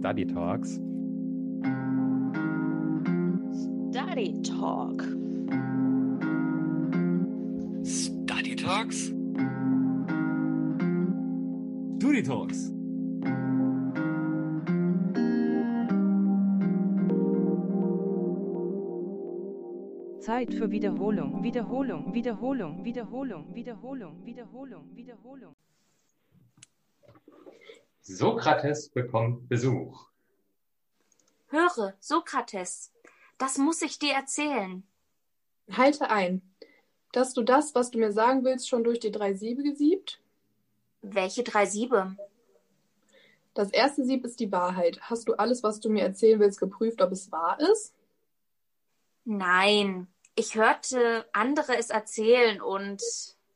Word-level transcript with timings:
Study 0.00 0.24
Talks. 0.24 0.80
Study 3.90 4.40
Talk. 4.40 5.02
Study 7.84 8.56
Talks? 8.56 9.12
Study 11.98 12.22
Talks. 12.22 12.72
Zeit 20.20 20.54
für 20.54 20.70
Wiederholung, 20.70 21.42
Wiederholung, 21.42 22.14
Wiederholung, 22.14 22.82
Wiederholung, 22.82 23.54
Wiederholung, 23.54 24.24
Wiederholung, 24.24 24.96
Wiederholung. 24.96 25.59
Sokrates 28.16 28.88
bekommt 28.88 29.48
Besuch. 29.48 30.08
Höre, 31.46 31.94
Sokrates, 32.00 32.92
das 33.38 33.56
muss 33.56 33.82
ich 33.82 33.98
dir 33.98 34.14
erzählen. 34.14 34.82
Halte 35.70 36.10
ein. 36.10 36.42
Dass 37.12 37.34
du 37.34 37.42
das, 37.42 37.74
was 37.74 37.90
du 37.90 37.98
mir 37.98 38.12
sagen 38.12 38.44
willst, 38.44 38.68
schon 38.68 38.84
durch 38.84 39.00
die 39.00 39.12
drei 39.12 39.34
Siebe 39.34 39.62
gesiebt? 39.62 40.20
Welche 41.02 41.44
drei 41.44 41.66
Siebe? 41.66 42.16
Das 43.54 43.70
erste 43.70 44.04
Sieb 44.04 44.24
ist 44.24 44.40
die 44.40 44.52
Wahrheit. 44.52 45.00
Hast 45.02 45.28
du 45.28 45.34
alles, 45.34 45.62
was 45.62 45.80
du 45.80 45.88
mir 45.88 46.02
erzählen 46.02 46.38
willst, 46.40 46.60
geprüft, 46.60 47.02
ob 47.02 47.12
es 47.12 47.32
wahr 47.32 47.58
ist? 47.60 47.94
Nein, 49.24 50.08
ich 50.34 50.56
hörte 50.56 51.26
andere 51.32 51.76
es 51.76 51.90
erzählen 51.90 52.60
und. 52.60 53.02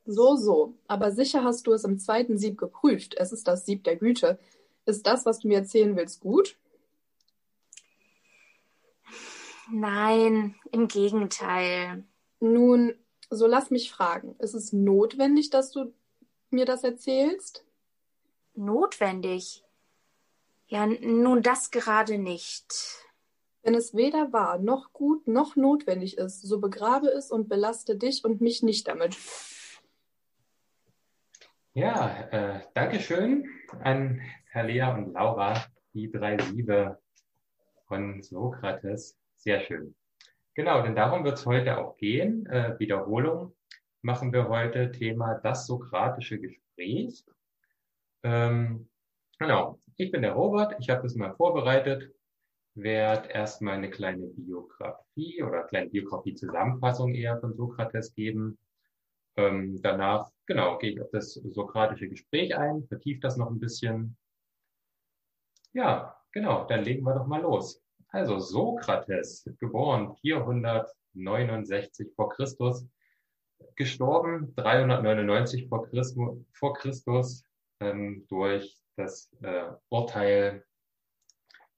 So, 0.07 0.37
so. 0.37 0.75
Aber 0.87 1.13
sicher 1.13 1.45
hast 1.45 1.67
du 1.67 1.73
es 1.73 1.85
im 1.85 1.99
zweiten 1.99 2.37
Sieb 2.39 2.59
geprüft. 2.59 3.15
Es 3.17 3.33
ist 3.33 3.49
das 3.49 3.65
Sieb 3.65 3.85
der 3.85 3.97
Güte. 3.97 4.39
Ist 4.87 5.07
das, 5.07 5.25
was 5.25 5.41
du 5.41 5.49
mir 5.49 5.59
erzählen 5.59 5.97
willst, 5.97 6.21
gut? 6.21 6.57
Nein, 9.71 10.55
im 10.73 10.89
Gegenteil. 10.89 12.05
Nun, 12.41 12.95
so 13.31 13.47
lass 13.47 13.71
mich 13.71 13.91
fragen. 13.91 14.37
Ist 14.39 14.55
es 14.55 14.73
notwendig, 14.73 15.49
dass 15.51 15.71
du 15.71 15.93
mir 16.51 16.67
das 16.67 16.85
erzählst? 16.85 17.65
Notwendig? 18.55 19.65
Ja, 20.67 20.87
nun 20.87 21.43
das 21.43 21.71
gerade 21.71 22.19
nicht. 22.19 22.67
Wenn 23.63 23.75
es 23.75 23.95
weder 23.95 24.33
wahr 24.35 24.59
noch 24.59 24.93
gut 24.93 25.27
noch 25.27 25.57
notwendig 25.57 26.19
ist, 26.19 26.43
so 26.43 26.61
begrabe 26.61 27.09
es 27.09 27.31
und 27.31 27.49
belaste 27.49 27.97
dich 27.97 28.23
und 28.25 28.43
mich 28.43 28.63
nicht 28.63 28.87
damit. 28.87 29.17
Ja, 31.75 32.29
äh, 32.31 32.61
Dankeschön 32.75 33.49
an 33.83 34.21
Herr 34.47 34.63
Lea 34.63 34.83
und 34.95 35.13
Laura, 35.13 35.55
die 35.93 36.09
drei 36.09 36.39
Siebe 36.39 37.01
von 37.89 38.23
Sokrates. 38.23 39.19
Sehr 39.35 39.61
schön. 39.61 39.97
Genau, 40.55 40.83
denn 40.83 40.95
darum 40.95 41.25
wird 41.25 41.39
es 41.39 41.47
heute 41.47 41.79
auch 41.79 41.97
gehen. 41.97 42.47
Äh, 42.47 42.79
Wiederholung 42.79 43.57
machen 44.03 44.33
wir 44.33 44.49
heute 44.49 44.93
Thema 44.93 45.41
das 45.43 45.67
sokratische 45.67 46.39
Gespräch. 46.39 47.25
Ähm, 48.23 48.89
genau, 49.41 49.81
ich 49.97 50.13
bin 50.13 50.23
der 50.23 50.35
Robert, 50.35 50.77
ich 50.79 50.91
habe 50.91 51.03
das 51.03 51.17
mal 51.17 51.35
vorbereitet 51.35 52.15
werde 52.75 53.29
erstmal 53.29 53.75
eine 53.75 53.91
kleine 53.91 54.27
Biografie 54.27 55.43
oder 55.43 55.63
kleine 55.65 55.91
Biografie-Zusammenfassung 55.91 57.15
eher 57.15 57.39
von 57.39 57.55
Sokrates 57.55 58.15
geben. 58.15 58.59
Ähm, 59.37 59.81
danach, 59.83 60.31
genau, 60.47 60.79
gehe 60.79 60.93
ich 60.93 61.01
auf 61.01 61.11
das 61.11 61.35
sokratische 61.35 62.09
Gespräch 62.09 62.57
ein, 62.57 62.87
vertieft 62.87 63.25
das 63.25 63.37
noch 63.37 63.51
ein 63.51 63.59
bisschen. 63.59 64.17
Ja, 65.73 66.17
genau, 66.33 66.65
dann 66.67 66.85
legen 66.85 67.05
wir 67.05 67.15
doch 67.15 67.27
mal 67.27 67.43
los. 67.43 67.83
Also 68.09 68.39
Sokrates, 68.39 69.45
geboren 69.59 70.15
469 70.21 72.13
vor 72.15 72.29
Christus, 72.29 72.87
gestorben 73.75 74.55
399 74.55 75.69
vor 75.69 75.89
Christus, 75.89 76.37
vor 76.53 76.75
Christus 76.75 77.45
ähm, 77.81 78.25
durch 78.29 78.81
das 78.97 79.33
äh, 79.43 79.73
Urteil 79.89 80.65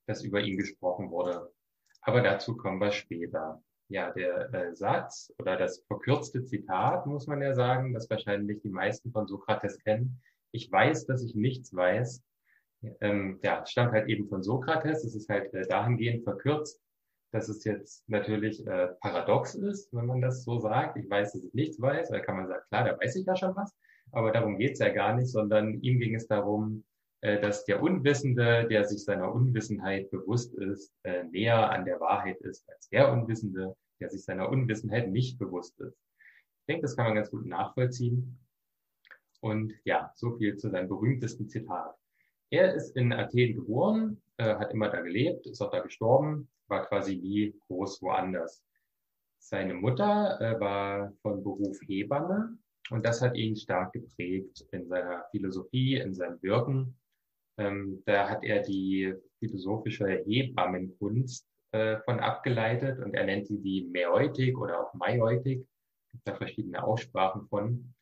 das 0.06 0.22
über 0.22 0.41
ihn 0.41 0.56
gesprochen 0.56 1.11
wurde. 1.11 1.53
Aber 2.00 2.21
dazu 2.21 2.56
kommen 2.56 2.81
wir 2.81 2.93
später. 2.93 3.62
Ja, 3.88 4.10
der 4.10 4.52
äh, 4.52 4.74
Satz 4.74 5.32
oder 5.38 5.56
das 5.56 5.84
verkürzte 5.86 6.44
Zitat, 6.44 7.06
muss 7.06 7.26
man 7.28 7.41
ja 7.41 7.54
sagen, 7.54 7.94
das 7.94 8.10
wahrscheinlich 8.10 8.60
die 8.62 8.70
meisten 8.70 9.12
von 9.12 9.28
Sokrates 9.28 9.78
kennen. 9.78 10.20
Ich 10.50 10.70
weiß, 10.70 11.06
dass 11.06 11.22
ich 11.22 11.34
nichts 11.34 11.74
weiß. 11.74 12.22
Ähm, 13.00 13.38
ja, 13.42 13.64
stammt 13.64 13.92
halt 13.92 14.08
eben 14.08 14.28
von 14.28 14.42
Sokrates. 14.42 15.04
Es 15.04 15.14
ist 15.14 15.28
halt 15.28 15.54
äh, 15.54 15.66
dahingehend 15.69 16.24
verkürzt, 16.24 16.80
dass 17.32 17.48
es 17.48 17.64
jetzt 17.64 18.08
natürlich 18.08 18.66
äh, 18.66 18.88
paradox 19.00 19.54
ist, 19.54 19.92
wenn 19.92 20.06
man 20.06 20.20
das 20.20 20.42
so 20.44 20.58
sagt. 20.58 20.97
Ich 20.97 21.08
weiß, 21.08 21.32
dass 21.32 21.44
ich 21.44 21.54
nichts 21.54 21.80
weiß. 21.80 22.08
Da 22.08 22.20
kann 22.20 22.36
man 22.36 22.48
sagen, 22.48 22.64
klar, 22.68 22.84
da 22.84 22.98
weiß 22.98 23.16
ich 23.16 23.26
ja 23.26 23.36
schon 23.36 23.54
was. 23.54 23.72
Aber 24.12 24.32
darum 24.32 24.58
geht's 24.58 24.80
ja 24.80 24.88
gar 24.88 25.14
nicht, 25.14 25.28
sondern 25.28 25.80
ihm 25.82 25.98
ging 25.98 26.14
es 26.14 26.26
darum, 26.26 26.84
dass 27.41 27.64
der 27.64 27.82
Unwissende, 27.82 28.69
der 28.69 28.84
sich 28.84 29.04
seiner 29.04 29.32
Unwissenheit 29.32 30.10
bewusst 30.10 30.54
ist, 30.54 30.94
äh, 31.03 31.25
näher 31.25 31.70
an 31.70 31.84
der 31.84 31.98
Wahrheit 31.98 32.41
ist 32.42 32.69
als 32.70 32.88
der 32.88 33.12
Unwissende, 33.12 33.76
der 34.00 34.10
sich 34.10 34.22
seiner 34.22 34.48
Unwissenheit 34.48 35.10
nicht 35.10 35.38
bewusst 35.38 35.78
ist. 35.81 35.97
Ich 36.60 36.66
denke, 36.69 36.82
das 36.82 36.97
kann 36.97 37.06
man 37.06 37.16
ganz 37.16 37.31
gut 37.31 37.44
nachvollziehen. 37.47 38.38
Und 39.41 39.72
ja, 39.84 40.12
so 40.15 40.36
viel 40.36 40.56
zu 40.56 40.70
seinem 40.70 40.88
berühmtesten 40.88 41.48
Zitat. 41.48 41.97
Er 42.50 42.75
ist 42.75 42.97
in 42.97 43.12
Athen 43.12 43.56
geboren, 43.56 44.22
äh, 44.36 44.54
hat 44.54 44.72
immer 44.72 44.88
da 44.88 45.00
gelebt, 45.00 45.47
ist 45.47 45.60
auch 45.60 45.70
da 45.70 45.81
gestorben, 45.81 46.48
war 46.69 46.86
quasi 46.86 47.16
nie 47.16 47.54
groß 47.66 48.03
woanders. 48.03 48.62
Seine 49.38 49.75
Mutter 49.75 50.56
war 50.59 51.12
von 51.22 51.42
Beruf 51.42 51.78
Hebamme 51.86 52.56
und 52.91 53.04
das 53.04 53.20
hat 53.22 53.36
ihn 53.36 53.56
stark 53.56 53.92
geprägt 53.92 54.66
in 54.72 54.86
seiner 54.86 55.25
Philosophie, 55.31 55.97
in 55.97 56.15
seinem 56.15 56.41
Wirken. 56.42 56.97
Ähm, 57.59 58.03
da 58.06 58.28
hat 58.28 58.44
er 58.44 58.62
die 58.62 59.15
philosophische 59.39 60.25
Hebammenkunst 60.27 61.47
äh, 61.72 61.99
von 62.05 62.21
abgeleitet 62.21 62.99
und 62.99 63.15
er 63.15 63.25
nennt 63.25 63.47
sie 63.47 63.61
die 63.61 63.89
Mäeutik 63.91 64.59
oder 64.59 64.81
auch 64.81 64.94
Maieutik. 64.94 65.66
Es 66.06 66.12
gibt 66.12 66.28
da 66.28 66.34
verschiedene 66.34 66.83
Aussprachen 66.83 67.47
von. 67.49 67.95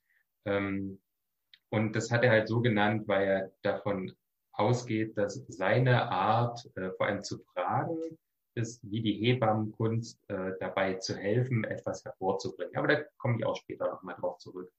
Ähm, 0.44 1.00
und 1.70 1.96
das 1.96 2.10
hat 2.10 2.22
er 2.24 2.30
halt 2.30 2.48
so 2.48 2.60
genannt, 2.60 3.08
weil 3.08 3.26
er 3.26 3.52
davon 3.62 4.12
ausgeht, 4.52 5.16
dass 5.18 5.44
seine 5.48 6.10
Art, 6.10 6.70
äh, 6.76 6.90
vor 6.92 7.06
allem 7.06 7.22
zu 7.22 7.38
fragen, 7.38 7.98
ist, 8.54 8.80
wie 8.88 9.02
die 9.02 9.14
Hebammenkunst 9.14 10.18
äh, 10.28 10.52
dabei 10.60 10.94
zu 10.94 11.16
helfen, 11.16 11.64
etwas 11.64 12.04
hervorzubringen. 12.04 12.76
Aber 12.76 12.88
da 12.88 13.02
komme 13.18 13.36
ich 13.38 13.44
auch 13.44 13.56
später 13.56 13.88
nochmal 13.90 14.14
drauf 14.14 14.38
zurück. 14.38 14.70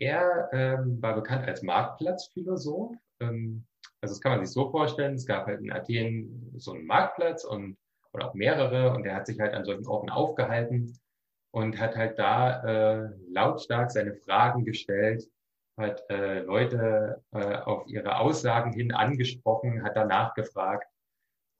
Er 0.00 0.48
ähm, 0.52 1.00
war 1.00 1.14
bekannt 1.14 1.46
als 1.46 1.62
Marktplatzphilosoph. 1.62 2.96
Ähm, 3.20 3.64
also 4.00 4.14
das 4.14 4.20
kann 4.20 4.32
man 4.32 4.44
sich 4.44 4.54
so 4.54 4.70
vorstellen, 4.70 5.14
es 5.14 5.26
gab 5.26 5.46
halt 5.46 5.60
in 5.60 5.72
Athen 5.72 6.52
so 6.56 6.72
einen 6.72 6.86
Marktplatz 6.86 7.44
und 7.44 7.76
oder 8.12 8.28
auch 8.28 8.34
mehrere 8.34 8.94
und 8.94 9.04
er 9.04 9.14
hat 9.14 9.26
sich 9.26 9.38
halt 9.38 9.54
an 9.54 9.64
solchen 9.64 9.86
Orten 9.86 10.10
aufgehalten 10.10 10.98
und 11.50 11.78
hat 11.78 11.96
halt 11.96 12.18
da 12.18 13.04
äh, 13.04 13.10
lautstark 13.28 13.90
seine 13.90 14.14
Fragen 14.14 14.64
gestellt, 14.64 15.28
hat 15.76 16.02
äh, 16.10 16.40
Leute 16.40 17.22
äh, 17.32 17.56
auf 17.56 17.86
ihre 17.86 18.18
Aussagen 18.18 18.72
hin 18.72 18.92
angesprochen, 18.92 19.82
hat 19.82 19.96
danach 19.96 20.34
gefragt 20.34 20.88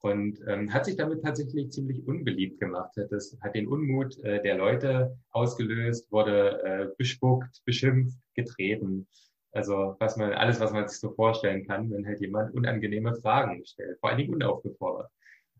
und 0.01 0.39
ähm, 0.47 0.73
hat 0.73 0.85
sich 0.85 0.95
damit 0.95 1.23
tatsächlich 1.23 1.71
ziemlich 1.71 2.05
unbeliebt 2.07 2.59
gemacht. 2.59 2.95
Hat, 2.97 3.11
das, 3.11 3.37
hat 3.41 3.55
den 3.55 3.67
Unmut 3.67 4.17
äh, 4.23 4.41
der 4.41 4.57
Leute 4.57 5.17
ausgelöst, 5.31 6.11
wurde 6.11 6.63
äh, 6.63 6.87
bespuckt, 6.97 7.61
beschimpft, 7.65 8.17
getreten. 8.33 9.07
Also 9.51 9.95
was 9.99 10.15
man, 10.17 10.33
alles, 10.33 10.59
was 10.59 10.71
man 10.71 10.87
sich 10.87 10.99
so 10.99 11.11
vorstellen 11.11 11.65
kann, 11.65 11.89
wenn 11.91 12.05
halt 12.05 12.19
jemand 12.19 12.53
unangenehme 12.53 13.15
Fragen 13.15 13.65
stellt, 13.65 13.99
vor 13.99 14.09
allen 14.09 14.19
Dingen 14.19 14.33
unaufgefordert. 14.33 15.11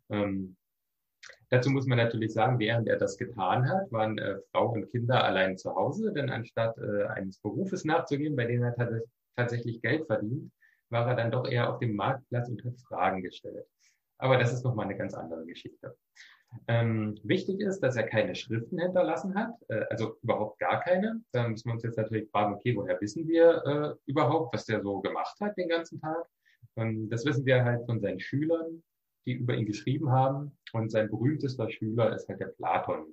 Ähm, 0.09 0.55
dazu 1.49 1.69
muss 1.71 1.87
man 1.87 1.97
natürlich 1.97 2.33
sagen, 2.33 2.59
während 2.59 2.87
er 2.87 2.97
das 2.97 3.17
getan 3.17 3.67
hat, 3.67 3.91
waren 3.91 4.17
äh, 4.19 4.37
Frau 4.51 4.71
und 4.71 4.91
Kinder 4.91 5.23
allein 5.23 5.57
zu 5.57 5.75
Hause, 5.75 6.13
denn 6.13 6.29
anstatt 6.29 6.77
äh, 6.77 7.05
eines 7.07 7.39
Berufes 7.39 7.83
nachzugehen, 7.83 8.35
bei 8.35 8.45
dem 8.45 8.63
er 8.63 8.75
tatsächlich 9.35 9.81
Geld 9.81 10.05
verdient, 10.05 10.51
war 10.89 11.07
er 11.07 11.15
dann 11.15 11.31
doch 11.31 11.49
eher 11.49 11.71
auf 11.71 11.79
dem 11.79 11.95
Marktplatz 11.95 12.49
und 12.49 12.63
hat 12.63 12.79
Fragen 12.81 13.23
gestellt. 13.23 13.65
Aber 14.17 14.37
das 14.37 14.53
ist 14.53 14.63
nochmal 14.63 14.85
eine 14.85 14.97
ganz 14.97 15.13
andere 15.13 15.45
Geschichte. 15.45 15.95
Ähm, 16.67 17.19
wichtig 17.23 17.59
ist, 17.59 17.79
dass 17.81 17.95
er 17.95 18.03
keine 18.03 18.35
Schriften 18.35 18.79
hinterlassen 18.79 19.35
hat, 19.35 19.53
äh, 19.69 19.85
also 19.89 20.17
überhaupt 20.21 20.59
gar 20.59 20.79
keine. 20.81 21.21
Da 21.31 21.47
müssen 21.47 21.67
wir 21.69 21.73
uns 21.73 21.83
jetzt 21.83 21.97
natürlich 21.97 22.29
fragen, 22.29 22.55
okay, 22.55 22.75
woher 22.75 22.99
wissen 23.01 23.27
wir 23.27 23.63
äh, 23.65 24.09
überhaupt, 24.09 24.53
was 24.53 24.65
der 24.65 24.81
so 24.81 24.99
gemacht 24.99 25.39
hat 25.41 25.57
den 25.57 25.69
ganzen 25.69 25.99
Tag? 25.99 26.25
Ähm, 26.75 27.09
das 27.09 27.25
wissen 27.25 27.45
wir 27.45 27.63
halt 27.63 27.85
von 27.85 27.99
seinen 27.99 28.19
Schülern, 28.19 28.83
die 29.25 29.33
über 29.33 29.55
ihn 29.55 29.65
geschrieben 29.65 30.11
haben. 30.11 30.57
Und 30.73 30.91
sein 30.91 31.09
berühmtester 31.09 31.69
Schüler 31.69 32.15
ist 32.15 32.27
halt 32.29 32.39
der 32.39 32.47
Platon. 32.47 33.05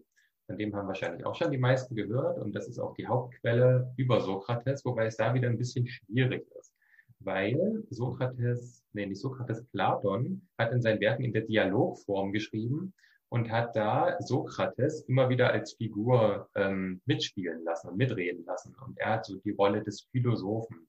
Von 0.47 0.59
dem 0.59 0.75
haben 0.75 0.89
wahrscheinlich 0.89 1.27
auch 1.27 1.35
schon 1.35 1.51
die 1.51 1.59
meisten 1.59 1.95
gehört. 1.95 2.39
Und 2.39 2.55
das 2.55 2.69
ist 2.69 2.79
auch 2.79 2.95
die 2.95 3.07
Hauptquelle 3.07 3.93
über 3.97 4.21
Sokrates, 4.21 4.85
wobei 4.85 5.07
es 5.07 5.17
da 5.17 5.35
wieder 5.35 5.49
ein 5.49 5.59
bisschen 5.59 5.87
schwierig 5.87 6.47
ist. 6.59 6.73
weil 7.19 7.83
Sokrates, 7.91 8.85
nee, 8.93 9.07
nicht 9.07 9.21
Sokrates, 9.21 9.65
Platon 9.73 10.47
hat 10.59 10.73
in 10.73 10.83
seinen 10.83 11.01
Werken 11.01 11.25
in 11.25 11.33
der 11.33 11.43
Dialogform 11.43 12.33
geschrieben 12.33 12.95
und 13.37 13.51
hat 13.51 13.77
da 13.77 14.17
Sokrates 14.21 15.03
immer 15.03 15.29
wieder 15.29 15.53
als 15.53 15.75
Figur 15.75 16.49
ähm, 16.55 17.03
mitspielen 17.05 17.65
lassen 17.65 17.91
und 17.91 17.99
mitreden 17.99 18.45
lassen. 18.47 18.75
Und 18.85 18.99
er 18.99 19.11
hat 19.11 19.27
so 19.27 19.37
die 19.37 19.51
Rolle 19.51 19.83
des 19.83 20.09
Philosophen 20.11 20.89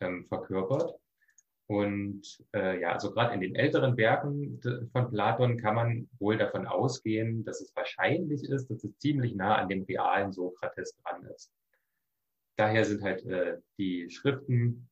ähm, 0.00 0.24
verkörpert. 0.26 0.94
Und 1.68 2.22
äh, 2.54 2.80
ja, 2.80 2.92
also 2.92 3.10
gerade 3.10 3.34
in 3.34 3.40
den 3.40 3.56
älteren 3.56 3.96
Werken 3.96 4.58
von 4.92 5.10
Platon 5.10 5.58
kann 5.58 5.74
man 5.74 6.08
wohl 6.18 6.38
davon 6.38 6.66
ausgehen, 6.66 7.44
dass 7.44 7.60
es 7.60 7.74
wahrscheinlich 7.76 8.44
ist, 8.44 8.70
dass 8.70 8.82
es 8.82 8.96
ziemlich 8.98 9.34
nah 9.34 9.56
an 9.56 9.68
dem 9.68 9.82
realen 9.82 10.32
Sokrates 10.32 10.96
dran 11.02 11.24
ist. 11.26 11.52
Daher 12.56 12.84
sind 12.84 13.02
halt 13.02 13.26
äh, 13.26 13.58
die 13.78 14.08
Schriften, 14.08 14.88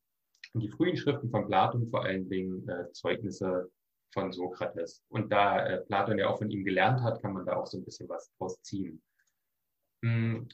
die 0.53 0.69
frühen 0.69 0.97
Schriften 0.97 1.31
von 1.31 1.47
Platon 1.47 1.89
vor 1.89 2.03
allen 2.03 2.29
Dingen 2.29 2.67
äh, 2.69 2.91
Zeugnisse 2.91 3.71
von 4.15 4.31
Sokrates. 4.31 5.03
Und 5.09 5.31
da 5.31 5.63
äh, 5.67 5.81
Platon 5.81 6.17
ja 6.17 6.29
auch 6.29 6.39
von 6.39 6.49
ihm 6.49 6.63
gelernt 6.63 7.03
hat, 7.03 7.21
kann 7.21 7.33
man 7.33 7.45
da 7.45 7.57
auch 7.57 7.67
so 7.67 7.77
ein 7.77 7.85
bisschen 7.85 8.09
was 8.09 8.31
draus 8.37 8.59
ziehen. 8.61 9.01
Hm, 10.03 10.47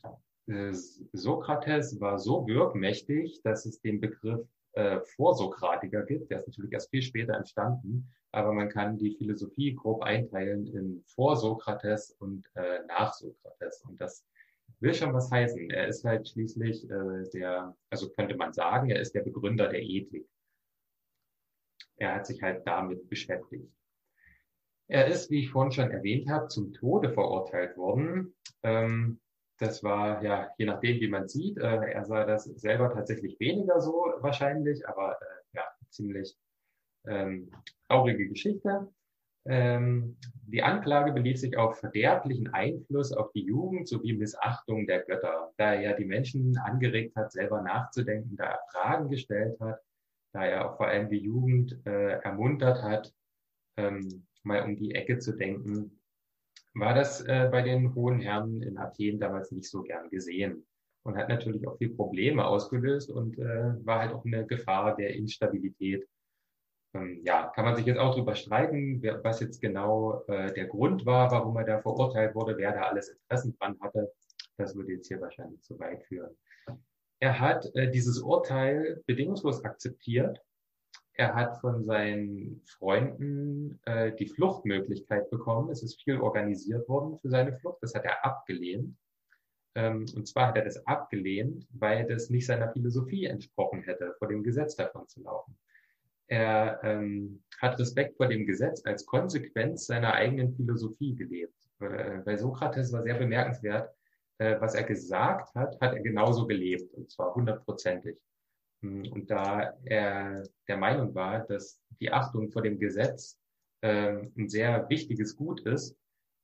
äh, 0.47 0.73
Sokrates 1.13 2.01
war 2.01 2.17
so 2.19 2.45
wirkmächtig, 2.47 3.41
dass 3.43 3.65
es 3.65 3.79
den 3.79 4.01
Begriff 4.01 4.45
äh, 4.73 4.99
Vorsokratiker 5.15 6.03
gibt. 6.03 6.31
Der 6.31 6.39
ist 6.39 6.47
natürlich 6.47 6.73
erst 6.73 6.89
viel 6.89 7.03
später 7.03 7.35
entstanden, 7.35 8.09
aber 8.31 8.51
man 8.51 8.67
kann 8.67 8.97
die 8.97 9.15
Philosophie 9.15 9.75
grob 9.75 10.01
einteilen 10.01 10.65
in 10.65 11.03
Vorsokrates 11.05 12.15
und 12.19 12.43
äh, 12.55 12.79
nach 12.87 13.13
Sokrates. 13.13 13.83
Und 13.87 14.01
das 14.01 14.25
will 14.79 14.93
schon 14.95 15.13
was 15.13 15.29
heißen. 15.29 15.69
Er 15.69 15.87
ist 15.87 16.03
halt 16.03 16.27
schließlich 16.27 16.89
äh, 16.89 17.29
der, 17.31 17.75
also 17.91 18.09
könnte 18.09 18.35
man 18.35 18.53
sagen, 18.53 18.89
er 18.89 18.99
ist 18.99 19.13
der 19.13 19.21
Begründer 19.21 19.67
der 19.67 19.83
Ethik 19.83 20.27
er 22.01 22.15
hat 22.15 22.25
sich 22.25 22.41
halt 22.41 22.65
damit 22.65 23.07
beschäftigt. 23.09 23.71
Er 24.87 25.07
ist, 25.07 25.29
wie 25.29 25.41
ich 25.41 25.51
vorhin 25.51 25.71
schon 25.71 25.91
erwähnt 25.91 26.29
habe, 26.29 26.47
zum 26.47 26.73
Tode 26.73 27.13
verurteilt 27.13 27.77
worden. 27.77 28.33
Ähm, 28.63 29.19
das 29.57 29.83
war 29.83 30.23
ja, 30.23 30.49
je 30.57 30.65
nachdem, 30.65 30.99
wie 30.99 31.07
man 31.07 31.29
sieht, 31.29 31.57
äh, 31.57 31.91
er 31.91 32.03
sah 32.03 32.25
das 32.25 32.45
selber 32.45 32.91
tatsächlich 32.91 33.39
weniger 33.39 33.79
so 33.79 33.91
wahrscheinlich, 34.19 34.87
aber 34.87 35.13
äh, 35.13 35.57
ja, 35.57 35.63
ziemlich 35.89 36.35
ähm, 37.07 37.51
traurige 37.87 38.27
Geschichte. 38.27 38.91
Ähm, 39.45 40.17
die 40.47 40.61
Anklage 40.61 41.13
belief 41.13 41.39
sich 41.39 41.57
auf 41.57 41.79
verderblichen 41.79 42.53
Einfluss 42.53 43.11
auf 43.11 43.31
die 43.31 43.45
Jugend 43.45 43.87
sowie 43.87 44.13
Missachtung 44.13 44.87
der 44.87 45.03
Götter, 45.03 45.53
da 45.57 45.73
er 45.75 45.81
ja 45.81 45.93
die 45.93 46.05
Menschen 46.05 46.57
angeregt 46.57 47.15
hat, 47.15 47.31
selber 47.31 47.61
nachzudenken, 47.61 48.35
da 48.35 48.45
er 48.45 48.59
Fragen 48.71 49.09
gestellt 49.09 49.59
hat 49.59 49.79
da 50.33 50.45
er 50.45 50.69
auch 50.69 50.77
vor 50.77 50.87
allem 50.87 51.09
die 51.09 51.19
Jugend 51.19 51.79
äh, 51.85 52.19
ermuntert 52.19 52.81
hat, 52.83 53.13
ähm, 53.77 54.27
mal 54.43 54.63
um 54.63 54.75
die 54.75 54.95
Ecke 54.95 55.19
zu 55.19 55.33
denken, 55.33 55.99
war 56.73 56.93
das 56.93 57.21
äh, 57.21 57.49
bei 57.51 57.61
den 57.61 57.93
hohen 57.95 58.19
Herren 58.19 58.61
in 58.61 58.77
Athen 58.77 59.19
damals 59.19 59.51
nicht 59.51 59.69
so 59.69 59.81
gern 59.81 60.09
gesehen 60.09 60.65
und 61.03 61.17
hat 61.17 61.29
natürlich 61.29 61.67
auch 61.67 61.77
viel 61.77 61.89
Probleme 61.95 62.45
ausgelöst 62.45 63.09
und 63.09 63.37
äh, 63.39 63.85
war 63.85 63.99
halt 63.99 64.13
auch 64.13 64.25
eine 64.25 64.45
Gefahr 64.45 64.95
der 64.95 65.15
Instabilität. 65.15 66.07
Ähm, 66.93 67.21
ja, 67.23 67.51
kann 67.55 67.65
man 67.65 67.75
sich 67.75 67.85
jetzt 67.85 67.99
auch 67.99 68.15
drüber 68.15 68.35
streiten, 68.35 69.01
wer, 69.01 69.23
was 69.23 69.39
jetzt 69.39 69.61
genau 69.61 70.23
äh, 70.27 70.53
der 70.53 70.67
Grund 70.67 71.05
war, 71.05 71.31
warum 71.31 71.55
er 71.57 71.65
da 71.65 71.79
verurteilt 71.79 72.35
wurde, 72.35 72.57
wer 72.57 72.73
da 72.73 72.83
alles 72.83 73.09
Interessen 73.09 73.55
dran 73.57 73.77
hatte. 73.81 74.11
Das 74.57 74.75
würde 74.75 74.93
jetzt 74.93 75.07
hier 75.07 75.19
wahrscheinlich 75.21 75.61
zu 75.61 75.79
weit 75.79 76.03
führen. 76.03 76.35
Er 77.21 77.39
hat 77.39 77.69
äh, 77.75 77.89
dieses 77.89 78.19
Urteil 78.19 79.03
bedingungslos 79.05 79.63
akzeptiert. 79.63 80.41
Er 81.13 81.35
hat 81.35 81.61
von 81.61 81.83
seinen 81.83 82.63
Freunden 82.65 83.79
äh, 83.85 84.11
die 84.13 84.25
Fluchtmöglichkeit 84.27 85.29
bekommen. 85.29 85.69
Es 85.69 85.83
ist 85.83 86.01
viel 86.01 86.19
organisiert 86.19 86.89
worden 86.89 87.19
für 87.19 87.29
seine 87.29 87.53
Flucht. 87.59 87.77
Das 87.83 87.93
hat 87.93 88.05
er 88.05 88.25
abgelehnt. 88.25 88.97
Ähm, 89.75 90.07
und 90.15 90.27
zwar 90.27 90.47
hat 90.47 90.57
er 90.57 90.65
das 90.65 90.83
abgelehnt, 90.87 91.67
weil 91.69 92.07
das 92.07 92.31
nicht 92.31 92.47
seiner 92.47 92.71
Philosophie 92.73 93.25
entsprochen 93.25 93.83
hätte, 93.83 94.15
vor 94.17 94.27
dem 94.27 94.41
Gesetz 94.41 94.75
davon 94.75 95.07
zu 95.07 95.21
laufen. 95.21 95.55
Er 96.25 96.79
ähm, 96.83 97.43
hat 97.59 97.79
Respekt 97.79 98.17
vor 98.17 98.29
dem 98.29 98.47
Gesetz 98.47 98.83
als 98.83 99.05
Konsequenz 99.05 99.85
seiner 99.85 100.13
eigenen 100.13 100.55
Philosophie 100.55 101.15
gelebt. 101.15 101.69
Äh, 101.81 102.17
bei 102.25 102.35
Sokrates 102.35 102.91
war 102.91 103.03
sehr 103.03 103.15
bemerkenswert, 103.15 103.93
was 104.59 104.75
er 104.75 104.83
gesagt 104.83 105.53
hat, 105.55 105.79
hat 105.79 105.93
er 105.93 106.01
genauso 106.01 106.47
gelebt, 106.47 106.93
und 106.93 107.11
zwar 107.11 107.35
hundertprozentig. 107.35 108.17
Hm, 108.81 109.11
und 109.11 109.29
da 109.29 109.73
er 109.85 110.43
der 110.67 110.77
Meinung 110.77 111.13
war, 111.13 111.45
dass 111.45 111.79
die 111.99 112.11
Achtung 112.11 112.49
vor 112.49 112.61
dem 112.61 112.79
Gesetz 112.79 113.37
äh, 113.81 114.23
ein 114.37 114.49
sehr 114.49 114.89
wichtiges 114.89 115.35
Gut 115.35 115.61
ist, 115.61 115.95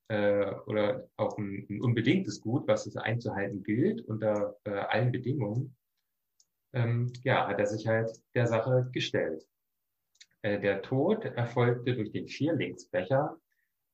äh, 0.08 0.54
oder 0.66 1.08
auch 1.16 1.36
ein, 1.38 1.66
ein, 1.68 1.80
unbedingtes 1.80 2.40
Gut, 2.40 2.66
was 2.66 2.86
es 2.86 2.96
einzuhalten 2.96 3.62
gilt 3.62 4.00
unter 4.06 4.56
äh, 4.64 4.70
allen 4.70 5.12
Bedingungen, 5.12 5.76
ähm, 6.72 7.12
ja, 7.24 7.46
hat 7.46 7.58
er 7.58 7.66
sich 7.66 7.86
halt 7.86 8.10
der 8.34 8.46
Sache 8.46 8.88
gestellt. 8.92 9.46
Äh, 10.42 10.60
der 10.60 10.82
Tod 10.82 11.24
erfolgte 11.24 11.94
durch 11.94 12.10
den 12.12 12.28
Schierlingsbecher. 12.28 13.36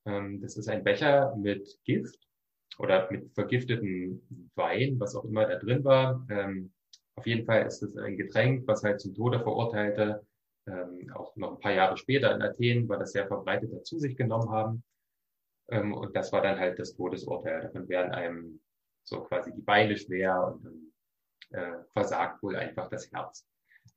Ähm, 0.05 0.41
das 0.41 0.57
ist 0.57 0.69
ein 0.69 0.83
Becher 0.83 1.35
mit 1.35 1.79
Gift, 1.83 2.19
oder 2.77 3.09
mit 3.11 3.33
vergifteten 3.33 4.49
Wein, 4.55 4.99
was 4.99 5.15
auch 5.15 5.25
immer 5.25 5.45
da 5.45 5.57
drin 5.57 5.83
war. 5.83 6.25
Ähm, 6.29 6.71
auf 7.15 7.25
jeden 7.25 7.45
Fall 7.45 7.65
ist 7.65 7.81
es 7.81 7.95
ein 7.97 8.17
Getränk, 8.17 8.67
was 8.67 8.83
halt 8.83 8.99
zum 8.99 9.15
Tode 9.15 9.39
verurteilte. 9.39 10.25
Ähm, 10.67 11.11
auch 11.13 11.35
noch 11.35 11.53
ein 11.53 11.59
paar 11.59 11.73
Jahre 11.73 11.97
später 11.97 12.33
in 12.35 12.41
Athen 12.41 12.89
war 12.89 12.97
das 12.97 13.11
sehr 13.11 13.27
verbreitet, 13.27 13.71
dazu 13.71 13.99
sich 13.99 14.17
genommen 14.17 14.49
haben. 14.49 14.83
Ähm, 15.69 15.93
und 15.93 16.15
das 16.15 16.31
war 16.33 16.41
dann 16.41 16.59
halt 16.59 16.79
das 16.79 16.95
Todesurteil. 16.95 17.61
Davon 17.61 17.87
werden 17.87 18.11
einem 18.11 18.59
so 19.03 19.21
quasi 19.21 19.53
die 19.53 19.61
Beine 19.61 19.95
schwer 19.95 20.53
und 20.53 20.65
dann 20.65 20.91
äh, 21.51 21.83
versagt 21.93 22.41
wohl 22.43 22.55
einfach 22.55 22.89
das 22.89 23.11
Herz. 23.11 23.45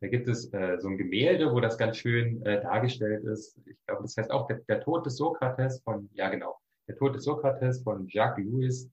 Da 0.01 0.07
gibt 0.07 0.29
es 0.29 0.53
äh, 0.53 0.79
so 0.79 0.89
ein 0.89 0.99
Gemälde, 0.99 1.53
wo 1.53 1.61
das 1.61 1.79
ganz 1.79 1.97
schön 1.97 2.45
äh, 2.45 2.61
dargestellt 2.61 3.25
ist. 3.25 3.59
Ich 3.67 3.77
glaube, 3.87 4.03
das 4.03 4.17
heißt 4.17 4.31
auch 4.31 4.47
der, 4.47 4.59
der 4.69 4.81
Tod 4.81 5.07
des 5.07 5.17
Sokrates 5.17 5.81
von, 5.83 6.09
ja 6.13 6.29
genau, 6.29 6.61
der 6.89 6.97
Tod 6.97 7.15
des 7.15 7.25
Sokrates 7.25 7.83
von 7.83 8.09
Jacques-Louis 8.09 8.91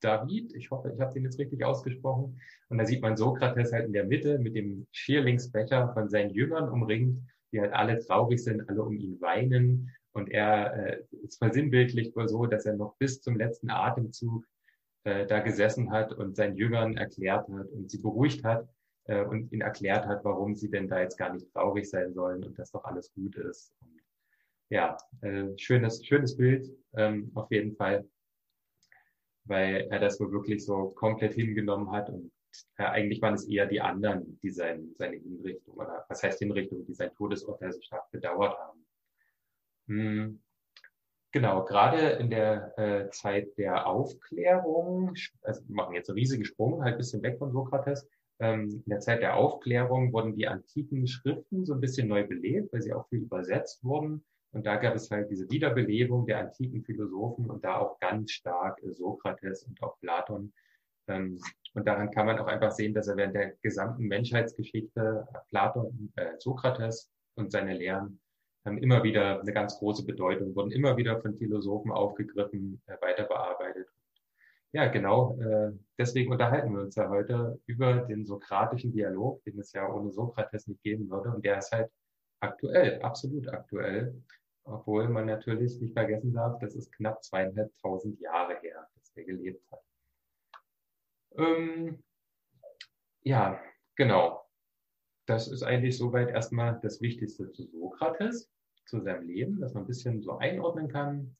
David. 0.00 0.54
Ich 0.54 0.70
hoffe, 0.70 0.92
ich 0.94 1.00
habe 1.00 1.12
den 1.12 1.24
jetzt 1.24 1.38
richtig 1.38 1.64
ausgesprochen. 1.64 2.40
Und 2.68 2.78
da 2.78 2.86
sieht 2.86 3.02
man 3.02 3.16
Sokrates 3.16 3.72
halt 3.72 3.86
in 3.86 3.92
der 3.92 4.04
Mitte 4.04 4.38
mit 4.38 4.54
dem 4.54 4.86
Schierlingsbecher 4.92 5.92
von 5.92 6.08
seinen 6.08 6.30
Jüngern 6.30 6.68
umringt, 6.68 7.20
die 7.52 7.60
halt 7.60 7.72
alle 7.72 7.98
traurig 7.98 8.42
sind, 8.42 8.68
alle 8.68 8.82
um 8.82 8.96
ihn 8.96 9.20
weinen. 9.20 9.90
Und 10.12 10.30
er 10.30 10.74
äh, 10.74 11.02
ist 11.22 11.38
versinnbildlich 11.38 12.14
wohl 12.16 12.28
so, 12.28 12.46
dass 12.46 12.66
er 12.66 12.76
noch 12.76 12.96
bis 12.96 13.20
zum 13.20 13.36
letzten 13.36 13.70
Atemzug 13.70 14.44
äh, 15.04 15.26
da 15.26 15.40
gesessen 15.40 15.90
hat 15.90 16.12
und 16.12 16.36
seinen 16.36 16.56
Jüngern 16.56 16.96
erklärt 16.96 17.48
hat 17.48 17.68
und 17.70 17.90
sie 17.90 17.98
beruhigt 17.98 18.44
hat 18.44 18.68
äh, 19.04 19.24
und 19.24 19.52
ihnen 19.52 19.62
erklärt 19.62 20.06
hat, 20.06 20.24
warum 20.24 20.56
sie 20.56 20.70
denn 20.70 20.88
da 20.88 21.00
jetzt 21.00 21.18
gar 21.18 21.32
nicht 21.32 21.52
traurig 21.52 21.88
sein 21.88 22.14
sollen 22.14 22.42
und 22.44 22.58
dass 22.58 22.72
doch 22.72 22.84
alles 22.84 23.12
gut 23.12 23.36
ist. 23.36 23.72
Ja, 24.70 24.96
äh, 25.22 25.56
schönes, 25.56 26.04
schönes 26.04 26.36
Bild 26.36 26.68
ähm, 26.94 27.30
auf 27.34 27.50
jeden 27.50 27.74
Fall, 27.76 28.06
weil 29.44 29.88
er 29.90 29.98
das 29.98 30.20
wohl 30.20 30.30
wirklich 30.30 30.64
so 30.64 30.90
komplett 30.90 31.34
hingenommen 31.34 31.90
hat 31.90 32.10
und 32.10 32.30
äh, 32.76 32.84
eigentlich 32.84 33.22
waren 33.22 33.34
es 33.34 33.48
eher 33.48 33.66
die 33.66 33.80
anderen, 33.80 34.38
die 34.42 34.50
sein, 34.50 34.94
seine 34.96 35.16
Hinrichtung 35.16 35.74
oder 35.74 36.04
was 36.08 36.22
heißt 36.22 36.38
Hinrichtung, 36.38 36.84
die 36.84 36.94
sein 36.94 37.12
Todesurteil 37.14 37.72
so 37.72 37.80
stark 37.80 38.10
bedauert 38.10 38.58
haben. 38.58 38.86
Hm. 39.86 40.42
Genau, 41.32 41.64
gerade 41.64 42.10
in 42.12 42.30
der 42.30 42.78
äh, 42.78 43.10
Zeit 43.10 43.56
der 43.58 43.86
Aufklärung, 43.86 45.14
also 45.42 45.62
wir 45.68 45.74
machen 45.74 45.94
jetzt 45.94 46.08
einen 46.08 46.18
riesigen 46.18 46.44
Sprung, 46.44 46.82
halt 46.82 46.94
ein 46.94 46.98
bisschen 46.98 47.22
weg 47.22 47.38
von 47.38 47.52
Sokrates, 47.52 48.08
ähm, 48.40 48.82
in 48.84 48.90
der 48.90 49.00
Zeit 49.00 49.20
der 49.20 49.36
Aufklärung 49.36 50.12
wurden 50.12 50.36
die 50.36 50.46
antiken 50.46 51.06
Schriften 51.06 51.66
so 51.66 51.74
ein 51.74 51.80
bisschen 51.80 52.08
neu 52.08 52.26
belebt, 52.26 52.72
weil 52.72 52.82
sie 52.82 52.94
auch 52.94 53.08
viel 53.08 53.20
übersetzt 53.20 53.84
wurden. 53.84 54.24
Und 54.52 54.66
da 54.66 54.76
gab 54.76 54.94
es 54.94 55.10
halt 55.10 55.30
diese 55.30 55.50
Wiederbelebung 55.50 56.26
der 56.26 56.40
antiken 56.40 56.82
Philosophen 56.82 57.50
und 57.50 57.64
da 57.64 57.78
auch 57.78 57.98
ganz 58.00 58.30
stark 58.32 58.80
Sokrates 58.92 59.64
und 59.64 59.82
auch 59.82 59.98
Platon. 60.00 60.52
Ähm, 61.06 61.38
und 61.74 61.86
daran 61.86 62.10
kann 62.10 62.26
man 62.26 62.38
auch 62.38 62.46
einfach 62.46 62.72
sehen, 62.72 62.94
dass 62.94 63.08
er 63.08 63.16
während 63.16 63.34
der 63.34 63.54
gesamten 63.62 64.04
Menschheitsgeschichte 64.04 65.26
Platon, 65.48 66.12
äh, 66.16 66.38
Sokrates 66.38 67.10
und 67.34 67.52
seine 67.52 67.74
Lehren 67.74 68.20
haben 68.64 68.78
immer 68.78 69.02
wieder 69.02 69.40
eine 69.40 69.52
ganz 69.52 69.78
große 69.78 70.04
Bedeutung, 70.04 70.54
wurden 70.54 70.72
immer 70.72 70.96
wieder 70.96 71.20
von 71.20 71.36
Philosophen 71.36 71.90
aufgegriffen, 71.90 72.80
äh, 72.86 72.96
weiter 73.00 73.24
bearbeitet. 73.24 73.88
Ja, 74.72 74.88
genau. 74.88 75.38
Äh, 75.40 75.72
deswegen 75.98 76.30
unterhalten 76.30 76.74
wir 76.74 76.82
uns 76.82 76.94
ja 76.94 77.08
heute 77.08 77.58
über 77.66 77.94
den 78.02 78.26
sokratischen 78.26 78.92
Dialog, 78.92 79.42
den 79.44 79.58
es 79.58 79.72
ja 79.72 79.90
ohne 79.90 80.10
Sokrates 80.10 80.66
nicht 80.66 80.82
geben 80.82 81.08
würde. 81.08 81.30
Und 81.30 81.44
der 81.44 81.58
ist 81.58 81.72
halt 81.72 81.90
aktuell, 82.40 83.00
absolut 83.02 83.48
aktuell. 83.48 84.22
Obwohl 84.64 85.08
man 85.08 85.26
natürlich 85.26 85.80
nicht 85.80 85.94
vergessen 85.94 86.34
darf, 86.34 86.58
das 86.58 86.74
ist 86.74 86.92
knapp 86.92 87.24
zweieinhalbtausend 87.24 88.20
Jahre 88.20 88.58
her, 88.60 88.86
dass 88.96 89.16
er 89.16 89.24
gelebt 89.24 89.64
hat. 89.70 89.82
Ähm, 91.36 92.02
ja, 93.22 93.60
genau. 93.96 94.44
das 95.26 95.48
ist 95.48 95.62
eigentlich 95.62 95.96
soweit 95.96 96.30
erstmal 96.30 96.80
das 96.82 97.00
Wichtigste 97.00 97.50
zu 97.52 97.64
Sokrates, 97.64 98.50
zu 98.86 99.00
seinem 99.00 99.26
Leben, 99.28 99.60
dass 99.60 99.74
man 99.74 99.84
ein 99.84 99.86
bisschen 99.86 100.22
so 100.22 100.38
einordnen 100.38 100.88
kann, 100.88 101.36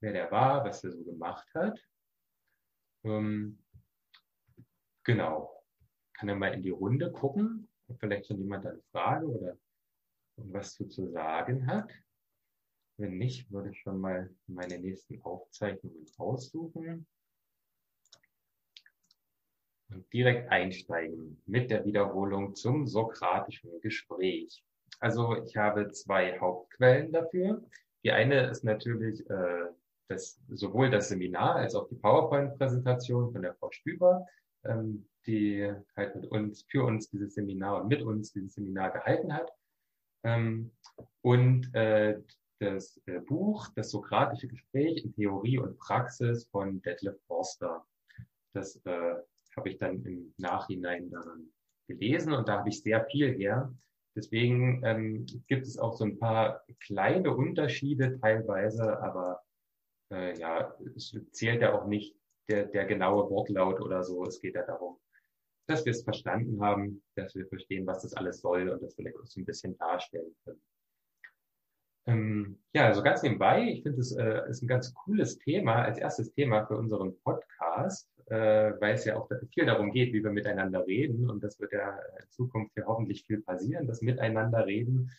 wer 0.00 0.12
der 0.12 0.30
war, 0.30 0.64
was 0.64 0.82
er 0.82 0.90
so 0.92 1.04
gemacht 1.04 1.46
hat. 1.54 1.78
Ähm, 3.04 3.62
genau. 5.04 5.64
Kann 6.14 6.28
er 6.28 6.34
mal 6.34 6.52
in 6.52 6.62
die 6.62 6.70
Runde 6.70 7.12
gucken, 7.12 7.68
ob 7.88 8.00
vielleicht 8.00 8.26
schon 8.26 8.38
jemand 8.38 8.66
eine 8.66 8.82
Frage 8.90 9.26
oder 9.26 9.56
was 10.46 10.74
zu, 10.74 10.88
zu 10.88 11.10
sagen 11.10 11.66
hat. 11.66 11.90
Wenn 12.96 13.16
nicht, 13.16 13.50
würde 13.50 13.70
ich 13.70 13.80
schon 13.80 13.98
mal 13.98 14.30
meine 14.46 14.78
nächsten 14.78 15.22
Aufzeichnungen 15.22 16.06
aussuchen 16.18 17.06
und 19.90 20.12
direkt 20.12 20.50
einsteigen 20.50 21.42
mit 21.46 21.70
der 21.70 21.84
Wiederholung 21.84 22.54
zum 22.54 22.86
sokratischen 22.86 23.80
Gespräch. 23.80 24.62
Also 24.98 25.42
ich 25.44 25.56
habe 25.56 25.90
zwei 25.92 26.38
Hauptquellen 26.38 27.12
dafür. 27.12 27.64
Die 28.04 28.12
eine 28.12 28.50
ist 28.50 28.64
natürlich 28.64 29.28
äh, 29.30 29.66
das, 30.08 30.40
sowohl 30.48 30.90
das 30.90 31.08
Seminar 31.08 31.56
als 31.56 31.74
auch 31.74 31.88
die 31.88 31.94
PowerPoint-Präsentation 31.94 33.32
von 33.32 33.42
der 33.42 33.54
Frau 33.54 33.70
Stüber, 33.70 34.26
ähm, 34.64 35.08
die 35.26 35.72
halt 35.96 36.16
mit 36.16 36.30
uns, 36.30 36.64
für 36.68 36.84
uns 36.84 37.08
dieses 37.10 37.34
Seminar 37.34 37.82
und 37.82 37.88
mit 37.88 38.02
uns 38.02 38.32
dieses 38.32 38.54
Seminar 38.54 38.90
gehalten 38.90 39.32
hat. 39.32 39.50
Ähm, 40.24 40.70
und 41.22 41.74
äh, 41.74 42.20
das 42.60 43.00
äh, 43.06 43.20
Buch, 43.20 43.68
das 43.74 43.90
Sokratische 43.90 44.48
Gespräch 44.48 45.04
in 45.04 45.14
Theorie 45.14 45.58
und 45.58 45.78
Praxis 45.78 46.46
von 46.50 46.82
Detlef 46.82 47.18
Forster. 47.26 47.84
Das 48.52 48.76
äh, 48.84 49.14
habe 49.56 49.68
ich 49.68 49.78
dann 49.78 50.04
im 50.04 50.34
Nachhinein 50.36 51.10
daran 51.10 51.50
gelesen 51.88 52.32
und 52.32 52.48
da 52.48 52.58
habe 52.58 52.68
ich 52.68 52.82
sehr 52.82 53.04
viel 53.06 53.32
her. 53.34 53.72
Deswegen 54.16 54.82
ähm, 54.84 55.26
gibt 55.46 55.66
es 55.66 55.78
auch 55.78 55.94
so 55.94 56.04
ein 56.04 56.18
paar 56.18 56.64
kleine 56.80 57.34
Unterschiede 57.34 58.18
teilweise, 58.20 59.00
aber 59.00 59.42
äh, 60.12 60.38
ja, 60.38 60.74
es 60.96 61.16
zählt 61.32 61.62
ja 61.62 61.74
auch 61.74 61.86
nicht 61.86 62.16
der, 62.48 62.66
der 62.66 62.84
genaue 62.86 63.30
Wortlaut 63.30 63.80
oder 63.80 64.02
so. 64.02 64.24
Es 64.24 64.40
geht 64.40 64.54
ja 64.56 64.62
darum, 64.64 64.98
dass 65.70 65.84
wir 65.84 65.92
es 65.92 66.02
verstanden 66.02 66.60
haben, 66.60 67.02
dass 67.14 67.34
wir 67.34 67.46
verstehen, 67.46 67.86
was 67.86 68.02
das 68.02 68.14
alles 68.14 68.40
soll 68.40 68.68
und 68.68 68.82
das 68.82 68.94
vielleicht 68.94 69.16
auch 69.16 69.26
so 69.26 69.40
ein 69.40 69.44
bisschen 69.44 69.76
darstellen 69.78 70.34
können. 70.44 70.60
Ähm, 72.06 72.58
ja, 72.72 72.86
also 72.86 73.02
ganz 73.02 73.22
nebenbei, 73.22 73.62
ich 73.68 73.82
finde, 73.82 74.00
es 74.00 74.12
äh, 74.12 74.48
ist 74.48 74.62
ein 74.62 74.68
ganz 74.68 74.92
cooles 74.94 75.38
Thema 75.38 75.82
als 75.84 75.98
erstes 75.98 76.32
Thema 76.32 76.66
für 76.66 76.76
unseren 76.76 77.16
Podcast, 77.20 78.08
äh, 78.26 78.72
weil 78.80 78.94
es 78.94 79.04
ja 79.04 79.16
auch 79.16 79.28
viel 79.52 79.66
darum 79.66 79.92
geht, 79.92 80.12
wie 80.12 80.22
wir 80.22 80.30
miteinander 80.30 80.86
reden. 80.86 81.28
Und 81.30 81.44
das 81.44 81.60
wird 81.60 81.72
ja 81.72 81.98
in 82.20 82.30
Zukunft 82.30 82.76
ja 82.76 82.86
hoffentlich 82.86 83.24
viel 83.26 83.42
passieren, 83.42 83.86
das 83.86 84.00
Miteinander 84.00 84.66
reden. 84.66 85.10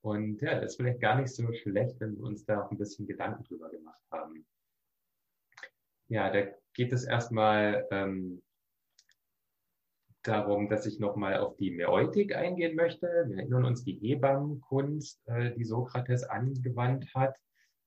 Und 0.00 0.40
ja, 0.40 0.54
das 0.54 0.72
ist 0.72 0.76
vielleicht 0.76 1.00
gar 1.00 1.20
nicht 1.20 1.34
so 1.34 1.52
schlecht, 1.52 2.00
wenn 2.00 2.16
wir 2.16 2.24
uns 2.24 2.44
da 2.44 2.62
auch 2.62 2.70
ein 2.70 2.78
bisschen 2.78 3.06
Gedanken 3.06 3.44
drüber 3.44 3.68
gemacht 3.68 4.02
haben. 4.10 4.46
Ja, 6.08 6.30
da 6.30 6.46
geht 6.72 6.92
es 6.92 7.04
erstmal 7.04 7.86
ähm, 7.90 8.40
darum, 10.22 10.68
dass 10.68 10.86
ich 10.86 10.98
nochmal 10.98 11.38
auf 11.38 11.56
die 11.56 11.70
Mäeutik 11.70 12.34
eingehen 12.34 12.76
möchte. 12.76 13.06
Wir 13.28 13.38
erinnern 13.38 13.64
uns 13.64 13.84
die 13.84 13.94
Hebammenkunst, 13.94 15.20
äh, 15.26 15.52
die 15.54 15.64
Sokrates 15.64 16.24
angewandt 16.24 17.14
hat, 17.14 17.36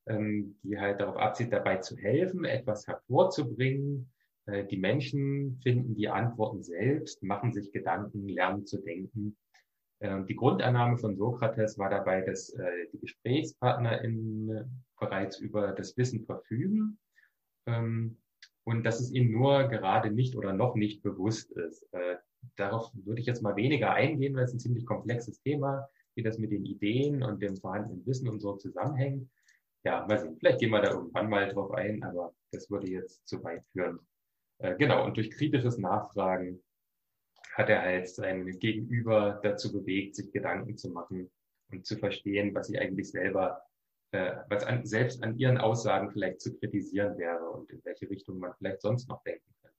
ähm, 0.07 0.57
die 0.63 0.79
halt 0.79 0.99
darauf 0.99 1.17
abzieht, 1.17 1.53
dabei 1.53 1.77
zu 1.77 1.97
helfen, 1.97 2.45
etwas 2.45 2.87
hervorzubringen. 2.87 4.11
Äh, 4.45 4.65
die 4.65 4.77
Menschen 4.77 5.59
finden 5.61 5.95
die 5.95 6.09
Antworten 6.09 6.63
selbst, 6.63 7.21
machen 7.23 7.53
sich 7.53 7.71
Gedanken, 7.71 8.27
lernen 8.27 8.65
zu 8.65 8.81
denken. 8.81 9.37
Äh, 9.99 10.23
die 10.25 10.35
Grundannahme 10.35 10.97
von 10.97 11.15
Sokrates 11.15 11.77
war 11.77 11.89
dabei, 11.89 12.21
dass 12.21 12.49
äh, 12.49 12.87
die 12.93 12.99
GesprächspartnerInnen 12.99 14.83
bereits 14.99 15.39
über 15.39 15.73
das 15.73 15.95
Wissen 15.97 16.25
verfügen. 16.25 16.97
Ähm, 17.67 18.17
und 18.71 18.83
dass 18.83 19.01
es 19.01 19.11
ihnen 19.11 19.31
nur 19.31 19.67
gerade 19.67 20.11
nicht 20.11 20.35
oder 20.35 20.53
noch 20.53 20.75
nicht 20.75 21.03
bewusst 21.03 21.51
ist. 21.51 21.83
Äh, 21.91 22.15
darauf 22.55 22.89
würde 22.93 23.19
ich 23.19 23.27
jetzt 23.27 23.41
mal 23.41 23.55
weniger 23.57 23.91
eingehen, 23.93 24.35
weil 24.35 24.45
es 24.45 24.53
ein 24.53 24.59
ziemlich 24.59 24.85
komplexes 24.85 25.41
Thema, 25.41 25.87
wie 26.15 26.23
das 26.23 26.37
mit 26.37 26.51
den 26.51 26.65
Ideen 26.65 27.21
und 27.21 27.41
dem 27.41 27.57
vorhandenen 27.57 28.05
Wissen 28.05 28.29
und 28.29 28.39
so 28.39 28.55
zusammenhängt. 28.55 29.29
Ja, 29.83 30.05
mal 30.07 30.19
sehen, 30.19 30.37
vielleicht 30.37 30.59
gehen 30.59 30.69
wir 30.69 30.81
da 30.81 30.91
irgendwann 30.91 31.29
mal 31.29 31.49
drauf 31.49 31.71
ein, 31.71 32.01
aber 32.03 32.33
das 32.51 32.69
würde 32.69 32.89
jetzt 32.89 33.27
zu 33.27 33.43
weit 33.43 33.63
führen. 33.73 33.99
Äh, 34.59 34.75
genau, 34.77 35.05
und 35.05 35.17
durch 35.17 35.31
kritisches 35.31 35.77
Nachfragen 35.77 36.61
hat 37.55 37.69
er 37.69 37.81
halt 37.81 38.07
sein 38.07 38.45
Gegenüber 38.59 39.39
dazu 39.43 39.73
bewegt, 39.73 40.15
sich 40.15 40.31
Gedanken 40.31 40.77
zu 40.77 40.89
machen 40.91 41.29
und 41.71 41.85
zu 41.85 41.97
verstehen, 41.97 42.55
was 42.55 42.67
sie 42.67 42.79
eigentlich 42.79 43.11
selber 43.11 43.63
äh, 44.11 44.35
was 44.49 44.63
an, 44.63 44.85
selbst 44.85 45.23
an 45.23 45.37
ihren 45.37 45.57
Aussagen 45.57 46.11
vielleicht 46.11 46.41
zu 46.41 46.53
kritisieren 46.57 47.17
wäre 47.17 47.49
und 47.49 47.69
in 47.69 47.83
welche 47.83 48.09
Richtung 48.09 48.39
man 48.39 48.53
vielleicht 48.57 48.81
sonst 48.81 49.07
noch 49.07 49.23
denken 49.23 49.53
könnte. 49.61 49.77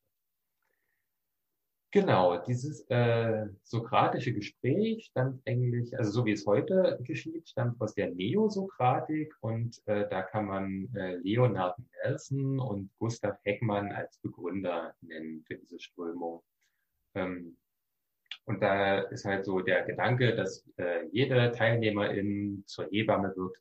Genau, 1.91 2.39
dieses 2.39 2.89
äh, 2.89 3.47
sokratische 3.65 4.33
Gespräch 4.33 5.05
stammt 5.05 5.43
eigentlich, 5.47 5.97
also 5.99 6.11
so 6.11 6.25
wie 6.25 6.33
es 6.33 6.47
heute 6.47 6.99
geschieht, 7.03 7.47
stammt 7.49 7.79
aus 7.83 7.95
der 7.95 8.11
Neosokratik 8.11 9.35
und 9.41 9.81
äh, 9.87 10.09
da 10.09 10.23
kann 10.23 10.47
man 10.47 10.89
äh, 10.95 11.17
Leonard 11.17 11.79
Nelson 12.03 12.59
und 12.59 12.91
Gustav 12.99 13.37
Heckmann 13.45 13.93
als 13.93 14.17
Begründer 14.19 14.95
nennen 15.03 15.45
für 15.47 15.57
diese 15.57 15.79
Strömung. 15.79 16.43
Ähm, 17.15 17.59
und 18.47 18.63
da 18.63 19.01
ist 19.03 19.27
halt 19.27 19.45
so 19.45 19.61
der 19.61 19.85
Gedanke, 19.85 20.35
dass 20.35 20.67
äh, 20.79 21.07
jede 21.13 21.53
Teilnehmerin 21.53 22.65
zur 22.67 22.87
Hebamme 22.87 23.35
wird 23.37 23.57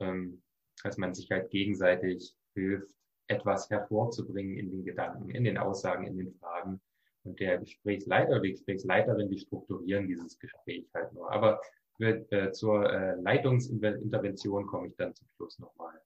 ähm, 0.00 0.42
dass 0.82 0.96
man 0.96 1.14
sich 1.14 1.30
halt 1.30 1.50
gegenseitig 1.50 2.34
hilft, 2.54 2.94
etwas 3.28 3.70
hervorzubringen 3.70 4.58
in 4.58 4.70
den 4.70 4.84
Gedanken, 4.84 5.30
in 5.30 5.44
den 5.44 5.58
Aussagen, 5.58 6.06
in 6.06 6.16
den 6.16 6.32
Fragen. 6.34 6.80
Und 7.22 7.40
der 7.40 7.58
Gesprächsleiter 7.58 8.32
oder 8.32 8.40
die 8.40 8.52
Gesprächsleiterin, 8.52 9.30
die 9.30 9.38
strukturieren 9.38 10.06
dieses 10.06 10.38
Gespräch 10.38 10.86
halt 10.92 11.12
nur. 11.14 11.30
Aber 11.32 11.60
für, 11.96 12.30
äh, 12.32 12.52
zur 12.52 12.90
äh, 12.90 13.14
Leitungsintervention 13.20 14.66
komme 14.66 14.88
ich 14.88 14.96
dann 14.96 15.14
zum 15.14 15.26
Schluss 15.36 15.58
nochmal. 15.58 15.98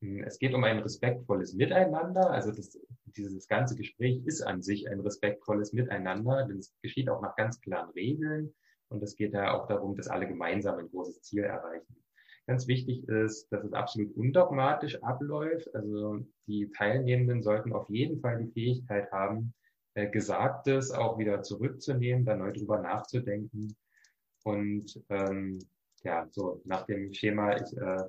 Hm, 0.00 0.22
es 0.24 0.38
geht 0.38 0.54
um 0.54 0.64
ein 0.64 0.78
respektvolles 0.78 1.54
Miteinander. 1.54 2.30
Also 2.30 2.52
das, 2.52 2.78
dieses 3.04 3.46
ganze 3.46 3.76
Gespräch 3.76 4.24
ist 4.24 4.42
an 4.42 4.62
sich 4.62 4.88
ein 4.88 5.00
respektvolles 5.00 5.72
Miteinander, 5.72 6.46
denn 6.46 6.58
es 6.58 6.74
geschieht 6.82 7.10
auch 7.10 7.20
nach 7.20 7.36
ganz 7.36 7.60
klaren 7.60 7.90
Regeln. 7.90 8.54
Und 8.88 9.02
es 9.02 9.16
geht 9.16 9.34
da 9.34 9.52
auch 9.52 9.66
darum, 9.66 9.96
dass 9.96 10.08
alle 10.08 10.26
gemeinsam 10.26 10.78
ein 10.78 10.88
großes 10.88 11.20
Ziel 11.20 11.44
erreichen. 11.44 11.94
Ganz 12.48 12.66
wichtig 12.66 13.06
ist, 13.10 13.52
dass 13.52 13.62
es 13.62 13.74
absolut 13.74 14.16
undogmatisch 14.16 15.02
abläuft. 15.02 15.68
Also 15.74 16.24
die 16.46 16.70
Teilnehmenden 16.70 17.42
sollten 17.42 17.74
auf 17.74 17.90
jeden 17.90 18.20
Fall 18.20 18.42
die 18.42 18.50
Fähigkeit 18.50 19.12
haben, 19.12 19.52
äh, 19.92 20.08
Gesagtes 20.08 20.90
auch 20.90 21.18
wieder 21.18 21.42
zurückzunehmen, 21.42 22.24
da 22.24 22.34
neu 22.36 22.50
drüber 22.52 22.78
nachzudenken. 22.80 23.76
Und 24.44 24.98
ähm, 25.10 25.58
ja, 26.04 26.26
so 26.30 26.62
nach 26.64 26.86
dem 26.86 27.12
Schema, 27.12 27.54
ich, 27.54 27.76
äh, 27.76 28.04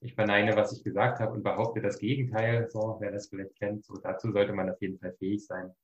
ich 0.00 0.14
verneine, 0.14 0.54
was 0.54 0.72
ich 0.72 0.84
gesagt 0.84 1.18
habe 1.18 1.32
und 1.32 1.42
behaupte 1.42 1.80
das 1.80 1.98
Gegenteil, 1.98 2.70
so, 2.70 2.98
wer 3.00 3.10
das 3.10 3.26
vielleicht 3.26 3.56
kennt, 3.56 3.84
so 3.84 3.96
dazu 3.96 4.30
sollte 4.30 4.52
man 4.52 4.70
auf 4.70 4.80
jeden 4.80 5.00
Fall 5.00 5.14
fähig 5.14 5.44
sein, 5.44 5.74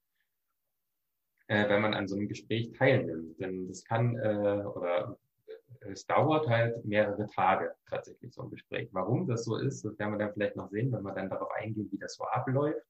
äh, 1.49 1.69
wenn 1.69 1.83
man 1.83 1.95
an 1.95 2.07
so 2.07 2.15
einem 2.15 2.29
Gespräch 2.29 2.71
teilnimmt. 2.79 3.41
Denn 3.41 3.67
das 3.67 3.85
kann 3.85 4.15
äh, 4.19 4.63
oder 4.67 5.19
es 5.81 6.07
dauert 6.07 6.49
halt 6.49 6.85
mehrere 6.85 7.27
Tage 7.29 7.75
tatsächlich 7.89 8.33
so 8.33 8.43
ein 8.43 8.51
Gespräch. 8.51 8.89
Warum 8.93 9.27
das 9.27 9.45
so 9.45 9.57
ist, 9.57 9.85
das 9.85 9.99
werden 9.99 10.13
wir 10.13 10.19
dann 10.19 10.33
vielleicht 10.33 10.57
noch 10.57 10.71
sehen, 10.71 10.93
wenn 10.93 11.03
wir 11.03 11.15
dann 11.15 11.31
darauf 11.31 11.51
eingehen, 11.53 11.89
wie 11.91 11.99
das 11.99 12.15
so 12.15 12.25
abläuft. 12.25 12.87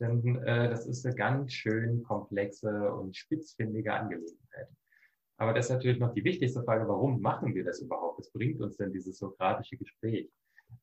Denn 0.00 0.42
äh, 0.44 0.68
das 0.68 0.86
ist 0.86 1.06
eine 1.06 1.14
ganz 1.14 1.52
schön 1.52 2.02
komplexe 2.02 2.92
und 2.92 3.16
spitzfindige 3.16 3.92
Angelegenheit. 3.92 4.68
Aber 5.38 5.52
das 5.52 5.66
ist 5.66 5.72
natürlich 5.72 5.98
noch 5.98 6.12
die 6.12 6.24
wichtigste 6.24 6.62
Frage, 6.62 6.88
warum 6.88 7.20
machen 7.20 7.54
wir 7.54 7.64
das 7.64 7.80
überhaupt? 7.80 8.18
Was 8.18 8.30
bringt 8.30 8.60
uns 8.60 8.76
denn 8.76 8.92
dieses 8.92 9.18
sokratische 9.18 9.76
Gespräch? 9.76 10.30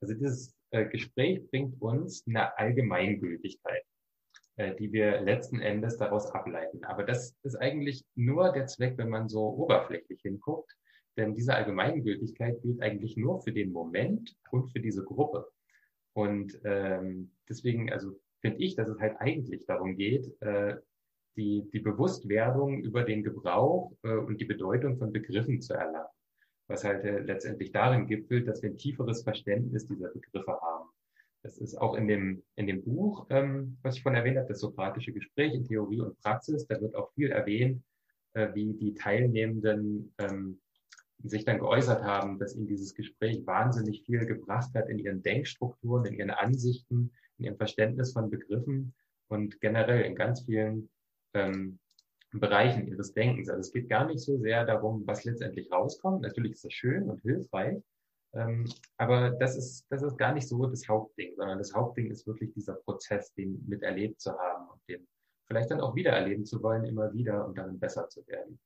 Also 0.01 0.13
dieses 0.13 0.55
äh, 0.71 0.85
Gespräch 0.85 1.47
bringt 1.50 1.81
uns 1.81 2.25
eine 2.27 2.57
Allgemeingültigkeit, 2.57 3.83
äh, 4.57 4.75
die 4.75 4.91
wir 4.91 5.21
letzten 5.21 5.59
Endes 5.59 5.97
daraus 5.97 6.31
ableiten. 6.31 6.83
Aber 6.83 7.03
das 7.03 7.35
ist 7.43 7.55
eigentlich 7.55 8.05
nur 8.15 8.51
der 8.51 8.67
Zweck, 8.67 8.97
wenn 8.97 9.09
man 9.09 9.27
so 9.27 9.41
oberflächlich 9.41 10.21
hinguckt. 10.21 10.71
Denn 11.17 11.36
diese 11.36 11.53
Allgemeingültigkeit 11.53 12.62
gilt 12.62 12.82
eigentlich 12.82 13.17
nur 13.17 13.41
für 13.41 13.51
den 13.51 13.72
Moment 13.72 14.36
und 14.51 14.72
für 14.72 14.79
diese 14.79 15.03
Gruppe. 15.03 15.48
Und 16.13 16.60
ähm, 16.63 17.32
deswegen, 17.50 17.91
also 17.91 18.20
finde 18.41 18.60
ich, 18.60 18.75
dass 18.75 18.89
es 18.89 19.00
halt 19.00 19.15
eigentlich 19.20 19.65
darum 19.65 19.96
geht, 19.96 20.29
äh, 20.41 20.75
die, 21.36 21.67
die 21.72 21.79
Bewusstwerdung 21.79 22.84
über 22.84 23.03
den 23.03 23.24
Gebrauch 23.24 23.93
äh, 24.03 24.15
und 24.15 24.39
die 24.39 24.46
Bedeutung 24.46 24.98
von 24.98 25.12
Begriffen 25.12 25.62
zu 25.62 25.74
erlangen. 25.74 26.08
Was 26.67 26.84
halt 26.84 27.03
äh, 27.03 27.20
letztendlich 27.20 27.72
darin 27.72 28.08
gipfelt, 28.08 28.48
dass 28.48 28.62
wir 28.62 28.70
ein 28.70 28.77
tieferes 28.77 29.24
Verständnis 29.24 29.88
dieser 29.88 30.10
Begriffe 30.10 30.60
haben. 30.62 30.89
Das 31.41 31.58
ist 31.58 31.75
auch 31.75 31.96
in 31.96 32.08
dem, 32.08 32.43
in 32.55 32.67
dem 32.67 32.84
Buch, 32.84 33.27
ähm, 33.29 33.77
was 33.82 33.98
ich 33.98 34.03
vorhin 34.03 34.20
erwähnt 34.20 34.38
habe, 34.38 34.48
das 34.48 34.62
sokratische 34.62 35.12
Gespräch 35.12 35.53
in 35.53 35.65
Theorie 35.65 36.00
und 36.00 36.20
Praxis, 36.22 36.65
da 36.67 36.79
wird 36.79 36.96
auch 36.96 37.12
viel 37.13 37.32
erwähnt, 37.32 37.84
äh, 38.34 38.53
wie 38.53 38.74
die 38.74 38.93
Teilnehmenden 38.93 40.13
ähm, 40.20 40.62
sich 41.24 41.46
dann 41.46 41.60
geäußert 41.60 42.03
haben, 42.03 42.38
dass 42.39 42.56
ihnen 42.56 42.68
dieses 42.68 42.94
Gespräch 42.94 43.46
wahnsinnig 43.46 44.03
viel 44.03 44.25
gebracht 44.25 44.74
hat 44.75 44.89
in 44.89 45.00
ihren 45.00 45.24
Denkstrukturen, 45.24 46.06
in 46.06 46.13
ihren 46.15 46.32
Ansichten, 46.32 47.12
in 47.38 47.46
ihrem 47.46 47.58
Verständnis 47.58 48.13
von 48.13 48.30
Begriffen 48.30 48.94
und 49.27 49.60
generell 49.62 50.01
in 50.01 50.15
ganz 50.15 50.42
vielen 50.46 50.89
ähm, 51.34 51.80
Bereichen 52.32 52.88
ihres 52.88 53.13
Denkens. 53.13 53.50
Also 53.50 53.62
es 53.62 53.72
geht 53.72 53.89
gar 53.89 54.06
nicht 54.06 54.20
so 54.20 54.38
sehr 54.38 54.65
darum, 54.65 55.03
was 55.06 55.24
letztendlich 55.24 55.72
rauskommt. 55.72 56.22
Natürlich 56.22 56.53
ist 56.53 56.65
das 56.65 56.74
schön 56.74 57.10
und 57.10 57.22
hilfreich, 57.22 57.82
ähm, 58.34 58.65
aber 58.98 59.32
das 59.32 59.56
ist, 59.56 59.86
das 59.89 60.01
ist 60.01 60.18
gar 60.18 60.34
nicht 60.34 60.48
so 60.48 60.65
das 60.65 60.88
Hauptding, 60.88 61.36
sondern 61.36 61.60
das 61.60 61.74
Hauptding 61.74 62.10
ist 62.10 62.25
wirklich 62.25 62.51
dieser 62.53 62.74
Prozess, 62.74 63.32
den 63.34 63.63
miterlebt 63.68 64.20
zu 64.20 64.32
haben 64.38 64.68
und 64.70 64.82
den 64.89 65.08
vielleicht 65.46 65.72
dann 65.72 65.82
auch 65.82 65.96
wieder 65.96 66.12
erleben 66.12 66.46
zu 66.46 66.62
wollen, 66.63 66.86
immer 66.86 67.13
wieder 67.13 67.46
und 67.46 67.58
darin 67.58 67.80
besser 67.80 68.10
zu 68.10 68.25
werden. 68.27 68.60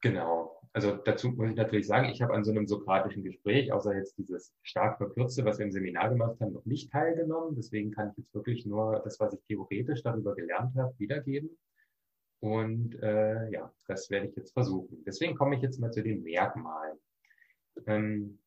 Genau. 0.00 0.60
Also 0.72 0.96
dazu 0.96 1.30
muss 1.30 1.50
ich 1.50 1.56
natürlich 1.56 1.86
sagen, 1.86 2.08
ich 2.08 2.22
habe 2.22 2.34
an 2.34 2.44
so 2.44 2.50
einem 2.52 2.66
sokratischen 2.66 3.24
Gespräch, 3.24 3.72
außer 3.72 3.96
jetzt 3.96 4.16
dieses 4.18 4.54
stark 4.62 4.98
verkürzte, 4.98 5.44
was 5.44 5.58
wir 5.58 5.66
im 5.66 5.72
Seminar 5.72 6.10
gemacht 6.10 6.40
haben, 6.40 6.52
noch 6.52 6.64
nicht 6.66 6.92
teilgenommen. 6.92 7.56
Deswegen 7.56 7.90
kann 7.90 8.10
ich 8.10 8.18
jetzt 8.18 8.34
wirklich 8.34 8.64
nur 8.66 9.00
das, 9.02 9.18
was 9.18 9.34
ich 9.34 9.40
theoretisch 9.48 10.02
darüber 10.02 10.34
gelernt 10.34 10.76
habe, 10.76 10.94
wiedergeben. 10.98 11.58
Und 12.40 12.94
äh, 13.02 13.50
ja, 13.50 13.72
das 13.88 14.10
werde 14.10 14.28
ich 14.28 14.36
jetzt 14.36 14.52
versuchen. 14.52 15.02
Deswegen 15.04 15.34
komme 15.34 15.56
ich 15.56 15.62
jetzt 15.62 15.80
mal 15.80 15.90
zu 15.90 16.02
den 16.02 16.22
Merkmalen. 16.22 16.98
Ähm, 17.86 18.38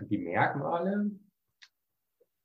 die 0.00 0.18
Merkmale, 0.18 1.10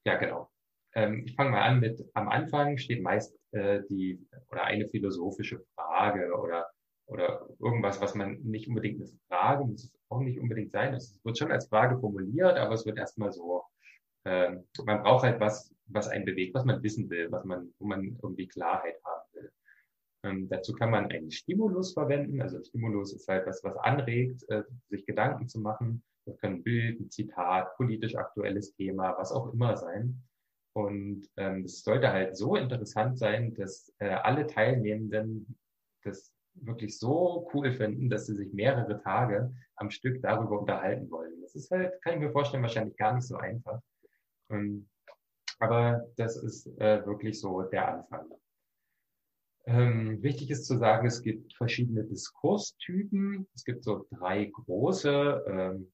ja 0.06 0.18
genau. 0.18 0.50
Ähm, 0.94 1.24
ich 1.25 1.36
fange 1.36 1.51
mal 1.51 1.62
an 1.62 1.80
mit, 1.80 2.04
am 2.13 2.28
Anfang 2.28 2.78
steht 2.78 3.01
meist 3.01 3.38
äh, 3.51 3.82
die 3.89 4.20
oder 4.50 4.63
eine 4.66 4.89
philosophische 4.89 5.63
Frage 5.75 6.34
oder 6.34 6.70
oder 7.10 7.48
irgendwas, 7.60 8.00
was 8.01 8.16
man 8.16 8.39
nicht 8.44 8.68
unbedingt 8.68 9.01
eine 9.01 9.10
Frage, 9.28 9.66
muss 9.66 9.86
es 9.86 9.94
auch 10.10 10.22
nicht 10.22 10.39
unbedingt 10.39 10.72
sein. 10.72 10.94
Es 10.94 11.20
wird 11.24 11.38
schon 11.38 11.51
als 11.51 11.68
Frage 11.68 11.98
formuliert, 12.00 12.58
aber 12.58 12.74
es 12.74 12.86
wird 12.86 12.98
erstmal 12.98 13.32
so, 13.32 13.63
äh, 14.25 14.58
man 14.86 15.04
braucht 15.04 15.24
halt 15.24 15.39
was, 15.39 15.74
was 15.88 16.08
einen 16.08 16.25
bewegt, 16.25 16.54
was 16.54 16.66
man 16.66 16.82
wissen 16.84 17.10
will, 17.10 17.32
was 17.32 17.44
man, 17.46 17.74
wo 17.80 17.88
man 17.88 18.18
irgendwie 18.22 18.48
Klarheit 18.48 18.96
haben 19.04 19.28
will. 19.34 19.51
Ähm, 20.24 20.50
dazu 20.50 20.74
kann 20.74 20.92
man 20.92 21.10
einen 21.10 21.32
Stimulus 21.32 21.94
verwenden. 21.94 22.42
Also 22.42 22.62
Stimulus 22.62 23.13
ist 23.13 23.28
halt 23.28 23.48
was, 23.48 23.63
was 23.63 23.75
anregt, 23.78 24.48
äh, 24.50 24.63
sich 24.89 25.06
Gedanken 25.06 25.48
zu 25.48 25.60
machen. 25.60 26.04
Das 26.25 26.38
kann 26.38 26.56
ein 26.56 26.63
Bild, 26.63 27.00
ein 27.00 27.10
Zitat, 27.10 27.75
politisch 27.75 28.16
aktuelles 28.16 28.75
Thema, 28.75 29.16
was 29.18 29.32
auch 29.32 29.51
immer 29.51 29.78
sein. 29.78 30.22
Und 30.74 31.28
ähm, 31.38 31.63
es 31.66 31.84
sollte 31.84 32.12
halt 32.12 32.38
so 32.38 32.56
interessant 32.56 33.18
sein, 33.18 33.56
dass 33.56 33.92
äh, 33.98 34.10
alle 34.10 34.46
Teilnehmenden 34.46 35.58
das 36.04 36.32
wirklich 36.66 36.98
so 36.98 37.50
cool 37.54 37.72
finden, 37.72 38.10
dass 38.10 38.25
sie 38.25 38.36
sich 38.36 38.54
mehrere 38.54 39.01
Tage 39.01 39.54
am 39.75 39.89
Stück 39.89 40.22
darüber 40.22 40.60
unterhalten 40.60 41.10
wollen. 41.10 41.42
Das 41.42 41.56
ist 41.56 41.72
halt, 41.72 42.01
kann 42.01 42.13
ich 42.13 42.20
mir 42.20 42.32
vorstellen, 42.32 42.63
wahrscheinlich 42.63 42.98
gar 42.98 43.16
nicht 43.16 43.28
so 43.28 43.38
einfach. 43.38 43.82
Ähm, 44.50 44.88
aber 45.60 46.08
das 46.16 46.38
ist 46.38 46.68
äh, 46.80 47.06
wirklich 47.06 47.39
so 47.39 47.62
der 47.63 47.96
Anfang. 47.96 48.30
Ähm, 49.66 50.24
wichtig 50.24 50.50
ist 50.50 50.66
zu 50.66 50.78
sagen, 50.78 51.06
es 51.06 51.22
gibt 51.22 51.54
verschiedene 51.54 52.04
Diskurstypen. 52.04 53.48
Es 53.54 53.63
gibt 53.63 53.84
so 53.84 54.08
drei 54.10 54.46
große. 54.46 55.44
Ähm, 55.48 55.92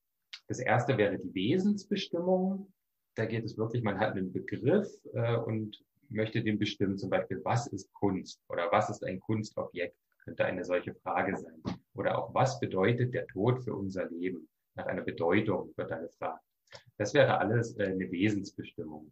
das 0.47 0.59
erste 0.59 0.97
wäre 0.97 1.17
die 1.17 1.33
Wesensbestimmung. 1.33 2.71
Da 3.15 3.25
geht 3.25 3.43
es 3.43 3.57
wirklich, 3.57 3.83
man 3.83 3.99
hat 3.99 4.11
einen 4.11 4.31
Begriff 4.31 4.87
äh, 5.13 5.35
und 5.35 5.83
möchte 6.09 6.43
den 6.43 6.59
bestimmen, 6.59 6.97
zum 6.97 7.09
Beispiel, 7.09 7.41
was 7.43 7.67
ist 7.67 7.91
Kunst 7.93 8.39
oder 8.49 8.71
was 8.71 8.89
ist 8.89 9.03
ein 9.03 9.19
Kunstobjekt? 9.19 9.97
Könnte 10.25 10.43
eine 10.43 10.65
solche 10.65 10.93
Frage 10.95 11.37
sein. 11.37 11.61
Oder 11.93 12.17
auch, 12.17 12.33
was 12.33 12.59
bedeutet 12.59 13.13
der 13.13 13.27
Tod 13.27 13.63
für 13.63 13.73
unser 13.73 14.09
Leben? 14.09 14.49
Nach 14.73 14.87
einer 14.87 15.03
Bedeutung 15.03 15.71
wird 15.77 15.91
da 15.91 15.99
gefragt. 15.99 16.43
Das 16.97 17.13
wäre 17.13 17.37
alles 17.37 17.77
äh, 17.77 17.85
eine 17.85 18.11
Wesensbestimmung. 18.11 19.11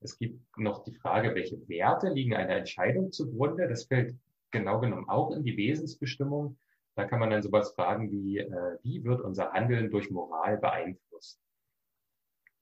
Es 0.00 0.18
gibt 0.18 0.40
noch 0.58 0.84
die 0.84 0.94
Frage, 0.94 1.34
welche 1.34 1.66
Werte 1.68 2.10
liegen 2.10 2.34
einer 2.34 2.56
Entscheidung 2.56 3.10
zugrunde. 3.10 3.68
Das 3.68 3.84
fällt 3.84 4.14
genau 4.50 4.80
genommen 4.80 5.08
auch 5.08 5.34
in 5.34 5.44
die 5.44 5.56
Wesensbestimmung. 5.56 6.58
Da 6.94 7.04
kann 7.04 7.20
man 7.20 7.30
dann 7.30 7.42
sowas 7.42 7.72
fragen 7.74 8.10
wie, 8.10 8.38
äh, 8.38 8.78
wie 8.82 9.04
wird 9.04 9.20
unser 9.20 9.52
Handeln 9.52 9.90
durch 9.90 10.10
Moral 10.10 10.58
beeinflusst? 10.58 11.40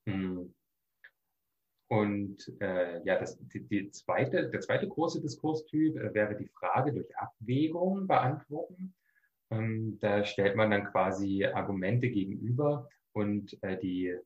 Hm. 0.06 0.54
Und 1.88 2.52
äh, 2.60 3.00
ja, 3.04 3.18
das, 3.18 3.38
die, 3.38 3.60
die 3.60 3.90
zweite, 3.90 4.50
der 4.50 4.60
zweite 4.60 4.88
große 4.88 5.20
Diskurstyp 5.20 5.96
äh, 5.96 6.14
wäre 6.14 6.36
die 6.36 6.48
Frage 6.48 6.92
durch 6.92 7.16
Abwägung 7.16 8.08
beantworten. 8.08 8.94
Ähm, 9.50 9.98
da 10.00 10.24
stellt 10.24 10.56
man 10.56 10.70
dann 10.70 10.86
quasi 10.86 11.44
Argumente 11.44 12.08
gegenüber 12.08 12.88
und 13.12 13.56
äh, 13.62 13.78
die, 13.78 14.16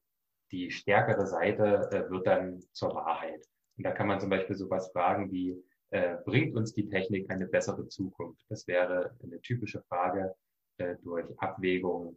die 0.51 0.70
stärkere 0.70 1.27
Seite 1.27 1.90
äh, 1.92 2.11
wird 2.11 2.27
dann 2.27 2.61
zur 2.73 2.94
Wahrheit. 2.94 3.46
Und 3.77 3.85
da 3.85 3.92
kann 3.92 4.07
man 4.07 4.20
zum 4.20 4.31
Beispiel 4.31 4.57
sowas 4.57 4.90
fragen 4.92 5.31
wie, 5.31 5.62
äh, 5.90 6.16
bringt 6.25 6.57
uns 6.57 6.73
die 6.73 6.88
Technik 6.88 7.31
eine 7.31 7.46
bessere 7.46 7.88
Zukunft? 7.88 8.44
Das 8.49 8.66
wäre 8.68 9.14
eine 9.23 9.40
typische 9.42 9.83
Frage 9.83 10.35
äh, 10.79 10.96
durch 11.03 11.27
Abwägung, 11.38 12.16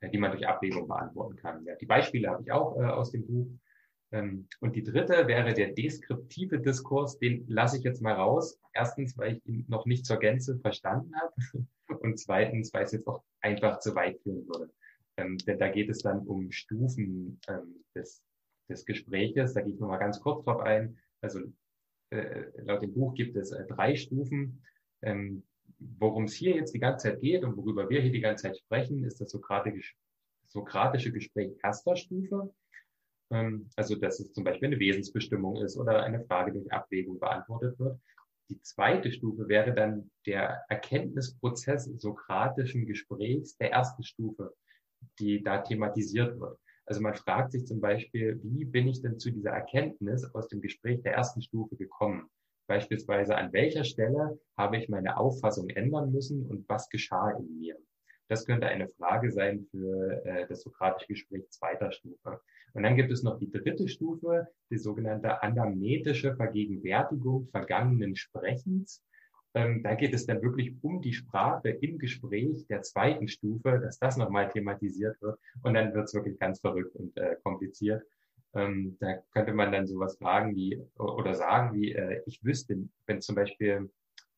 äh, 0.00 0.08
die 0.08 0.18
man 0.18 0.30
durch 0.30 0.46
Abwägung 0.46 0.88
beantworten 0.88 1.36
kann. 1.36 1.64
Ja, 1.64 1.74
die 1.76 1.86
Beispiele 1.86 2.30
habe 2.30 2.42
ich 2.42 2.52
auch 2.52 2.76
äh, 2.78 2.84
aus 2.84 3.10
dem 3.10 3.26
Buch. 3.26 3.48
Ähm, 4.12 4.46
und 4.60 4.76
die 4.76 4.82
dritte 4.82 5.26
wäre 5.26 5.54
der 5.54 5.72
deskriptive 5.72 6.60
Diskurs, 6.60 7.18
den 7.18 7.46
lasse 7.48 7.78
ich 7.78 7.82
jetzt 7.82 8.02
mal 8.02 8.12
raus. 8.12 8.58
Erstens, 8.74 9.16
weil 9.16 9.36
ich 9.36 9.46
ihn 9.46 9.64
noch 9.68 9.86
nicht 9.86 10.04
zur 10.04 10.18
Gänze 10.18 10.58
verstanden 10.58 11.12
habe 11.16 11.34
und 12.00 12.18
zweitens, 12.18 12.72
weil 12.74 12.84
es 12.84 12.92
jetzt 12.92 13.08
auch 13.08 13.22
einfach 13.40 13.80
zu 13.80 13.94
weit 13.94 14.20
führen 14.20 14.46
würde. 14.46 14.70
Ähm, 15.16 15.38
denn 15.38 15.58
da 15.58 15.68
geht 15.68 15.88
es 15.88 16.02
dann 16.02 16.26
um 16.26 16.52
Stufen 16.52 17.40
ähm, 17.48 17.84
des, 17.94 18.22
des 18.68 18.84
Gespräches. 18.84 19.54
Da 19.54 19.62
gehe 19.62 19.74
ich 19.74 19.80
nochmal 19.80 19.98
ganz 19.98 20.20
kurz 20.20 20.44
drauf 20.44 20.60
ein. 20.60 20.98
Also 21.22 21.40
äh, 22.10 22.44
laut 22.62 22.82
dem 22.82 22.92
Buch 22.92 23.14
gibt 23.14 23.36
es 23.36 23.52
äh, 23.52 23.66
drei 23.66 23.96
Stufen. 23.96 24.62
Worum 25.80 26.24
es 26.24 26.34
hier 26.34 26.54
jetzt 26.54 26.74
die 26.74 26.78
ganze 26.78 27.08
Zeit 27.08 27.20
geht 27.20 27.42
und 27.42 27.56
worüber 27.56 27.90
wir 27.90 28.00
hier 28.00 28.12
die 28.12 28.20
ganze 28.20 28.42
Zeit 28.44 28.58
sprechen, 28.58 29.02
ist 29.02 29.20
das 29.20 29.32
sokratische 29.32 31.12
Gespräch 31.12 31.56
erster 31.60 31.96
Stufe. 31.96 32.54
Ähm, 33.32 33.68
also, 33.76 33.96
dass 33.96 34.20
es 34.20 34.32
zum 34.32 34.44
Beispiel 34.44 34.68
eine 34.68 34.78
Wesensbestimmung 34.78 35.56
ist 35.62 35.76
oder 35.76 36.02
eine 36.02 36.24
Frage 36.26 36.52
durch 36.52 36.70
Abwägung 36.72 37.18
beantwortet 37.18 37.78
wird. 37.78 37.98
Die 38.50 38.60
zweite 38.60 39.10
Stufe 39.10 39.48
wäre 39.48 39.72
dann 39.72 40.10
der 40.26 40.64
Erkenntnisprozess 40.68 41.84
sokratischen 41.84 42.86
Gesprächs 42.86 43.56
der 43.56 43.70
ersten 43.72 44.02
Stufe, 44.02 44.54
die 45.18 45.42
da 45.42 45.58
thematisiert 45.58 46.38
wird. 46.38 46.58
Also 46.84 47.00
man 47.00 47.14
fragt 47.14 47.52
sich 47.52 47.64
zum 47.64 47.80
Beispiel, 47.80 48.40
wie 48.42 48.64
bin 48.64 48.88
ich 48.88 49.00
denn 49.00 49.18
zu 49.18 49.30
dieser 49.30 49.50
Erkenntnis 49.50 50.24
aus 50.34 50.48
dem 50.48 50.60
Gespräch 50.60 51.00
der 51.02 51.14
ersten 51.14 51.40
Stufe 51.40 51.76
gekommen? 51.76 52.28
Beispielsweise 52.68 53.36
an 53.36 53.52
welcher 53.52 53.84
Stelle 53.84 54.38
habe 54.56 54.76
ich 54.76 54.88
meine 54.88 55.16
Auffassung 55.16 55.70
ändern 55.70 56.12
müssen 56.12 56.46
und 56.46 56.68
was 56.68 56.88
geschah 56.90 57.30
in 57.30 57.58
mir? 57.58 57.76
Das 58.32 58.46
könnte 58.46 58.66
eine 58.66 58.88
Frage 58.88 59.30
sein 59.30 59.66
für 59.70 60.24
äh, 60.24 60.46
das 60.48 60.62
sokratische 60.62 61.08
Gespräch 61.08 61.50
zweiter 61.50 61.92
Stufe. 61.92 62.40
Und 62.72 62.82
dann 62.82 62.96
gibt 62.96 63.12
es 63.12 63.22
noch 63.22 63.38
die 63.38 63.50
dritte 63.50 63.86
Stufe, 63.88 64.48
die 64.70 64.78
sogenannte 64.78 65.42
anamnetische 65.42 66.34
Vergegenwärtigung 66.34 67.48
vergangenen 67.48 68.16
Sprechens. 68.16 69.04
Ähm, 69.52 69.82
da 69.82 69.94
geht 69.96 70.14
es 70.14 70.24
dann 70.24 70.40
wirklich 70.40 70.72
um 70.80 71.02
die 71.02 71.12
Sprache 71.12 71.68
im 71.68 71.98
Gespräch 71.98 72.66
der 72.68 72.80
zweiten 72.80 73.28
Stufe, 73.28 73.78
dass 73.78 73.98
das 73.98 74.16
nochmal 74.16 74.48
thematisiert 74.48 75.20
wird. 75.20 75.38
Und 75.62 75.74
dann 75.74 75.92
wird 75.92 76.04
es 76.04 76.14
wirklich 76.14 76.38
ganz 76.38 76.58
verrückt 76.58 76.96
und 76.96 77.14
äh, 77.18 77.36
kompliziert. 77.44 78.02
Ähm, 78.54 78.96
da 78.98 79.18
könnte 79.34 79.52
man 79.52 79.72
dann 79.72 79.86
sowas 79.86 80.16
fragen 80.16 80.56
wie 80.56 80.80
oder 80.96 81.34
sagen 81.34 81.78
wie, 81.78 81.92
äh, 81.92 82.22
ich 82.24 82.42
wüsste, 82.42 82.78
wenn 83.04 83.20
zum 83.20 83.34
Beispiel 83.34 83.90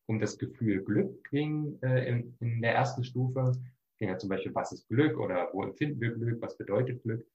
um 0.07 0.19
das 0.19 0.37
Gefühl 0.37 0.83
Glück 0.83 1.29
ging 1.29 1.79
äh, 1.81 2.09
in, 2.09 2.35
in 2.41 2.61
der 2.61 2.75
ersten 2.75 3.05
Stufe, 3.05 3.53
ja 3.99 4.17
zum 4.17 4.29
Beispiel, 4.29 4.53
was 4.53 4.71
ist 4.71 4.87
Glück 4.87 5.17
oder 5.19 5.49
wo 5.53 5.63
empfinden 5.63 6.01
wir 6.01 6.11
Glück, 6.11 6.41
was 6.41 6.57
bedeutet 6.57 7.03
Glück. 7.03 7.25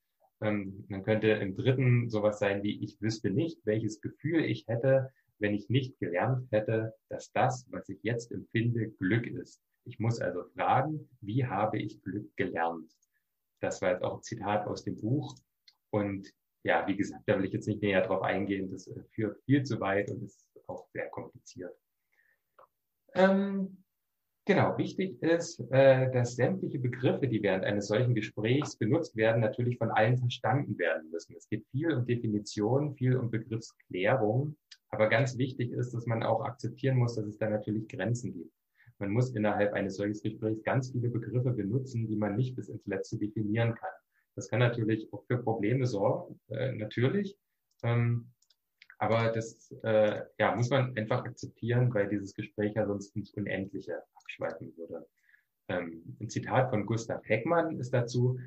Ähm, 0.42 0.87
dann 0.88 1.03
könnte 1.03 1.29
im 1.29 1.57
dritten 1.57 2.09
sowas 2.09 2.38
sein 2.38 2.62
wie, 2.62 2.83
ich 2.83 3.01
wüsste 3.01 3.31
nicht, 3.31 3.61
welches 3.64 4.01
Gefühl 4.01 4.44
ich 4.44 4.66
hätte, 4.68 5.12
wenn 5.38 5.55
ich 5.55 5.68
nicht 5.68 5.99
gelernt 5.99 6.51
hätte, 6.51 6.94
dass 7.09 7.33
das, 7.33 7.66
was 7.70 7.88
ich 7.88 8.03
jetzt 8.03 8.31
empfinde, 8.33 8.90
Glück 8.90 9.27
ist. 9.27 9.61
Ich 9.85 9.99
muss 9.99 10.20
also 10.20 10.44
fragen, 10.55 11.09
wie 11.20 11.46
habe 11.46 11.79
ich 11.79 12.03
Glück 12.03 12.35
gelernt? 12.37 12.92
Das 13.61 13.83
war 13.83 13.92
jetzt 13.92 14.03
auch 14.03 14.16
ein 14.16 14.23
Zitat 14.23 14.66
aus 14.66 14.85
dem 14.85 14.96
Buch. 14.96 15.35
Und 15.90 16.33
ja, 16.62 16.87
wie 16.87 16.96
gesagt, 16.96 17.23
da 17.27 17.38
will 17.38 17.46
ich 17.46 17.53
jetzt 17.53 17.66
nicht 17.66 17.83
näher 17.83 18.03
drauf 18.03 18.23
eingehen. 18.23 18.70
Das 18.70 18.87
äh, 18.87 19.03
führt 19.11 19.38
viel 19.44 19.62
zu 19.62 19.81
weit 19.81 20.11
und 20.11 20.23
ist 20.23 20.46
auch 20.66 20.87
sehr 20.92 21.09
kompliziert. 21.09 21.75
Ähm, 23.14 23.83
Genau, 24.46 24.76
wichtig 24.79 25.22
ist, 25.22 25.61
äh, 25.70 26.11
dass 26.12 26.35
sämtliche 26.35 26.79
Begriffe, 26.79 27.29
die 27.29 27.42
während 27.42 27.64
eines 27.64 27.88
solchen 27.88 28.14
Gesprächs 28.14 28.76
benutzt 28.76 29.14
werden, 29.14 29.40
natürlich 29.40 29.79
von 29.79 29.90
allen 29.90 30.16
verstanden 30.18 30.79
werden 30.79 31.11
müssen. 31.11 31.37
Es 31.37 31.48
geht 31.48 31.64
viel 31.70 31.92
um 31.92 32.07
Definition, 32.07 32.94
viel 32.94 33.16
um 33.16 33.31
Begriffsklärung. 33.31 34.57
Aber 34.88 35.09
ganz 35.09 35.38
wichtig 35.38 35.70
ist, 35.72 35.92
dass 35.92 36.07
man 36.07 36.22
auch 36.22 36.42
akzeptieren 36.42 36.96
muss, 36.96 37.14
dass 37.14 37.26
es 37.26 37.38
da 37.38 37.48
natürlich 37.48 37.87
Grenzen 37.87 38.33
gibt. 38.33 38.53
Man 38.98 39.11
muss 39.11 39.35
innerhalb 39.35 39.72
eines 39.72 39.96
solchen 39.96 40.20
Gesprächs 40.20 40.62
ganz 40.62 40.90
viele 40.90 41.11
Begriffe 41.11 41.53
benutzen, 41.53 42.09
die 42.09 42.16
man 42.16 42.37
nicht 42.37 42.57
bis 42.57 42.68
ins 42.68 42.87
Letzte 42.87 43.18
definieren 43.18 43.74
kann. 43.74 43.90
Das 44.35 44.48
kann 44.48 44.59
natürlich 44.59 45.12
auch 45.12 45.24
für 45.26 45.38
Probleme 45.38 45.87
sorgen, 45.87 46.40
äh, 46.48 46.72
natürlich. 46.72 47.37
Ähm, 47.83 48.31
aber 48.98 49.33
das 49.33 49.74
äh, 49.83 50.22
ja, 50.38 50.55
muss 50.55 50.68
man 50.68 50.94
einfach 50.96 51.24
akzeptieren, 51.24 51.92
weil 51.94 52.09
dieses 52.09 52.35
Gespräch 52.35 52.74
ja 52.74 52.87
sonst 52.87 53.16
ins 53.16 53.33
Unendliche 53.33 54.03
abschweifen 54.31 54.77
würde. 54.77 55.07
Ähm, 55.69 56.16
ein 56.21 56.29
Zitat 56.29 56.71
von 56.71 56.87
Gustav 56.87 57.23
Heckmann 57.25 57.79
ist 57.79 57.93
dazu, 57.93 58.38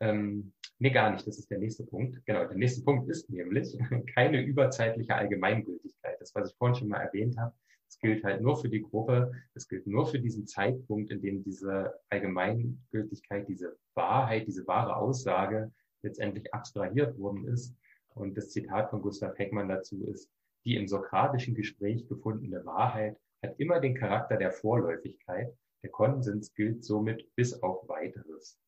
ähm, 0.00 0.52
nee, 0.78 0.90
gar 0.90 1.10
nicht, 1.10 1.26
das 1.26 1.38
ist 1.38 1.50
der 1.50 1.58
nächste 1.58 1.84
Punkt. 1.84 2.24
Genau, 2.26 2.44
der 2.46 2.56
nächste 2.56 2.82
Punkt 2.82 3.08
ist 3.08 3.30
nämlich 3.30 3.78
keine 4.14 4.42
überzeitliche 4.42 5.14
Allgemeingültigkeit. 5.14 6.20
Das, 6.20 6.34
was 6.34 6.50
ich 6.50 6.56
vorhin 6.56 6.74
schon 6.74 6.88
mal 6.88 7.00
erwähnt 7.00 7.36
habe, 7.38 7.54
das 7.86 7.98
gilt 7.98 8.24
halt 8.24 8.40
nur 8.40 8.56
für 8.56 8.68
die 8.68 8.82
Gruppe, 8.82 9.32
das 9.54 9.68
gilt 9.68 9.86
nur 9.86 10.06
für 10.06 10.18
diesen 10.18 10.46
Zeitpunkt, 10.46 11.10
in 11.10 11.20
dem 11.20 11.44
diese 11.44 11.92
Allgemeingültigkeit, 12.08 13.46
diese 13.48 13.76
Wahrheit, 13.94 14.46
diese 14.46 14.66
wahre 14.66 14.96
Aussage 14.96 15.70
letztendlich 16.02 16.52
abstrahiert 16.52 17.16
worden 17.18 17.46
ist 17.46 17.76
und 18.14 18.36
das 18.36 18.50
Zitat 18.50 18.90
von 18.90 19.02
Gustav 19.02 19.38
Heckmann 19.38 19.68
dazu 19.68 20.04
ist, 20.06 20.30
die 20.64 20.76
im 20.76 20.88
sokratischen 20.88 21.54
Gespräch 21.54 22.08
gefundene 22.08 22.64
Wahrheit 22.64 23.16
hat 23.42 23.58
immer 23.58 23.80
den 23.80 23.94
Charakter 23.94 24.36
der 24.36 24.52
Vorläufigkeit. 24.52 25.52
Der 25.82 25.90
Konsens 25.90 26.54
gilt 26.54 26.84
somit 26.84 27.34
bis 27.34 27.60
auf 27.62 27.88
weiteres. 27.88 28.58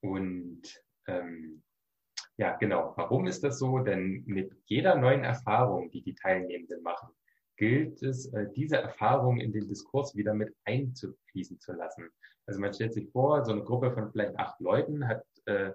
Und 0.00 0.62
ähm, 1.06 1.62
ja, 2.36 2.56
genau. 2.56 2.92
Warum 2.96 3.26
ist 3.26 3.44
das 3.44 3.58
so? 3.58 3.78
Denn 3.78 4.24
mit 4.26 4.52
jeder 4.64 4.96
neuen 4.96 5.22
Erfahrung, 5.22 5.90
die 5.90 6.02
die 6.02 6.14
Teilnehmenden 6.14 6.82
machen, 6.82 7.10
gilt 7.56 8.02
es, 8.02 8.32
äh, 8.32 8.48
diese 8.56 8.78
Erfahrung 8.78 9.38
in 9.38 9.52
den 9.52 9.68
Diskurs 9.68 10.16
wieder 10.16 10.34
mit 10.34 10.54
einzufließen 10.64 11.60
zu 11.60 11.72
lassen. 11.72 12.08
Also 12.46 12.60
man 12.60 12.74
stellt 12.74 12.94
sich 12.94 13.08
vor, 13.10 13.44
so 13.44 13.52
eine 13.52 13.62
Gruppe 13.62 13.92
von 13.92 14.10
vielleicht 14.10 14.36
acht 14.38 14.58
Leuten 14.60 15.06
hat 15.06 15.24
äh, 15.44 15.70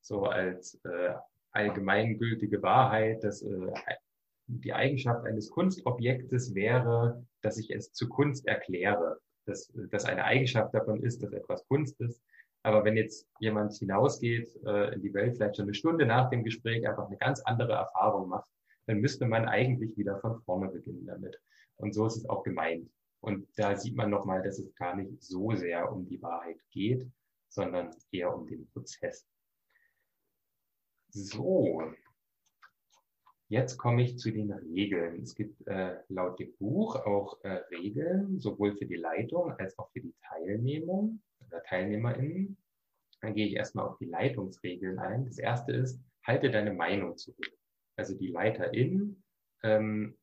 so 0.00 0.24
als 0.24 0.80
äh, 0.84 1.14
allgemeingültige 1.50 2.62
Wahrheit, 2.62 3.22
dass 3.24 3.42
äh, 3.42 3.72
die 4.46 4.72
Eigenschaft 4.72 5.24
eines 5.24 5.50
Kunstobjektes 5.50 6.54
wäre, 6.54 7.24
dass 7.42 7.58
ich 7.58 7.70
es 7.70 7.92
zu 7.92 8.08
Kunst 8.08 8.46
erkläre, 8.46 9.20
dass, 9.44 9.72
dass 9.90 10.04
eine 10.04 10.24
Eigenschaft 10.24 10.74
davon 10.74 11.02
ist, 11.02 11.22
dass 11.22 11.32
etwas 11.32 11.66
Kunst 11.68 12.00
ist. 12.00 12.22
Aber 12.62 12.84
wenn 12.84 12.96
jetzt 12.96 13.28
jemand 13.38 13.74
hinausgeht 13.74 14.48
äh, 14.64 14.94
in 14.94 15.02
die 15.02 15.14
Welt, 15.14 15.36
vielleicht 15.36 15.56
schon 15.56 15.66
eine 15.66 15.74
Stunde 15.74 16.04
nach 16.04 16.30
dem 16.30 16.42
Gespräch 16.42 16.86
einfach 16.86 17.06
eine 17.06 17.16
ganz 17.16 17.40
andere 17.42 17.74
Erfahrung 17.74 18.28
macht, 18.28 18.48
dann 18.86 18.98
müsste 18.98 19.26
man 19.26 19.46
eigentlich 19.46 19.96
wieder 19.96 20.18
von 20.20 20.40
vorne 20.42 20.68
beginnen 20.68 21.06
damit. 21.06 21.40
Und 21.76 21.92
so 21.92 22.06
ist 22.06 22.16
es 22.16 22.28
auch 22.28 22.42
gemeint. 22.42 22.90
Und 23.20 23.48
da 23.56 23.76
sieht 23.76 23.96
man 23.96 24.10
nochmal, 24.10 24.42
dass 24.42 24.58
es 24.58 24.74
gar 24.74 24.96
nicht 24.96 25.22
so 25.22 25.52
sehr 25.54 25.90
um 25.92 26.06
die 26.06 26.20
Wahrheit 26.22 26.58
geht, 26.70 27.06
sondern 27.48 27.94
eher 28.10 28.34
um 28.34 28.46
den 28.46 28.68
Prozess. 28.68 29.26
So, 31.10 31.82
jetzt 33.48 33.76
komme 33.78 34.02
ich 34.02 34.18
zu 34.18 34.30
den 34.30 34.52
Regeln. 34.52 35.22
Es 35.22 35.34
gibt 35.34 35.66
äh, 35.66 35.96
laut 36.08 36.38
dem 36.38 36.54
Buch 36.56 36.96
auch 36.96 37.42
äh, 37.44 37.60
Regeln, 37.70 38.38
sowohl 38.40 38.76
für 38.76 38.86
die 38.86 38.96
Leitung 38.96 39.52
als 39.52 39.78
auch 39.78 39.90
für 39.92 40.00
die 40.00 40.14
Teilnehmung 40.22 41.22
oder 41.46 41.62
TeilnehmerInnen. 41.62 42.56
Dann 43.20 43.34
gehe 43.34 43.46
ich 43.46 43.54
erstmal 43.54 43.86
auf 43.86 43.98
die 43.98 44.06
Leitungsregeln 44.06 44.98
ein. 44.98 45.24
Das 45.24 45.38
erste 45.38 45.72
ist, 45.72 46.00
halte 46.24 46.50
deine 46.50 46.72
Meinung 46.72 47.16
zurück. 47.16 47.52
Also 47.96 48.14
die 48.14 48.28
Leiterin 48.28 49.22
ähm, 49.62 50.18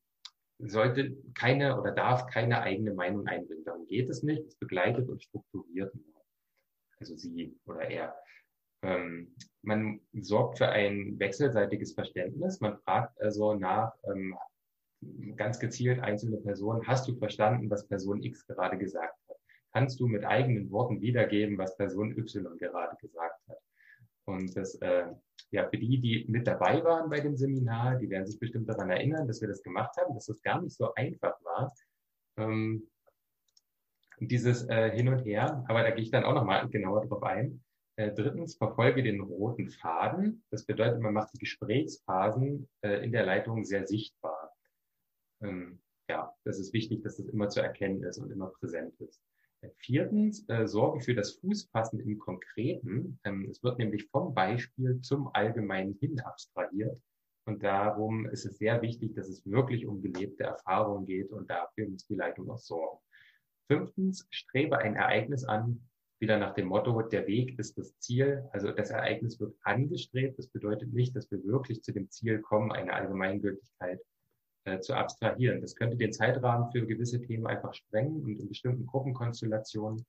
sollte 0.60 1.18
keine 1.34 1.80
oder 1.80 1.92
darf 1.92 2.28
keine 2.28 2.62
eigene 2.62 2.94
Meinung 2.94 3.28
einbringen. 3.28 3.64
Darum 3.66 3.88
geht 3.88 4.10
es 4.10 4.24
nicht. 4.24 4.46
Es 4.46 4.56
begleitet 4.56 5.10
und 5.10 5.24
strukturiert 5.24 5.94
nur. 5.96 6.24
Also 7.00 7.16
sie 7.16 7.58
oder 7.66 7.82
er. 7.82 8.16
Ähm, 8.84 9.34
man 9.62 10.02
sorgt 10.14 10.58
für 10.58 10.68
ein 10.68 11.18
wechselseitiges 11.18 11.94
Verständnis. 11.94 12.60
Man 12.60 12.78
fragt 12.80 13.20
also 13.22 13.54
nach 13.54 13.94
ähm, 14.04 14.36
ganz 15.36 15.60
gezielt 15.60 16.00
einzelne 16.02 16.38
Personen, 16.38 16.86
hast 16.88 17.08
du 17.08 17.16
verstanden, 17.16 17.70
was 17.70 17.88
Person 17.88 18.22
X 18.22 18.46
gerade 18.46 18.78
gesagt 18.78 19.18
hat? 19.30 19.38
Kannst 19.72 20.00
du 20.00 20.08
mit 20.08 20.26
eigenen 20.26 20.70
Worten 20.70 21.02
wiedergeben, 21.02 21.58
was 21.58 21.76
Person 21.78 22.18
Y 22.18 22.58
gerade 22.60 22.96
gesagt 22.98 23.42
hat? 23.48 23.58
Und 24.26 24.56
das, 24.56 24.76
äh, 24.76 25.06
ja, 25.52 25.68
für 25.68 25.78
die, 25.78 26.00
die 26.00 26.26
mit 26.30 26.48
dabei 26.48 26.84
waren 26.84 27.10
bei 27.10 27.20
dem 27.20 27.36
Seminar, 27.36 27.98
die 27.98 28.10
werden 28.10 28.26
sich 28.26 28.40
bestimmt 28.40 28.70
daran 28.70 28.90
erinnern, 28.90 29.28
dass 29.28 29.42
wir 29.42 29.48
das 29.48 29.64
gemacht 29.64 29.96
haben, 29.98 30.14
dass 30.14 30.28
das 30.28 30.42
gar 30.42 30.62
nicht 30.62 30.76
so 30.76 30.94
einfach 30.94 31.36
war. 31.44 31.74
Ähm, 32.38 32.88
dieses 34.20 34.68
äh, 34.70 34.92
Hin 34.92 35.10
und 35.10 35.26
Her, 35.26 35.66
aber 35.68 35.84
da 35.84 35.92
gehe 35.92 36.04
ich 36.04 36.12
dann 36.12 36.24
auch 36.24 36.36
nochmal 36.36 36.70
genauer 36.70 37.06
drauf 37.06 37.24
ein. 37.24 37.64
Äh, 37.96 38.12
drittens, 38.12 38.56
verfolge 38.56 39.04
den 39.04 39.22
roten 39.22 39.70
Faden. 39.70 40.44
Das 40.50 40.66
bedeutet, 40.66 41.00
man 41.00 41.14
macht 41.14 41.34
die 41.34 41.40
Gesprächsphasen 41.40 42.68
äh, 42.82 43.04
in 43.04 43.12
der 43.12 43.26
Leitung 43.26 43.64
sehr 43.64 43.86
sichtbar. 43.86 44.52
Ähm, 45.42 45.80
ja, 46.10 46.34
das 46.44 46.60
ist 46.60 46.74
wichtig, 46.74 47.04
dass 47.04 47.18
das 47.18 47.28
immer 47.28 47.50
zu 47.50 47.62
erkennen 47.62 48.04
ist 48.04 48.18
und 48.18 48.32
immer 48.32 48.48
präsent 48.48 49.00
ist. 49.00 49.22
Äh, 49.62 49.70
viertens, 49.78 50.46
sorge 50.66 51.02
für 51.02 51.14
das 51.14 51.34
Fußfassen 51.34 52.00
im 52.00 52.18
Konkreten. 52.18 53.20
Ähm, 53.26 53.48
es 53.50 53.62
wird 53.62 53.78
nämlich 53.78 54.08
vom 54.10 54.34
Beispiel 54.34 55.00
zum 55.02 55.30
Allgemeinen 55.34 55.94
hin 56.00 56.20
abstrahiert. 56.20 57.00
Und 57.46 57.62
darum 57.62 58.26
ist 58.26 58.46
es 58.46 58.58
sehr 58.58 58.82
wichtig, 58.82 59.14
dass 59.16 59.28
es 59.28 59.46
wirklich 59.46 59.86
um 59.86 60.02
gelebte 60.02 60.46
Erfahrungen 60.46 61.06
geht 61.06 61.32
und 61.32 61.50
dafür 61.50 61.90
muss 61.90 62.08
die 62.08 62.16
Leitung 62.16 62.50
auch 62.50 62.58
sorgen. 62.58 63.00
Fünftens, 63.68 64.26
strebe 64.32 64.78
ein 64.78 64.96
Ereignis 64.96 65.44
an, 65.44 65.88
wieder 66.24 66.38
nach 66.38 66.54
dem 66.54 66.68
Motto, 66.68 67.02
der 67.02 67.28
Weg 67.28 67.60
ist 67.60 67.78
das 67.78 68.00
Ziel. 68.00 68.48
Also 68.54 68.72
das 68.72 68.92
Ereignis 68.92 69.42
wird 69.42 69.58
angestrebt. 69.64 70.40
Das 70.40 70.48
bedeutet 70.48 70.94
nicht, 70.94 71.14
dass 71.18 71.30
wir 71.30 71.44
wirklich 71.44 71.84
zu 71.84 71.92
dem 71.92 72.10
Ziel 72.10 72.40
kommen, 72.40 72.72
eine 72.72 72.94
Allgemeingültigkeit 72.94 74.00
äh, 74.64 74.80
zu 74.80 74.94
abstrahieren. 74.94 75.60
Das 75.60 75.76
könnte 75.76 75.98
den 75.98 76.14
Zeitrahmen 76.14 76.72
für 76.72 76.88
gewisse 76.88 77.22
Themen 77.22 77.46
einfach 77.46 77.74
sprengen 77.74 78.24
und 78.24 78.40
in 78.40 78.48
bestimmten 78.48 78.86
Gruppenkonstellationen, 78.86 80.06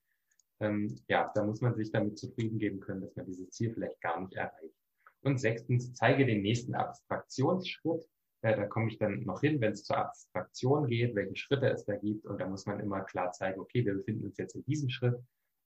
ähm, 0.61 0.97
ja, 1.09 1.33
da 1.35 1.45
muss 1.45 1.61
man 1.61 1.75
sich 1.75 1.91
damit 1.91 2.17
zufrieden 2.17 2.61
geben 2.61 2.79
können, 2.79 3.01
dass 3.01 3.17
man 3.17 3.27
dieses 3.27 3.51
Ziel 3.51 3.75
vielleicht 3.75 4.01
gar 4.01 4.21
nicht 4.21 4.35
erreicht. 4.35 4.77
Und 5.23 5.41
sechstens, 5.41 5.95
zeige 5.95 6.27
den 6.27 6.43
nächsten 6.43 6.77
Abstraktionsschritt. 6.77 8.09
Äh, 8.43 8.55
da 8.55 8.67
komme 8.67 8.87
ich 8.89 8.99
dann 8.99 9.25
noch 9.25 9.41
hin, 9.41 9.61
wenn 9.61 9.73
es 9.73 9.83
zur 9.83 9.99
Abstraktion 9.99 10.87
geht, 10.87 11.17
welche 11.17 11.35
Schritte 11.35 11.71
es 11.71 11.85
da 11.85 11.97
gibt. 11.97 12.25
Und 12.25 12.41
da 12.41 12.47
muss 12.47 12.67
man 12.67 12.79
immer 12.79 13.01
klar 13.01 13.33
zeigen, 13.33 13.59
okay, 13.59 13.85
wir 13.85 13.95
befinden 13.95 14.27
uns 14.27 14.39
jetzt 14.39 14.55
in 14.55 14.65
diesem 14.65 14.91
Schritt 14.91 15.17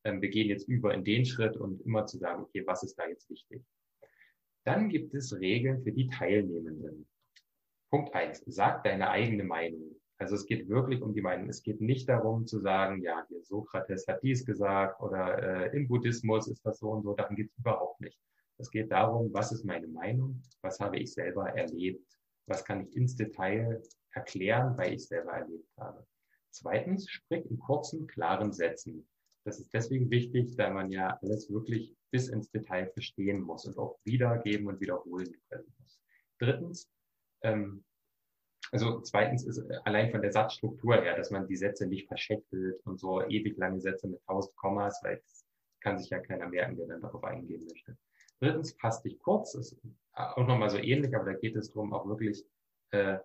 ähm, 0.04 0.22
wir 0.22 0.28
gehen 0.28 0.48
jetzt 0.48 0.68
über 0.68 0.94
in 0.94 1.04
den 1.04 1.24
Schritt 1.24 1.56
und 1.56 1.80
immer 1.82 2.06
zu 2.06 2.18
sagen, 2.18 2.42
okay, 2.42 2.62
was 2.66 2.82
ist 2.82 2.96
da 2.96 3.06
jetzt 3.06 3.28
wichtig? 3.30 3.62
Dann 4.64 4.88
gibt 4.88 5.14
es 5.14 5.38
Regeln 5.38 5.82
für 5.82 5.92
die 5.92 6.08
Teilnehmenden. 6.08 7.08
Punkt 7.90 8.14
eins: 8.14 8.42
Sag 8.46 8.84
deine 8.84 9.10
eigene 9.10 9.44
Meinung. 9.44 9.96
Also 10.18 10.34
es 10.34 10.46
geht 10.46 10.68
wirklich 10.68 11.00
um 11.00 11.14
die 11.14 11.22
Meinung. 11.22 11.48
Es 11.48 11.62
geht 11.62 11.80
nicht 11.80 12.08
darum 12.08 12.46
zu 12.46 12.58
sagen, 12.60 13.00
ja, 13.02 13.24
hier 13.28 13.42
Sokrates 13.42 14.06
hat 14.08 14.22
dies 14.22 14.44
gesagt 14.44 15.00
oder 15.00 15.70
äh, 15.72 15.76
im 15.76 15.86
Buddhismus 15.86 16.48
ist 16.48 16.64
das 16.66 16.80
so 16.80 16.90
und 16.90 17.02
so. 17.02 17.14
Darum 17.14 17.36
geht 17.36 17.50
es 17.50 17.58
überhaupt 17.58 18.00
nicht. 18.00 18.18
Es 18.58 18.70
geht 18.70 18.90
darum, 18.90 19.32
was 19.32 19.52
ist 19.52 19.64
meine 19.64 19.86
Meinung? 19.86 20.42
Was 20.62 20.80
habe 20.80 20.98
ich 20.98 21.12
selber 21.12 21.48
erlebt? 21.50 22.18
Was 22.46 22.64
kann 22.64 22.84
ich 22.84 22.96
ins 22.96 23.14
Detail 23.14 23.80
erklären, 24.12 24.76
weil 24.76 24.94
ich 24.94 25.06
selber 25.06 25.32
erlebt 25.32 25.70
habe? 25.76 26.04
Zweitens, 26.50 27.08
sprich 27.08 27.48
in 27.48 27.58
kurzen, 27.58 28.08
klaren 28.08 28.52
Sätzen. 28.52 29.08
Das 29.44 29.58
ist 29.60 29.72
deswegen 29.72 30.10
wichtig, 30.10 30.56
da 30.56 30.70
man 30.70 30.90
ja 30.90 31.18
alles 31.22 31.50
wirklich 31.50 31.96
bis 32.10 32.28
ins 32.28 32.50
Detail 32.50 32.88
verstehen 32.88 33.40
muss 33.40 33.66
und 33.66 33.78
auch 33.78 33.98
wiedergeben 34.04 34.66
und 34.66 34.80
wiederholen 34.80 35.34
können 35.48 35.74
muss. 35.78 36.00
Drittens, 36.38 36.88
ähm, 37.42 37.84
also 38.70 39.00
zweitens 39.00 39.46
ist 39.46 39.62
allein 39.84 40.10
von 40.10 40.20
der 40.20 40.32
Satzstruktur 40.32 40.96
her, 40.96 41.16
dass 41.16 41.30
man 41.30 41.46
die 41.46 41.56
Sätze 41.56 41.86
nicht 41.86 42.06
verscheckelt 42.06 42.80
und 42.84 42.98
so 43.00 43.22
ewig 43.26 43.56
lange 43.56 43.80
Sätze 43.80 44.08
mit 44.08 44.22
tausend 44.24 44.54
Kommas, 44.56 45.00
weil 45.02 45.16
das 45.16 45.46
kann 45.80 45.98
sich 45.98 46.10
ja 46.10 46.18
keiner 46.18 46.48
merken, 46.48 46.76
der 46.76 46.86
dann 46.86 47.00
darauf 47.00 47.24
eingehen 47.24 47.64
möchte. 47.66 47.96
Drittens, 48.40 48.72
fass 48.78 49.02
dich 49.02 49.18
kurz, 49.20 49.54
ist 49.54 49.80
auch 50.12 50.46
nochmal 50.46 50.70
so 50.70 50.78
ähnlich, 50.78 51.14
aber 51.14 51.24
da 51.24 51.38
geht 51.38 51.56
es 51.56 51.72
darum, 51.72 51.92
auch 51.92 52.06
wirklich 52.06 52.44
äh, 52.90 53.18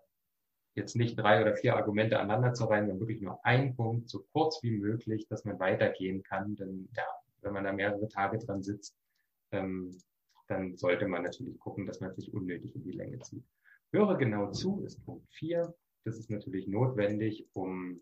jetzt 0.76 0.96
nicht 0.96 1.18
drei 1.18 1.42
oder 1.42 1.56
vier 1.56 1.76
Argumente 1.76 2.20
aneinander 2.20 2.54
zu 2.54 2.66
reihen, 2.66 2.88
sondern 2.88 3.02
wirklich 3.02 3.22
nur 3.22 3.44
ein 3.46 3.76
Punkt, 3.76 4.10
so 4.10 4.26
kurz 4.32 4.62
wie 4.64 4.72
möglich, 4.72 5.28
dass 5.28 5.46
man 5.46 5.60
weitergehen 5.60 6.24
kann. 6.24 6.56
Denn 6.56 6.90
ja, 6.96 7.04
wenn 7.42 7.54
man 7.54 7.64
da 7.64 7.74
mehrere 7.74 8.08
Tage 8.08 8.40
dran 8.40 8.64
sitzt, 8.64 8.96
ähm, 9.52 9.96
dann 10.48 10.76
sollte 10.76 11.08
man 11.08 11.24
natürlich 11.24 11.58
gucken, 11.60 11.86
dass 11.86 12.00
man 12.00 12.12
es 12.12 12.18
nicht 12.18 12.34
unnötig 12.34 12.76
in 12.76 12.84
die 12.84 12.92
Länge 12.92 13.20
zieht. 13.20 13.44
Höre 13.92 14.18
genau 14.18 14.52
zu 14.52 14.84
ist 14.84 15.04
Punkt 15.06 15.28
vier. 15.32 15.74
Das 16.04 16.18
ist 16.18 16.30
natürlich 16.30 16.68
notwendig, 16.68 17.48
um, 17.54 18.02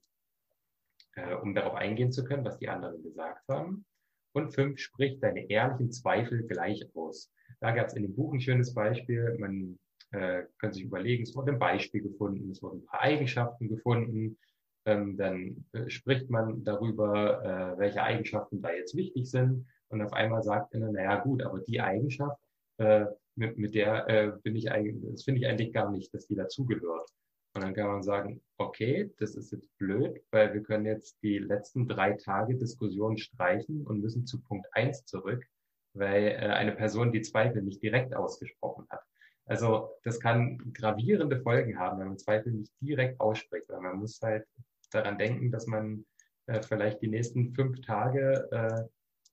äh, 1.15 1.35
um 1.35 1.53
darauf 1.53 1.75
eingehen 1.75 2.11
zu 2.11 2.23
können, 2.23 2.45
was 2.45 2.57
die 2.57 2.69
anderen 2.69 3.03
gesagt 3.03 3.47
haben. 3.47 3.85
Und 4.33 4.55
fünf, 4.55 4.79
sprich 4.79 5.19
deine 5.19 5.49
ehrlichen 5.49 5.91
Zweifel 5.91 6.47
gleich 6.47 6.89
aus. 6.95 7.29
Da 7.59 7.71
gab 7.71 7.87
es 7.87 7.93
in 7.93 8.03
dem 8.03 8.15
Buch 8.15 8.33
ein 8.33 8.39
schönes 8.39 8.73
Beispiel. 8.73 9.35
Man 9.37 9.77
äh, 10.11 10.43
können 10.59 10.73
sich 10.73 10.83
überlegen, 10.83 11.23
es 11.23 11.35
wurde 11.35 11.51
ein 11.53 11.59
Beispiel 11.59 12.01
gefunden, 12.01 12.51
es 12.51 12.61
wurden 12.61 12.79
ein 12.79 12.85
paar 12.85 13.01
Eigenschaften 13.01 13.69
gefunden 13.69 14.37
Ähm, 14.85 15.15
dann 15.17 15.65
äh, 15.73 15.89
spricht 15.89 16.29
man 16.29 16.63
darüber, 16.63 17.75
äh, 17.75 17.77
welche 17.79 18.01
Eigenschaften 18.03 18.61
da 18.61 18.71
jetzt 18.71 18.95
wichtig 18.95 19.29
sind. 19.29 19.67
Und 19.89 20.01
auf 20.01 20.13
einmal 20.13 20.41
sagt 20.43 20.73
einer, 20.73 20.91
naja 20.91 21.19
gut, 21.23 21.43
aber 21.43 21.59
die 21.59 21.81
Eigenschaft, 21.81 22.39
äh, 22.79 23.05
mit, 23.35 23.57
mit 23.57 23.75
der 23.75 24.07
äh, 24.09 24.31
bin 24.43 24.55
ich 24.55 24.71
eigentlich, 24.71 25.11
das 25.11 25.23
finde 25.23 25.41
ich 25.41 25.47
eigentlich 25.47 25.73
gar 25.73 25.91
nicht, 25.91 26.13
dass 26.13 26.27
die 26.27 26.35
dazugehört. 26.35 27.09
Und 27.53 27.63
dann 27.63 27.73
kann 27.75 27.87
man 27.87 28.01
sagen, 28.03 28.41
okay, 28.57 29.11
das 29.19 29.35
ist 29.35 29.51
jetzt 29.51 29.69
blöd, 29.77 30.21
weil 30.31 30.53
wir 30.53 30.63
können 30.63 30.85
jetzt 30.85 31.21
die 31.21 31.37
letzten 31.37 31.87
drei 31.87 32.13
Tage 32.13 32.55
Diskussion 32.57 33.17
streichen 33.17 33.85
und 33.85 34.01
müssen 34.01 34.25
zu 34.25 34.41
Punkt 34.41 34.67
eins 34.73 35.05
zurück, 35.05 35.45
weil 35.93 36.27
äh, 36.27 36.37
eine 36.37 36.71
Person 36.71 37.11
die 37.11 37.21
Zweifel 37.21 37.61
nicht 37.61 37.83
direkt 37.83 38.15
ausgesprochen 38.15 38.87
hat. 38.89 39.03
Also 39.51 39.97
das 40.03 40.21
kann 40.21 40.71
gravierende 40.73 41.41
Folgen 41.41 41.77
haben, 41.77 41.99
wenn 41.99 42.07
man 42.07 42.17
Zweifel 42.17 42.53
nicht 42.53 42.71
direkt 42.79 43.19
ausspricht, 43.19 43.67
weil 43.67 43.81
man 43.81 43.97
muss 43.97 44.21
halt 44.21 44.47
daran 44.91 45.17
denken, 45.17 45.51
dass 45.51 45.67
man 45.67 46.05
äh, 46.45 46.61
vielleicht 46.61 47.01
die 47.01 47.09
nächsten 47.09 47.53
fünf 47.53 47.81
Tage 47.81 48.47
äh, 48.49 48.87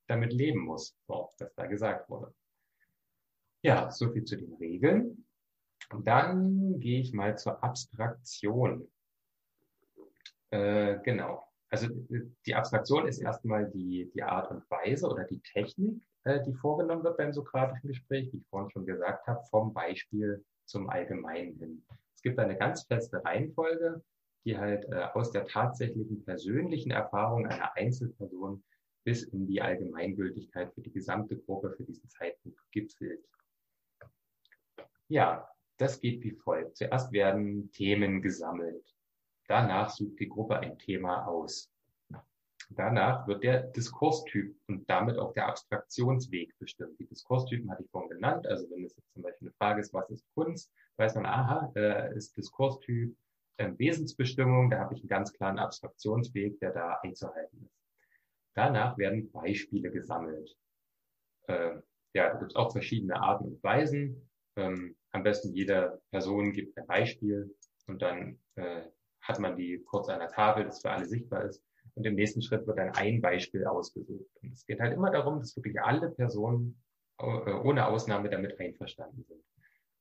damit 0.09 0.33
leben 0.33 0.62
muss, 0.64 0.98
was 1.07 1.52
da 1.54 1.66
gesagt 1.66 2.11
wurde. 2.11 2.35
Ja, 3.62 3.92
so 3.92 4.11
viel 4.11 4.24
zu 4.24 4.37
den 4.37 4.54
Regeln. 4.54 5.24
Und 5.90 6.09
dann 6.09 6.81
gehe 6.81 6.98
ich 7.00 7.12
mal 7.12 7.38
zur 7.38 7.62
Abstraktion. 7.62 8.90
Äh, 10.50 10.98
genau. 11.04 11.46
Also 11.70 11.87
die 12.44 12.57
Abstraktion 12.57 13.07
ist 13.07 13.20
erstmal 13.20 13.70
die, 13.70 14.11
die 14.12 14.22
Art 14.24 14.50
und 14.50 14.68
Weise 14.68 15.07
oder 15.07 15.22
die 15.22 15.38
Technik, 15.42 15.94
äh, 15.94 16.07
die 16.36 16.54
vorgenommen 16.54 17.04
wird 17.04 17.16
beim 17.16 17.32
sokratischen 17.32 17.88
Gespräch, 17.88 18.32
wie 18.32 18.38
ich 18.38 18.46
vorhin 18.48 18.70
schon 18.70 18.86
gesagt 18.86 19.26
habe, 19.26 19.42
vom 19.50 19.72
Beispiel 19.72 20.44
zum 20.66 20.90
Allgemeinen 20.90 21.56
hin. 21.58 21.84
Es 22.14 22.22
gibt 22.22 22.38
eine 22.38 22.56
ganz 22.56 22.82
feste 22.82 23.24
Reihenfolge, 23.24 24.02
die 24.44 24.58
halt 24.58 24.84
äh, 24.86 25.08
aus 25.14 25.30
der 25.30 25.46
tatsächlichen 25.46 26.24
persönlichen 26.24 26.90
Erfahrung 26.90 27.46
einer 27.46 27.76
Einzelperson 27.76 28.62
bis 29.04 29.22
in 29.22 29.46
die 29.46 29.62
Allgemeingültigkeit 29.62 30.72
für 30.74 30.82
die 30.82 30.92
gesamte 30.92 31.38
Gruppe 31.38 31.72
für 31.76 31.84
diesen 31.84 32.08
Zeitpunkt 32.08 32.58
gipfelt. 32.72 33.24
Ja, 35.08 35.48
das 35.78 36.00
geht 36.00 36.22
wie 36.22 36.32
folgt. 36.32 36.76
Zuerst 36.76 37.12
werden 37.12 37.70
Themen 37.72 38.20
gesammelt. 38.20 38.84
Danach 39.46 39.88
sucht 39.88 40.20
die 40.20 40.28
Gruppe 40.28 40.58
ein 40.58 40.78
Thema 40.78 41.26
aus. 41.26 41.72
Danach 42.70 43.26
wird 43.26 43.42
der 43.42 43.62
Diskurstyp 43.62 44.54
und 44.68 44.88
damit 44.90 45.18
auch 45.18 45.33
der 45.33 45.48
Abstraktionsweg 45.48 46.57
bestimmt. 46.59 46.98
Die 47.00 47.07
Diskurstypen 47.07 47.70
hatte 47.70 47.83
ich 47.83 47.90
vorhin 47.90 48.11
genannt. 48.11 48.46
Also 48.46 48.68
wenn 48.70 48.85
es 48.85 48.94
jetzt 48.94 49.12
zum 49.12 49.22
Beispiel 49.22 49.48
eine 49.48 49.54
Frage 49.54 49.81
ist, 49.81 49.94
was 49.94 50.11
ist 50.11 50.26
Kunst, 50.35 50.70
weiß 50.96 51.14
man, 51.14 51.26
aha, 51.26 51.72
äh, 51.74 52.14
ist 52.14 52.37
Diskurstyp 52.37 53.16
äh, 53.59 53.72
Wesensbestimmung, 53.76 54.70
da 54.70 54.78
habe 54.78 54.94
ich 54.94 55.00
einen 55.00 55.09
ganz 55.09 55.33
klaren 55.33 55.59
Abstraktionsweg, 55.59 56.59
der 56.61 56.72
da 56.72 56.98
einzuhalten 57.02 57.64
ist. 57.64 57.76
Danach 58.54 58.96
werden 58.98 59.31
Beispiele 59.31 59.90
gesammelt. 59.90 60.57
Äh, 61.46 61.76
ja, 62.14 62.31
da 62.31 62.38
gibt 62.38 62.52
es 62.52 62.57
auch 62.57 62.72
verschiedene 62.72 63.20
Arten 63.20 63.46
und 63.46 63.62
Weisen. 63.62 64.31
Ähm, 64.57 64.96
am 65.12 65.22
besten 65.22 65.52
jede 65.54 66.00
Person 66.11 66.52
gibt 66.52 66.76
ein 66.76 66.87
Beispiel 66.87 67.54
und 67.87 68.02
dann 68.02 68.38
äh, 68.57 68.83
hat 69.20 69.38
man 69.38 69.57
die 69.57 69.83
kurz 69.85 70.09
an 70.09 70.20
der 70.20 70.28
Tafel, 70.28 70.64
das 70.64 70.81
für 70.81 70.90
alle 70.90 71.07
sichtbar 71.07 71.44
ist. 71.44 71.62
Und 71.98 72.06
im 72.06 72.14
nächsten 72.14 72.40
Schritt 72.42 72.64
wird 72.64 72.78
dann 72.78 72.90
ein 72.90 73.20
Beispiel 73.20 73.66
ausgesucht. 73.66 74.30
Und 74.40 74.52
es 74.52 74.64
geht 74.64 74.78
halt 74.78 74.92
immer 74.92 75.11
darum, 75.11 75.40
dass 75.40 75.56
wirklich 75.56 75.82
alle 75.82 76.08
Personen 76.11 76.80
äh, 77.18 77.24
ohne 77.24 77.88
Ausnahme 77.88 78.30
damit 78.30 78.58
einverstanden 78.61 79.24
sind. 79.24 79.42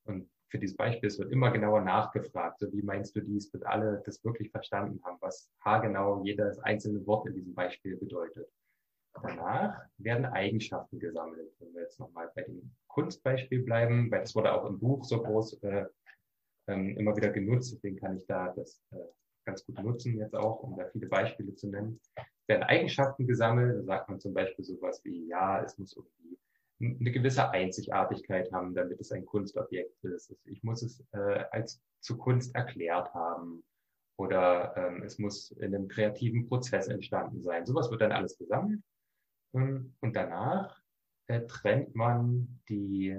Und 0.03 0.29
für 0.49 0.59
dieses 0.59 0.77
Beispiel, 0.77 1.07
es 1.07 1.17
wird 1.17 1.31
immer 1.31 1.49
genauer 1.49 1.81
nachgefragt, 1.81 2.59
so 2.59 2.71
wie 2.71 2.83
meinst 2.83 3.15
du 3.15 3.21
dies, 3.21 3.49
bis 3.49 3.63
alle 3.63 4.03
das 4.05 4.23
wirklich 4.23 4.51
verstanden 4.51 5.01
haben, 5.03 5.17
was 5.21 5.49
haargenau 5.61 6.23
jedes 6.23 6.59
einzelne 6.59 7.03
Wort 7.07 7.27
in 7.27 7.33
diesem 7.33 7.55
Beispiel 7.55 7.97
bedeutet. 7.97 8.47
Danach 9.23 9.81
werden 9.97 10.27
Eigenschaften 10.27 10.99
gesammelt. 10.99 11.51
Wenn 11.57 11.73
wir 11.73 11.81
jetzt 11.81 11.99
nochmal 11.99 12.31
bei 12.35 12.43
dem 12.43 12.75
Kunstbeispiel 12.89 13.63
bleiben, 13.63 14.11
weil 14.11 14.19
das 14.19 14.35
wurde 14.35 14.53
auch 14.53 14.69
im 14.69 14.77
Buch 14.77 15.03
so 15.03 15.23
groß 15.23 15.63
äh, 15.63 15.85
ähm, 16.67 16.95
immer 16.95 17.17
wieder 17.17 17.31
genutzt, 17.31 17.73
deswegen 17.73 17.97
kann 17.97 18.17
ich 18.17 18.27
da 18.27 18.53
das 18.55 18.79
äh, 18.91 18.97
ganz 19.47 19.65
gut 19.65 19.81
nutzen 19.81 20.19
jetzt 20.19 20.35
auch, 20.35 20.61
um 20.61 20.77
da 20.77 20.85
viele 20.91 21.07
Beispiele 21.07 21.55
zu 21.55 21.69
nennen. 21.69 21.99
Es 22.15 22.47
werden 22.47 22.63
Eigenschaften 22.63 23.25
gesammelt, 23.25 23.79
da 23.79 23.83
sagt 23.83 24.09
man 24.09 24.19
zum 24.19 24.33
Beispiel 24.33 24.63
sowas 24.63 25.01
wie, 25.03 25.27
ja, 25.27 25.63
es 25.63 25.77
muss 25.77 25.95
irgendwie 25.95 26.37
eine 26.79 27.11
gewisse 27.11 27.49
Einzigartigkeit 27.49 28.51
haben, 28.51 28.75
damit 28.75 28.99
es 28.99 29.11
ein 29.11 29.25
Kunstobjekt 29.25 30.03
ist. 30.03 30.35
Ich 30.45 30.61
muss 30.63 30.83
es 30.83 31.03
äh, 31.13 31.45
als 31.51 31.81
zu 32.01 32.17
Kunst 32.17 32.53
erklärt 32.53 33.11
haben 33.15 33.63
oder 34.19 34.75
ähm, 34.77 35.01
es 35.03 35.17
muss 35.17 35.51
in 35.51 35.73
einem 35.73 35.87
kreativen 35.87 36.47
Prozess 36.47 36.87
entstanden 36.87 37.41
sein. 37.41 37.65
Sowas 37.65 37.89
wird 37.89 38.01
dann 38.01 38.11
alles 38.11 38.37
gesammelt 38.37 38.81
ähm, 39.55 39.95
und 40.01 40.15
danach 40.15 40.79
äh, 41.27 41.41
trennt 41.47 41.95
man 41.95 42.61
die 42.69 43.17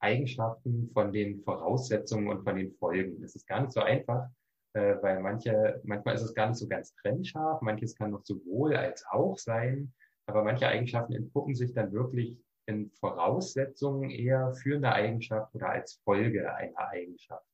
Eigenschaften 0.00 0.90
von 0.92 1.12
den 1.12 1.42
Voraussetzungen 1.42 2.28
und 2.28 2.44
von 2.44 2.56
den 2.56 2.72
Folgen. 2.72 3.20
Das 3.20 3.36
ist 3.36 3.46
gar 3.46 3.60
nicht 3.60 3.72
so 3.72 3.80
einfach, 3.80 4.28
äh, 4.76 5.02
weil 5.02 5.20
manche, 5.20 5.80
manchmal 5.84 6.16
ist 6.16 6.22
es 6.22 6.34
gar 6.34 6.48
nicht 6.48 6.58
so 6.58 6.68
ganz 6.68 6.94
trennscharf, 6.96 7.62
manches 7.62 7.96
kann 7.96 8.10
noch 8.10 8.24
sowohl 8.24 8.76
als 8.76 9.06
auch 9.10 9.38
sein, 9.38 9.94
aber 10.26 10.44
manche 10.44 10.68
Eigenschaften 10.68 11.14
entpuppen 11.14 11.54
sich 11.54 11.72
dann 11.72 11.92
wirklich 11.92 12.36
in 12.66 12.90
Voraussetzungen 12.90 14.10
eher 14.10 14.52
für 14.52 14.76
eine 14.76 14.92
Eigenschaft 14.92 15.54
oder 15.54 15.70
als 15.70 15.94
Folge 16.04 16.52
einer 16.54 16.88
Eigenschaft. 16.90 17.46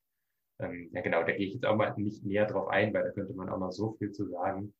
Ähm, 0.58 0.90
ja 0.92 1.00
genau, 1.00 1.22
da 1.22 1.32
gehe 1.32 1.46
ich 1.46 1.54
jetzt 1.54 1.66
auch 1.66 1.76
mal 1.76 1.94
nicht 1.96 2.24
näher 2.24 2.46
drauf 2.46 2.66
ein, 2.68 2.92
weil 2.92 3.04
da 3.04 3.10
könnte 3.10 3.34
man 3.34 3.48
auch 3.50 3.58
noch 3.58 3.72
so 3.72 3.92
viel 3.92 4.10
zu 4.10 4.26
sagen. 4.26 4.74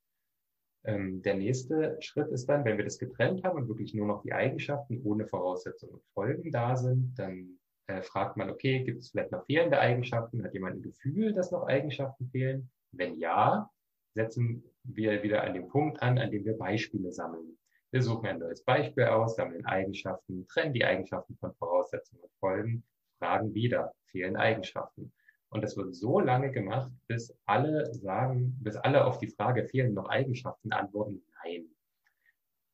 Ähm, 0.85 1.23
der 1.23 1.35
nächste 1.35 1.97
Schritt 2.01 2.33
ist 2.33 2.49
dann, 2.49 2.65
wenn 2.65 2.77
wir 2.77 2.85
das 2.85 2.99
getrennt 2.99 3.45
haben 3.45 3.59
und 3.59 3.69
wirklich 3.69 3.95
nur 3.95 4.09
noch 4.09 4.23
die 4.23 4.33
Eigenschaften 4.33 5.01
ohne 5.05 5.29
Voraussetzungen 5.29 5.95
und 5.95 6.05
Folgen 6.13 6.51
da 6.51 6.75
sind, 6.75 7.17
dann 7.17 7.61
äh, 7.87 8.03
fragt 8.03 8.37
man, 8.37 8.51
okay, 8.51 8.85
gibt 8.85 9.01
es 9.01 9.11
vielleicht 9.11 9.33
noch 9.33 9.45
fehlende 9.47 9.79
Eigenschaften? 9.79 10.45
Hat 10.45 10.55
jemand 10.55 10.77
ein 10.77 10.83
Gefühl, 10.83 11.33
dass 11.33 11.51
noch 11.51 11.67
Eigenschaften 11.67 12.29
fehlen? 12.31 12.71
Wenn 12.93 13.19
ja, 13.19 13.71
setzen 14.15 14.65
wir 14.85 15.23
wieder 15.23 15.45
an 15.45 15.55
den 15.55 15.69
Punkt 15.69 16.03
an, 16.03 16.19
an 16.19 16.31
dem 16.31 16.45
wir 16.45 16.57
Beispiele 16.57 17.13
sammeln. 17.13 17.59
Wir 17.91 18.03
suchen 18.03 18.27
ein 18.27 18.39
neues 18.39 18.65
Beispiel 18.65 19.05
aus, 19.05 19.37
sammeln 19.37 19.67
Eigenschaften, 19.67 20.47
trennen 20.49 20.73
die 20.73 20.85
Eigenschaften 20.85 21.37
von 21.37 21.55
Voraussetzungen 21.55 22.23
und 22.23 22.33
Folgen, 22.39 22.85
fragen 23.19 23.55
wieder, 23.55 23.93
fehlen 24.07 24.37
Eigenschaften. 24.37 25.13
Und 25.51 25.63
das 25.63 25.77
wird 25.77 25.95
so 25.95 26.19
lange 26.19 26.51
gemacht, 26.51 26.91
bis 27.07 27.37
alle 27.45 27.93
sagen, 27.93 28.57
bis 28.63 28.77
alle 28.77 29.05
auf 29.05 29.19
die 29.19 29.29
Frage, 29.29 29.67
fehlen 29.67 29.93
noch 29.93 30.09
Eigenschaften, 30.09 30.73
antworten 30.73 31.23
nein. 31.45 31.67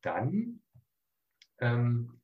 Dann 0.02 0.62
ähm, 1.58 2.17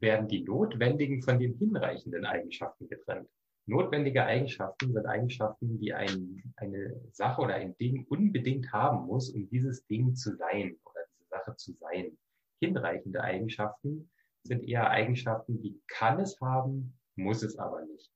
werden 0.00 0.28
die 0.28 0.42
notwendigen 0.42 1.22
von 1.22 1.38
den 1.38 1.54
hinreichenden 1.54 2.24
Eigenschaften 2.24 2.88
getrennt. 2.88 3.28
Notwendige 3.66 4.24
Eigenschaften 4.24 4.92
sind 4.92 5.06
Eigenschaften, 5.06 5.78
die 5.78 5.94
ein, 5.94 6.42
eine 6.56 7.00
Sache 7.12 7.42
oder 7.42 7.54
ein 7.54 7.76
Ding 7.78 8.06
unbedingt 8.08 8.72
haben 8.72 9.06
muss, 9.06 9.30
um 9.30 9.48
dieses 9.48 9.86
Ding 9.86 10.14
zu 10.14 10.36
sein 10.36 10.76
oder 10.84 11.00
diese 11.14 11.28
Sache 11.28 11.56
zu 11.56 11.72
sein. 11.74 12.18
Hinreichende 12.60 13.22
Eigenschaften 13.22 14.10
sind 14.42 14.64
eher 14.68 14.90
Eigenschaften, 14.90 15.62
die 15.62 15.80
kann 15.86 16.18
es 16.18 16.40
haben, 16.40 16.98
muss 17.14 17.42
es 17.42 17.56
aber 17.56 17.82
nicht. 17.84 18.10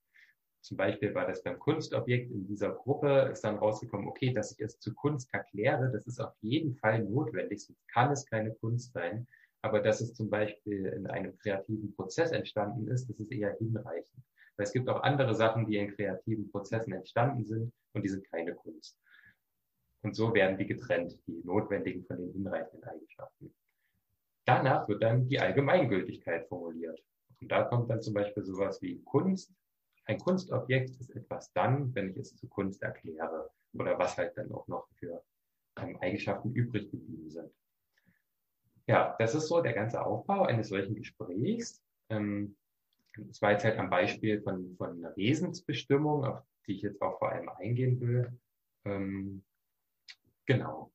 Zum 0.62 0.76
Beispiel 0.76 1.14
war 1.14 1.28
das 1.28 1.44
beim 1.44 1.60
Kunstobjekt 1.60 2.32
in 2.32 2.44
dieser 2.48 2.72
Gruppe, 2.72 3.28
ist 3.30 3.44
dann 3.44 3.58
rausgekommen, 3.58 4.08
okay, 4.08 4.32
dass 4.32 4.50
ich 4.50 4.58
es 4.58 4.80
zu 4.80 4.92
Kunst 4.94 5.32
erkläre, 5.32 5.92
das 5.92 6.08
ist 6.08 6.18
auf 6.18 6.34
jeden 6.40 6.74
Fall 6.74 7.04
notwendig, 7.04 7.64
sonst 7.64 7.86
kann 7.86 8.10
es 8.10 8.26
keine 8.26 8.52
Kunst 8.52 8.92
sein. 8.92 9.28
Aber 9.66 9.80
dass 9.80 10.00
es 10.00 10.14
zum 10.14 10.30
Beispiel 10.30 10.86
in 10.86 11.06
einem 11.08 11.36
kreativen 11.38 11.92
Prozess 11.96 12.30
entstanden 12.30 12.86
ist, 12.88 13.08
das 13.08 13.18
ist 13.18 13.32
eher 13.32 13.56
hinreichend. 13.56 14.22
Weil 14.56 14.64
es 14.64 14.72
gibt 14.72 14.88
auch 14.88 15.02
andere 15.02 15.34
Sachen, 15.34 15.66
die 15.66 15.76
in 15.76 15.92
kreativen 15.94 16.50
Prozessen 16.50 16.92
entstanden 16.92 17.44
sind 17.44 17.72
und 17.92 18.02
die 18.04 18.08
sind 18.08 18.30
keine 18.30 18.54
Kunst. 18.54 18.96
Und 20.02 20.14
so 20.14 20.32
werden 20.32 20.56
die 20.56 20.66
getrennt, 20.66 21.18
die 21.26 21.42
notwendigen 21.44 22.04
von 22.04 22.16
den 22.16 22.32
hinreichenden 22.32 22.84
Eigenschaften. 22.84 23.52
Danach 24.44 24.88
wird 24.88 25.02
dann 25.02 25.26
die 25.28 25.40
Allgemeingültigkeit 25.40 26.46
formuliert. 26.46 27.02
Und 27.40 27.50
da 27.50 27.64
kommt 27.64 27.90
dann 27.90 28.00
zum 28.00 28.14
Beispiel 28.14 28.44
sowas 28.44 28.80
wie 28.80 29.02
Kunst 29.02 29.52
ein 30.06 30.18
Kunstobjekt 30.18 31.00
ist 31.00 31.10
etwas 31.10 31.52
dann, 31.52 31.92
wenn 31.94 32.10
ich 32.10 32.18
es 32.18 32.36
zu 32.36 32.48
Kunst 32.48 32.80
erkläre 32.82 33.50
oder 33.74 33.98
was 33.98 34.16
halt 34.16 34.36
dann 34.36 34.52
auch 34.52 34.68
noch 34.68 34.88
für 34.94 35.22
ähm, 35.80 35.98
Eigenschaften 36.00 36.52
übrig 36.52 36.90
geblieben 36.92 37.28
sind. 37.28 37.50
Ja, 38.86 39.16
das 39.18 39.34
ist 39.34 39.48
so 39.48 39.60
der 39.60 39.72
ganze 39.72 40.04
Aufbau 40.04 40.44
eines 40.44 40.68
solchen 40.68 40.94
Gesprächs. 40.94 41.82
Ähm, 42.08 42.56
das 43.16 43.42
war 43.42 43.52
jetzt 43.52 43.64
halt 43.64 43.78
am 43.78 43.90
Beispiel 43.90 44.40
von, 44.42 44.76
von 44.76 44.90
einer 44.90 45.16
Wesensbestimmung, 45.16 46.24
auf 46.24 46.42
die 46.66 46.74
ich 46.74 46.82
jetzt 46.82 47.02
auch 47.02 47.18
vor 47.18 47.30
allem 47.30 47.48
eingehen 47.48 48.00
will. 48.00 48.38
Ähm, 48.84 49.42
genau. 50.44 50.92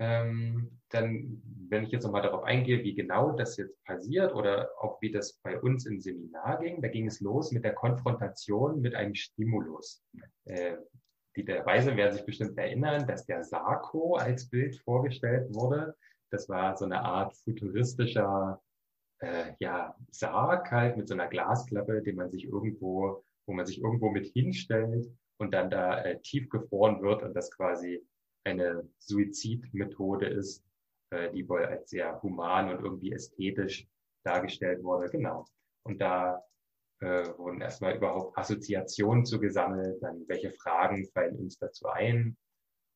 Ähm, 0.00 0.78
dann, 0.90 1.42
wenn 1.68 1.84
ich 1.84 1.90
jetzt 1.90 2.04
nochmal 2.04 2.22
darauf 2.22 2.44
eingehe, 2.44 2.84
wie 2.84 2.94
genau 2.94 3.32
das 3.32 3.56
jetzt 3.56 3.82
passiert 3.84 4.32
oder 4.32 4.70
auch 4.78 5.02
wie 5.02 5.10
das 5.10 5.34
bei 5.42 5.60
uns 5.60 5.86
im 5.86 6.00
Seminar 6.00 6.60
ging, 6.60 6.80
da 6.80 6.88
ging 6.88 7.06
es 7.08 7.20
los 7.20 7.50
mit 7.50 7.64
der 7.64 7.74
Konfrontation 7.74 8.80
mit 8.80 8.94
einem 8.94 9.14
Stimulus. 9.14 10.02
Äh, 10.44 10.76
die 11.38 11.44
der 11.44 11.64
Weise 11.64 11.96
werden 11.96 12.14
sich 12.14 12.26
bestimmt 12.26 12.58
erinnern, 12.58 13.06
dass 13.06 13.24
der 13.24 13.44
Sarko 13.44 14.16
als 14.16 14.50
Bild 14.50 14.76
vorgestellt 14.82 15.54
wurde. 15.54 15.96
Das 16.30 16.48
war 16.48 16.76
so 16.76 16.84
eine 16.84 17.00
Art 17.04 17.36
futuristischer 17.36 18.60
äh, 19.20 19.52
ja, 19.60 19.94
Sarg 20.10 20.68
halt 20.72 20.96
mit 20.96 21.06
so 21.06 21.14
einer 21.14 21.28
Glasklappe, 21.28 22.02
den 22.02 22.16
man 22.16 22.28
sich 22.28 22.44
irgendwo, 22.44 23.24
wo 23.46 23.52
man 23.52 23.66
sich 23.66 23.80
irgendwo 23.80 24.10
mit 24.10 24.26
hinstellt 24.26 25.06
und 25.38 25.54
dann 25.54 25.70
da 25.70 26.02
äh, 26.02 26.20
tief 26.22 26.48
gefroren 26.48 27.02
wird 27.02 27.22
und 27.22 27.34
das 27.34 27.52
quasi 27.52 28.04
eine 28.44 28.88
Suizidmethode 28.98 30.26
ist, 30.26 30.64
äh, 31.10 31.30
die 31.30 31.48
wohl 31.48 31.64
als 31.64 31.90
sehr 31.90 32.20
human 32.20 32.68
und 32.68 32.84
irgendwie 32.84 33.12
ästhetisch 33.12 33.86
dargestellt 34.24 34.82
wurde. 34.82 35.08
Genau. 35.08 35.46
Und 35.84 36.00
da 36.00 36.42
äh, 37.00 37.26
wurden 37.38 37.60
erstmal 37.60 37.96
überhaupt 37.96 38.36
Assoziationen 38.36 39.24
zu 39.24 39.40
dann 40.00 40.24
welche 40.28 40.52
Fragen 40.52 41.06
fallen 41.12 41.36
uns 41.36 41.58
dazu 41.58 41.86
ein. 41.88 42.36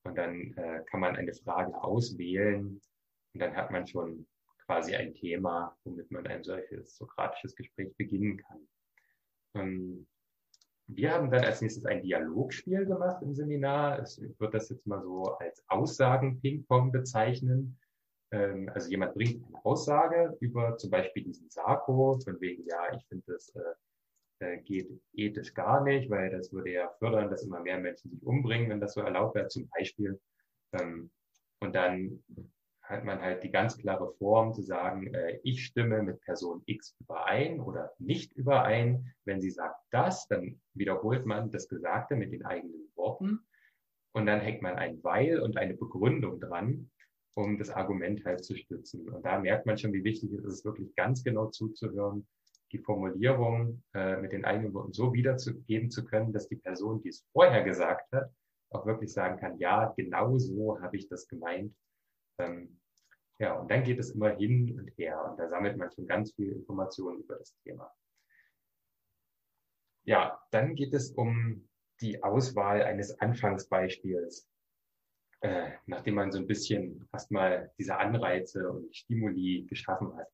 Und 0.04 0.18
dann 0.18 0.54
äh, 0.56 0.82
kann 0.90 1.00
man 1.00 1.16
eine 1.16 1.32
Frage 1.32 1.80
auswählen 1.82 2.80
und 3.34 3.40
dann 3.40 3.54
hat 3.54 3.70
man 3.70 3.86
schon 3.86 4.26
quasi 4.66 4.94
ein 4.94 5.14
Thema, 5.14 5.76
womit 5.84 6.10
man 6.10 6.26
ein 6.26 6.42
solches 6.42 6.96
sokratisches 6.96 7.54
Gespräch 7.54 7.94
beginnen 7.96 8.38
kann. 8.38 8.68
Ähm, 9.54 10.06
wir 10.88 11.12
haben 11.12 11.30
dann 11.30 11.44
als 11.44 11.62
nächstes 11.62 11.86
ein 11.86 12.02
Dialogspiel 12.02 12.84
gemacht 12.84 13.22
im 13.22 13.34
Seminar. 13.34 14.02
Ich 14.02 14.18
würde 14.40 14.58
das 14.58 14.68
jetzt 14.68 14.86
mal 14.86 15.02
so 15.02 15.36
als 15.38 15.62
Aussagen-Ping-Pong 15.68 16.92
bezeichnen. 16.92 17.78
Ähm, 18.32 18.68
also 18.74 18.90
jemand 18.90 19.14
bringt 19.14 19.46
eine 19.46 19.64
Aussage 19.64 20.36
über 20.40 20.76
zum 20.76 20.90
Beispiel 20.90 21.24
diesen 21.24 21.48
Sarko, 21.48 22.18
von 22.24 22.40
wegen, 22.40 22.66
ja, 22.66 22.94
ich 22.94 23.06
finde 23.06 23.24
das 23.32 23.54
äh, 23.54 23.60
äh, 24.42 24.58
geht 24.58 24.90
ethisch 25.14 25.54
gar 25.54 25.82
nicht, 25.84 26.10
weil 26.10 26.30
das 26.30 26.52
würde 26.52 26.72
ja 26.72 26.90
fördern, 26.98 27.30
dass 27.30 27.44
immer 27.44 27.60
mehr 27.60 27.78
Menschen 27.78 28.10
sich 28.10 28.22
umbringen, 28.22 28.68
wenn 28.68 28.80
das 28.80 28.94
so 28.94 29.00
erlaubt 29.00 29.36
wäre, 29.36 29.48
zum 29.48 29.68
Beispiel. 29.68 30.20
Ähm, 30.72 31.10
und 31.60 31.74
dann 31.74 32.22
hat 32.82 33.04
man 33.04 33.20
halt 33.20 33.42
die 33.42 33.50
ganz 33.50 33.78
klare 33.78 34.12
Form 34.14 34.52
zu 34.52 34.62
sagen, 34.62 35.14
äh, 35.14 35.38
ich 35.44 35.64
stimme 35.64 36.02
mit 36.02 36.20
Person 36.22 36.62
X 36.66 36.96
überein 37.00 37.60
oder 37.60 37.92
nicht 37.98 38.32
überein. 38.34 39.14
Wenn 39.24 39.40
sie 39.40 39.50
sagt 39.50 39.80
das, 39.90 40.26
dann 40.28 40.60
wiederholt 40.74 41.24
man 41.24 41.50
das 41.50 41.68
Gesagte 41.68 42.16
mit 42.16 42.32
den 42.32 42.44
eigenen 42.44 42.90
Worten 42.96 43.46
und 44.12 44.26
dann 44.26 44.40
hängt 44.40 44.62
man 44.62 44.74
ein 44.76 45.02
Weil 45.02 45.40
und 45.40 45.56
eine 45.56 45.74
Begründung 45.74 46.40
dran, 46.40 46.90
um 47.34 47.56
das 47.56 47.70
Argument 47.70 48.24
halt 48.24 48.44
zu 48.44 48.56
stützen. 48.56 49.08
Und 49.08 49.24
da 49.24 49.38
merkt 49.38 49.64
man 49.64 49.78
schon, 49.78 49.92
wie 49.92 50.04
wichtig 50.04 50.32
es 50.32 50.44
ist, 50.44 50.64
wirklich 50.64 50.94
ganz 50.96 51.24
genau 51.24 51.46
zuzuhören, 51.46 52.26
die 52.72 52.78
Formulierung 52.78 53.82
äh, 53.94 54.16
mit 54.16 54.32
den 54.32 54.44
eigenen 54.44 54.72
Worten 54.74 54.92
so 54.92 55.12
wiedergeben 55.12 55.90
zu 55.90 56.04
können, 56.04 56.32
dass 56.32 56.48
die 56.48 56.56
Person, 56.56 57.02
die 57.02 57.10
es 57.10 57.26
vorher 57.32 57.62
gesagt 57.62 58.10
hat, 58.12 58.32
auch 58.70 58.86
wirklich 58.86 59.12
sagen 59.12 59.38
kann, 59.38 59.58
ja, 59.58 59.92
genau 59.96 60.38
so 60.38 60.80
habe 60.80 60.96
ich 60.96 61.08
das 61.08 61.28
gemeint. 61.28 61.74
Ähm, 62.38 62.80
ja, 63.38 63.58
und 63.58 63.70
dann 63.70 63.82
geht 63.82 63.98
es 63.98 64.10
immer 64.10 64.30
hin 64.36 64.78
und 64.78 64.88
her 64.96 65.24
und 65.28 65.38
da 65.38 65.48
sammelt 65.48 65.76
man 65.76 65.90
schon 65.90 66.06
ganz 66.06 66.32
viel 66.34 66.52
Informationen 66.52 67.20
über 67.20 67.36
das 67.36 67.54
Thema. 67.64 67.92
Ja, 70.04 70.40
dann 70.50 70.74
geht 70.74 70.94
es 70.94 71.10
um 71.12 71.68
die 72.00 72.22
Auswahl 72.22 72.82
eines 72.82 73.18
Anfangsbeispiels, 73.20 74.48
äh, 75.40 75.72
nachdem 75.86 76.14
man 76.14 76.32
so 76.32 76.38
ein 76.38 76.46
bisschen 76.46 77.08
erstmal 77.12 77.72
diese 77.78 77.96
Anreize 77.98 78.70
und 78.70 78.94
Stimuli 78.94 79.66
geschaffen 79.68 80.16
hat. 80.16 80.28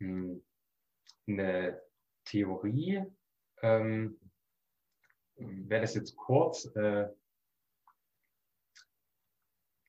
Hm, 0.00 0.42
eine 1.26 1.80
Theorie, 2.24 3.02
ähm, 3.62 4.18
wäre 5.36 5.82
das 5.82 5.94
jetzt 5.94 6.16
kurz, 6.16 6.66
äh, 6.76 7.08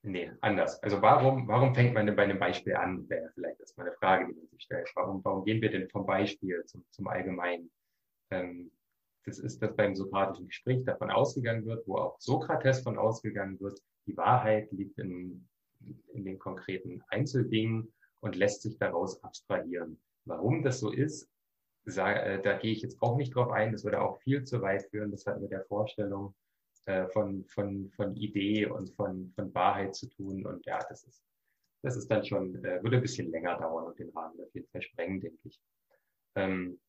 Nee, 0.07 0.31
anders. 0.39 0.81
Also 0.83 1.01
warum, 1.01 1.49
warum 1.49 1.75
fängt 1.75 1.93
man 1.93 2.05
denn 2.05 2.15
bei 2.15 2.23
einem 2.23 2.39
Beispiel 2.39 2.75
an? 2.75 3.09
Wäre 3.09 3.29
vielleicht 3.33 3.59
erstmal 3.59 3.87
eine 3.87 3.95
Frage, 3.97 4.27
die 4.27 4.39
man 4.39 4.47
sich 4.47 4.61
stellt. 4.61 4.89
Warum, 4.95 5.23
warum 5.25 5.43
gehen 5.43 5.61
wir 5.61 5.69
denn 5.69 5.89
vom 5.89 6.05
Beispiel 6.05 6.63
zum, 6.65 6.85
zum 6.91 7.07
Allgemeinen? 7.07 7.69
Ähm, 8.31 8.71
das 9.25 9.39
ist, 9.39 9.61
dass 9.61 9.75
beim 9.75 9.95
sokratischen 9.95 10.47
Gespräch 10.47 10.85
davon 10.85 11.11
ausgegangen 11.11 11.65
wird, 11.65 11.85
wo 11.87 11.97
auch 11.97 12.19
Sokrates 12.21 12.81
von 12.81 12.97
ausgegangen 12.97 13.59
wird, 13.59 13.81
die 14.05 14.15
Wahrheit 14.15 14.71
liegt 14.71 14.97
in, 14.97 15.45
in 16.13 16.23
den 16.23 16.39
konkreten 16.39 17.03
Einzeldingen 17.09 17.93
und 18.21 18.37
lässt 18.37 18.61
sich 18.61 18.77
daraus 18.77 19.21
abstrahieren. 19.21 19.99
Warum 20.27 20.63
das 20.63 20.79
so 20.79 20.91
ist, 20.91 21.29
äh, 21.85 22.41
da 22.41 22.57
gehe 22.57 22.73
ich 22.73 22.81
jetzt 22.81 23.01
auch 23.01 23.15
nicht 23.15 23.33
drauf 23.33 23.51
ein. 23.51 23.71
Das 23.71 23.83
würde 23.83 24.01
auch 24.01 24.19
viel 24.19 24.43
zu 24.43 24.61
weit 24.61 24.83
führen. 24.89 25.11
Das 25.11 25.25
hat 25.25 25.39
mit 25.39 25.51
der 25.51 25.63
Vorstellung 25.65 26.35
äh, 26.85 27.07
von, 27.07 27.45
von, 27.45 27.89
von 27.95 28.15
Idee 28.15 28.65
und 28.65 28.89
von, 28.91 29.31
von 29.35 29.53
Wahrheit 29.53 29.95
zu 29.95 30.07
tun. 30.09 30.45
Und 30.45 30.65
ja, 30.65 30.79
das 30.89 31.05
ist, 31.05 31.23
das 31.83 31.95
ist 31.95 32.09
dann 32.11 32.25
schon, 32.25 32.55
äh, 32.63 32.83
würde 32.83 32.97
ein 32.97 33.01
bisschen 33.01 33.31
länger 33.31 33.57
dauern 33.57 33.85
und 33.85 33.99
den 33.99 34.09
Rahmen 34.09 34.39
auf 34.41 34.53
jeden 34.53 34.67
Fall 34.67 34.81
sprengen, 34.81 35.21
denke 35.21 35.39
ich. 35.43 35.59
Ähm, 36.35 36.79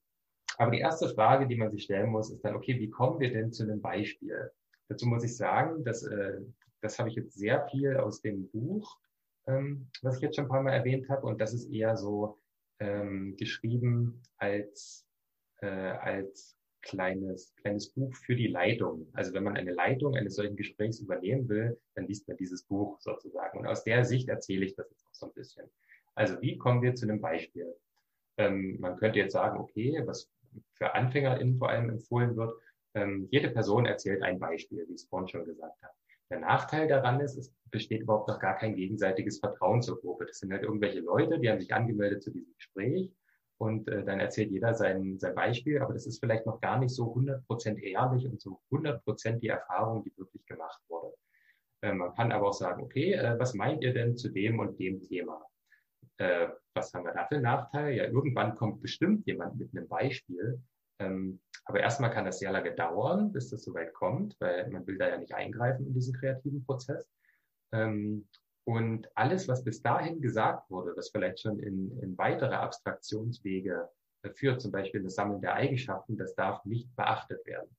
aber 0.56 0.72
die 0.72 0.80
erste 0.80 1.08
Frage, 1.08 1.46
die 1.46 1.56
man 1.56 1.70
sich 1.70 1.84
stellen 1.84 2.10
muss, 2.10 2.30
ist 2.30 2.44
dann, 2.44 2.56
okay, 2.56 2.78
wie 2.80 2.90
kommen 2.90 3.20
wir 3.20 3.32
denn 3.32 3.52
zu 3.52 3.62
einem 3.62 3.80
Beispiel? 3.80 4.50
Dazu 4.88 5.06
muss 5.06 5.22
ich 5.22 5.36
sagen, 5.36 5.84
dass, 5.84 6.04
das 6.80 6.98
habe 6.98 7.08
ich 7.08 7.14
jetzt 7.14 7.34
sehr 7.34 7.66
viel 7.68 7.96
aus 7.96 8.20
dem 8.22 8.48
Buch, 8.50 8.98
ähm, 9.46 9.88
was 10.02 10.16
ich 10.16 10.22
jetzt 10.22 10.36
schon 10.36 10.46
ein 10.46 10.50
paar 10.50 10.62
Mal 10.62 10.72
erwähnt 10.72 11.08
habe, 11.08 11.26
und 11.26 11.40
das 11.40 11.52
ist 11.52 11.70
eher 11.70 11.96
so 11.96 12.38
ähm, 12.80 13.36
geschrieben 13.36 14.22
als, 14.36 15.06
äh, 15.60 15.66
als 15.66 16.56
kleines, 16.82 17.54
kleines 17.56 17.90
Buch 17.90 18.14
für 18.14 18.36
die 18.36 18.46
Leitung. 18.46 19.08
Also 19.12 19.32
wenn 19.32 19.44
man 19.44 19.56
eine 19.56 19.72
Leitung 19.72 20.16
eines 20.16 20.36
solchen 20.36 20.56
Gesprächs 20.56 21.00
übernehmen 21.00 21.48
will, 21.48 21.78
dann 21.94 22.06
liest 22.06 22.28
man 22.28 22.36
dieses 22.36 22.62
Buch 22.62 22.98
sozusagen. 23.00 23.58
Und 23.58 23.66
aus 23.66 23.84
der 23.84 24.04
Sicht 24.04 24.28
erzähle 24.28 24.64
ich 24.64 24.74
das 24.74 24.90
jetzt 24.90 25.06
auch 25.06 25.14
so 25.14 25.26
ein 25.26 25.32
bisschen. 25.34 25.66
Also 26.14 26.40
wie 26.40 26.56
kommen 26.56 26.82
wir 26.82 26.94
zu 26.94 27.06
einem 27.06 27.20
Beispiel? 27.20 27.74
Ähm, 28.36 28.76
man 28.80 28.96
könnte 28.96 29.18
jetzt 29.18 29.32
sagen, 29.32 29.58
okay, 29.58 30.00
was 30.04 30.30
für 30.74 30.94
AnfängerInnen 30.94 31.58
vor 31.58 31.68
allem 31.68 31.90
empfohlen 31.90 32.36
wird, 32.36 32.54
ähm, 32.94 33.28
jede 33.30 33.50
Person 33.50 33.86
erzählt 33.86 34.22
ein 34.22 34.38
Beispiel, 34.38 34.86
wie 34.88 34.94
ich 34.94 35.02
es 35.02 35.08
vorhin 35.08 35.28
schon 35.28 35.44
gesagt 35.44 35.82
habe. 35.82 35.94
Der 36.30 36.40
Nachteil 36.40 36.88
daran 36.88 37.20
ist, 37.20 37.36
es 37.36 37.54
besteht 37.70 38.02
überhaupt 38.02 38.28
noch 38.28 38.38
gar 38.38 38.56
kein 38.56 38.74
gegenseitiges 38.74 39.38
Vertrauen 39.38 39.82
zur 39.82 40.00
Gruppe. 40.00 40.26
Das 40.26 40.38
sind 40.38 40.52
halt 40.52 40.62
irgendwelche 40.62 41.00
Leute, 41.00 41.38
die 41.38 41.48
haben 41.48 41.60
sich 41.60 41.72
angemeldet 41.72 42.22
zu 42.22 42.30
diesem 42.30 42.54
Gespräch 42.54 43.10
und 43.58 43.88
äh, 43.88 44.04
dann 44.04 44.20
erzählt 44.20 44.50
jeder 44.50 44.74
sein, 44.74 45.18
sein 45.18 45.34
Beispiel, 45.34 45.80
aber 45.80 45.92
das 45.92 46.06
ist 46.06 46.20
vielleicht 46.20 46.46
noch 46.46 46.60
gar 46.60 46.78
nicht 46.78 46.94
so 46.94 47.14
100% 47.14 47.78
ehrlich 47.80 48.26
und 48.26 48.40
so 48.40 48.60
100% 48.70 49.38
die 49.38 49.48
Erfahrung, 49.48 50.04
die 50.04 50.16
wirklich 50.16 50.44
gemacht 50.46 50.80
wurde. 50.88 51.14
Äh, 51.82 51.92
man 51.92 52.14
kann 52.14 52.30
aber 52.30 52.48
auch 52.48 52.54
sagen, 52.54 52.82
okay, 52.82 53.14
äh, 53.14 53.38
was 53.38 53.54
meint 53.54 53.82
ihr 53.82 53.92
denn 53.92 54.16
zu 54.16 54.28
dem 54.28 54.58
und 54.58 54.78
dem 54.78 55.02
Thema? 55.02 55.44
Äh, 56.18 56.48
was 56.74 56.92
haben 56.94 57.04
wir 57.04 57.12
da 57.12 57.26
für 57.26 57.36
einen 57.36 57.44
Nachteil? 57.44 57.94
Ja, 57.94 58.04
irgendwann 58.04 58.54
kommt 58.54 58.80
bestimmt 58.80 59.26
jemand 59.26 59.56
mit 59.56 59.74
einem 59.74 59.88
Beispiel, 59.88 60.60
ähm, 60.98 61.40
aber 61.64 61.80
erstmal 61.80 62.10
kann 62.10 62.24
das 62.24 62.38
sehr 62.38 62.50
lange 62.50 62.74
dauern, 62.74 63.30
bis 63.32 63.50
das 63.50 63.62
soweit 63.62 63.92
kommt, 63.92 64.36
weil 64.40 64.68
man 64.70 64.86
will 64.86 64.98
da 64.98 65.08
ja 65.08 65.18
nicht 65.18 65.34
eingreifen 65.34 65.86
in 65.86 65.94
diesen 65.94 66.14
kreativen 66.14 66.64
Prozess. 66.64 67.06
Ähm, 67.72 68.26
und 68.64 69.08
alles, 69.14 69.48
was 69.48 69.64
bis 69.64 69.82
dahin 69.82 70.20
gesagt 70.20 70.70
wurde, 70.70 70.94
was 70.96 71.10
vielleicht 71.10 71.40
schon 71.40 71.58
in, 71.58 71.98
in 72.00 72.16
weitere 72.18 72.54
Abstraktionswege 72.54 73.88
führt, 74.34 74.60
zum 74.60 74.72
Beispiel 74.72 75.02
das 75.02 75.14
Sammeln 75.14 75.40
der 75.40 75.54
Eigenschaften, 75.54 76.16
das 76.16 76.34
darf 76.34 76.64
nicht 76.64 76.94
beachtet 76.96 77.46
werden. 77.46 77.74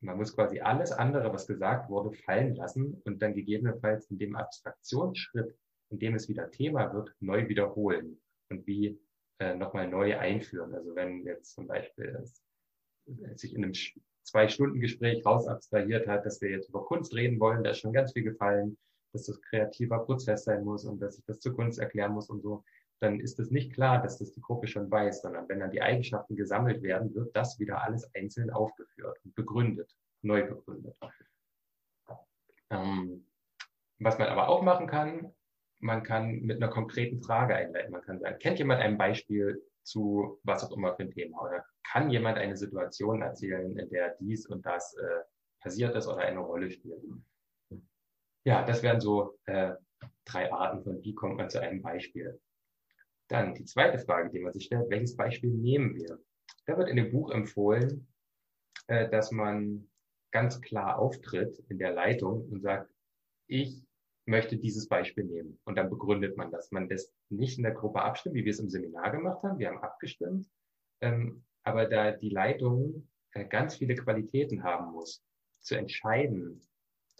Man 0.00 0.16
muss 0.16 0.34
quasi 0.34 0.60
alles 0.60 0.92
andere, 0.92 1.32
was 1.32 1.46
gesagt 1.46 1.90
wurde, 1.90 2.16
fallen 2.16 2.54
lassen 2.54 3.02
und 3.04 3.20
dann 3.20 3.34
gegebenenfalls 3.34 4.06
in 4.10 4.18
dem 4.18 4.36
Abstraktionsschritt, 4.36 5.56
in 5.90 5.98
dem 5.98 6.14
es 6.14 6.28
wieder 6.28 6.50
Thema 6.50 6.92
wird, 6.92 7.14
neu 7.20 7.48
wiederholen 7.48 8.20
und 8.50 8.66
wie 8.66 8.98
äh, 9.38 9.54
nochmal 9.54 9.88
neu 9.88 10.18
einführen. 10.18 10.74
Also 10.74 10.94
wenn 10.94 11.24
jetzt 11.24 11.54
zum 11.54 11.66
Beispiel 11.66 12.18
es, 12.22 12.42
sich 13.40 13.54
in 13.54 13.64
einem 13.64 13.74
Zwei-Stunden-Gespräch 14.22 15.24
raus 15.24 15.46
abstrahiert 15.46 16.06
hat, 16.06 16.26
dass 16.26 16.40
wir 16.40 16.50
jetzt 16.50 16.68
über 16.68 16.84
Kunst 16.84 17.14
reden 17.14 17.40
wollen, 17.40 17.64
da 17.64 17.70
ist 17.70 17.78
schon 17.78 17.92
ganz 17.92 18.12
viel 18.12 18.24
gefallen 18.24 18.76
dass 19.12 19.26
das 19.26 19.40
kreativer 19.42 20.00
Prozess 20.00 20.44
sein 20.44 20.64
muss 20.64 20.84
und 20.84 21.00
dass 21.00 21.18
ich 21.18 21.24
das 21.24 21.40
zur 21.40 21.54
Kunst 21.54 21.78
erklären 21.78 22.12
muss 22.12 22.28
und 22.30 22.42
so, 22.42 22.64
dann 23.00 23.20
ist 23.20 23.38
es 23.38 23.50
nicht 23.50 23.72
klar, 23.72 24.02
dass 24.02 24.18
das 24.18 24.32
die 24.32 24.40
Gruppe 24.40 24.66
schon 24.66 24.90
weiß, 24.90 25.22
sondern 25.22 25.48
wenn 25.48 25.60
dann 25.60 25.70
die 25.70 25.82
Eigenschaften 25.82 26.36
gesammelt 26.36 26.82
werden, 26.82 27.14
wird 27.14 27.34
das 27.34 27.58
wieder 27.58 27.82
alles 27.82 28.12
einzeln 28.14 28.50
aufgeführt 28.50 29.18
und 29.24 29.34
begründet, 29.34 29.94
neu 30.22 30.46
begründet. 30.46 30.96
Ähm, 32.70 33.24
was 34.00 34.18
man 34.18 34.28
aber 34.28 34.48
auch 34.48 34.62
machen 34.62 34.86
kann, 34.86 35.32
man 35.80 36.02
kann 36.02 36.40
mit 36.40 36.56
einer 36.56 36.72
konkreten 36.72 37.22
Frage 37.22 37.54
einleiten. 37.54 37.92
Man 37.92 38.02
kann 38.02 38.20
sagen, 38.20 38.38
kennt 38.38 38.58
jemand 38.58 38.80
ein 38.80 38.98
Beispiel 38.98 39.62
zu 39.82 40.38
was 40.42 40.64
auch 40.64 40.76
immer 40.76 40.94
für 40.94 41.04
ein 41.04 41.10
Thema? 41.10 41.42
Oder 41.42 41.64
kann 41.90 42.10
jemand 42.10 42.38
eine 42.38 42.56
Situation 42.56 43.22
erzählen, 43.22 43.76
in 43.76 43.88
der 43.90 44.16
dies 44.20 44.46
und 44.46 44.64
das 44.66 44.94
äh, 44.94 45.20
passiert 45.60 45.94
ist 45.96 46.06
oder 46.06 46.18
eine 46.18 46.40
Rolle 46.40 46.70
spielt? 46.70 47.02
Ja, 48.44 48.64
das 48.64 48.82
wären 48.82 49.00
so 49.00 49.38
äh, 49.46 49.74
drei 50.24 50.52
Arten 50.52 50.82
von, 50.82 51.02
wie 51.02 51.14
kommt 51.14 51.36
man 51.36 51.50
zu 51.50 51.60
einem 51.60 51.82
Beispiel. 51.82 52.40
Dann 53.28 53.54
die 53.54 53.64
zweite 53.64 53.98
Frage, 53.98 54.30
die 54.30 54.40
man 54.40 54.52
sich 54.52 54.64
stellt, 54.64 54.90
welches 54.90 55.16
Beispiel 55.16 55.50
nehmen 55.50 55.94
wir? 55.94 56.18
Da 56.66 56.76
wird 56.76 56.88
in 56.88 56.96
dem 56.96 57.10
Buch 57.10 57.30
empfohlen, 57.30 58.08
äh, 58.88 59.08
dass 59.08 59.30
man 59.30 59.88
ganz 60.30 60.60
klar 60.60 60.98
auftritt 60.98 61.58
in 61.68 61.78
der 61.78 61.92
Leitung 61.92 62.48
und 62.50 62.60
sagt, 62.60 62.90
ich 63.46 63.87
möchte 64.28 64.56
dieses 64.56 64.88
Beispiel 64.88 65.24
nehmen. 65.24 65.58
Und 65.64 65.76
dann 65.76 65.90
begründet 65.90 66.36
man 66.36 66.50
das. 66.50 66.70
Man 66.70 66.88
lässt 66.88 67.12
nicht 67.30 67.58
in 67.58 67.64
der 67.64 67.72
Gruppe 67.72 68.02
abstimmen, 68.02 68.34
wie 68.34 68.44
wir 68.44 68.52
es 68.52 68.60
im 68.60 68.68
Seminar 68.68 69.10
gemacht 69.10 69.42
haben. 69.42 69.58
Wir 69.58 69.68
haben 69.68 69.82
abgestimmt. 69.82 70.48
Ähm, 71.00 71.44
aber 71.64 71.86
da 71.86 72.12
die 72.12 72.30
Leitung 72.30 73.08
äh, 73.32 73.44
ganz 73.46 73.76
viele 73.76 73.94
Qualitäten 73.94 74.62
haben 74.62 74.92
muss, 74.92 75.22
zu 75.60 75.76
entscheiden, 75.76 76.60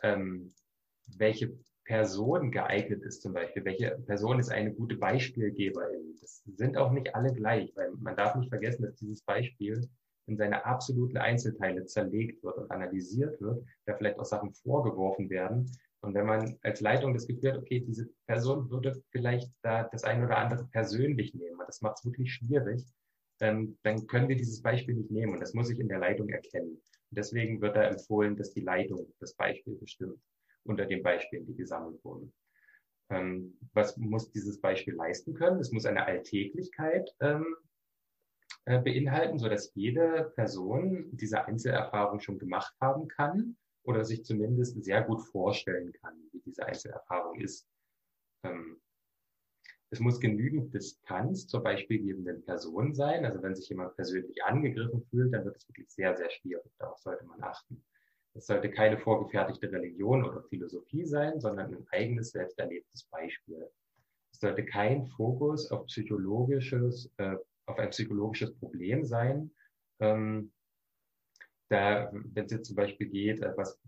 ähm, 0.03 0.53
welche 1.17 1.59
Person 1.85 2.51
geeignet 2.51 3.03
ist 3.03 3.23
zum 3.23 3.33
Beispiel, 3.33 3.65
welche 3.65 3.91
Person 4.07 4.39
ist 4.39 4.51
eine 4.51 4.73
gute 4.73 4.97
Beispielgeberin. 4.97 6.17
Das 6.21 6.43
sind 6.45 6.77
auch 6.77 6.93
nicht 6.93 7.15
alle 7.15 7.33
gleich, 7.33 7.73
weil 7.77 7.93
man 7.93 8.15
darf 8.15 8.35
nicht 8.37 8.51
vergessen, 8.51 8.83
dass 8.83 8.97
dieses 8.97 9.23
Beispiel 9.23 9.89
in 10.27 10.37
seine 10.37 10.67
absoluten 10.67 11.17
Einzelteile 11.17 11.87
zerlegt 11.87 12.45
wird 12.45 12.59
und 12.59 12.71
analysiert 12.71 13.41
wird, 13.41 13.65
da 13.87 13.97
vielleicht 13.97 14.19
auch 14.19 14.27
Sachen 14.27 14.53
vorgeworfen 14.53 15.31
werden. 15.31 15.73
Und 16.09 16.15
wenn 16.15 16.25
man 16.25 16.59
als 16.63 16.81
Leitung 16.81 17.13
das 17.13 17.27
Gefühl 17.27 17.53
hat, 17.53 17.59
okay, 17.59 17.81
diese 17.81 18.09
Person 18.27 18.71
würde 18.71 19.03
vielleicht 19.11 19.53
da 19.61 19.83
das 19.93 20.05
eine 20.05 20.25
oder 20.25 20.39
andere 20.39 20.67
persönlich 20.69 21.35
nehmen, 21.35 21.61
das 21.67 21.83
macht 21.83 21.99
es 21.99 22.07
wirklich 22.07 22.33
schwierig, 22.33 22.83
ähm, 23.41 23.77
dann 23.83 24.07
können 24.07 24.27
wir 24.27 24.37
dieses 24.37 24.63
Beispiel 24.63 24.95
nicht 24.95 25.11
nehmen 25.11 25.35
und 25.35 25.41
das 25.41 25.53
muss 25.53 25.69
ich 25.69 25.79
in 25.79 25.89
der 25.89 25.99
Leitung 25.99 26.31
erkennen. 26.31 26.71
Und 26.71 27.19
deswegen 27.19 27.61
wird 27.61 27.77
da 27.77 27.83
empfohlen, 27.83 28.39
dass 28.39 28.55
die 28.55 28.63
Leitung 28.63 29.13
das 29.21 29.35
Beispiel 29.35 29.75
bestimmt 29.75 30.19
unter 30.65 30.87
den 30.87 31.03
Beispielen, 31.03 31.45
die 31.45 31.55
gesammelt 31.55 32.03
wurden. 32.03 32.33
Ähm, 33.11 33.59
was 33.75 33.99
muss 33.99 34.33
dieses 34.33 34.63
Beispiel 34.63 34.95
leisten 34.95 35.35
können? 35.35 35.61
Es 35.61 35.73
muss 35.73 35.85
eine 35.85 36.07
Alltäglichkeit 36.07 37.15
ähm, 37.21 37.55
äh, 38.65 38.81
beinhalten, 38.81 39.39
so 39.39 39.51
dass 39.51 39.75
jede 39.75 40.33
Person 40.37 41.11
diese 41.13 41.45
Einzelerfahrung 41.45 42.21
schon 42.21 42.39
gemacht 42.39 42.75
haben 42.81 43.09
kann 43.09 43.59
oder 43.89 44.05
sich 44.05 44.23
zumindest 44.23 44.85
sehr 44.85 45.03
gut 45.03 45.23
vorstellen 45.23 45.95
kann, 45.95 46.15
wie 46.33 46.43
diese 46.45 46.67
Einzelerfahrung 46.67 47.41
ist. 47.41 47.67
Ähm, 48.45 48.83
es 49.91 49.99
muss 49.99 50.21
genügend 50.21 50.75
Distanz 50.75 51.47
zur 51.47 51.63
beispielgebenden 51.63 52.45
Person 52.45 52.93
sein. 52.95 53.25
Also 53.25 53.43
wenn 53.43 53.55
sich 53.55 53.71
jemand 53.71 53.97
persönlich 53.97 54.45
angegriffen 54.45 55.03
fühlt, 55.09 55.33
dann 55.33 55.47
wird 55.47 55.57
es 55.57 55.67
wirklich 55.67 55.89
sehr, 55.89 56.15
sehr 56.15 56.29
schwierig. 56.29 56.71
Darauf 56.79 56.99
sollte 56.99 57.25
man 57.25 57.43
achten. 57.43 57.83
Es 58.35 58.45
sollte 58.47 58.71
keine 58.71 58.99
vorgefertigte 58.99 59.73
Religion 59.73 60.23
oder 60.23 60.43
Philosophie 60.43 61.07
sein, 61.07 61.41
sondern 61.41 61.75
ein 61.75 61.87
eigenes, 61.91 62.33
selbst 62.33 62.59
erlebtes 62.59 63.05
Beispiel. 63.05 63.71
Es 64.31 64.41
sollte 64.41 64.67
kein 64.67 65.07
Fokus 65.07 65.71
auf 65.71 65.87
psychologisches, 65.87 67.11
äh, 67.17 67.37
auf 67.65 67.79
ein 67.79 67.89
psychologisches 67.89 68.55
Problem 68.59 69.07
sein. 69.07 69.51
Ähm, 70.01 70.53
da, 71.69 72.11
wenn 72.13 72.47
es 72.47 72.53
jetzt 72.53 72.67
zum 72.67 72.77
Beispiel 72.77 73.09
geht, 73.09 73.41
äh, 73.41 73.53
was, 73.57 73.79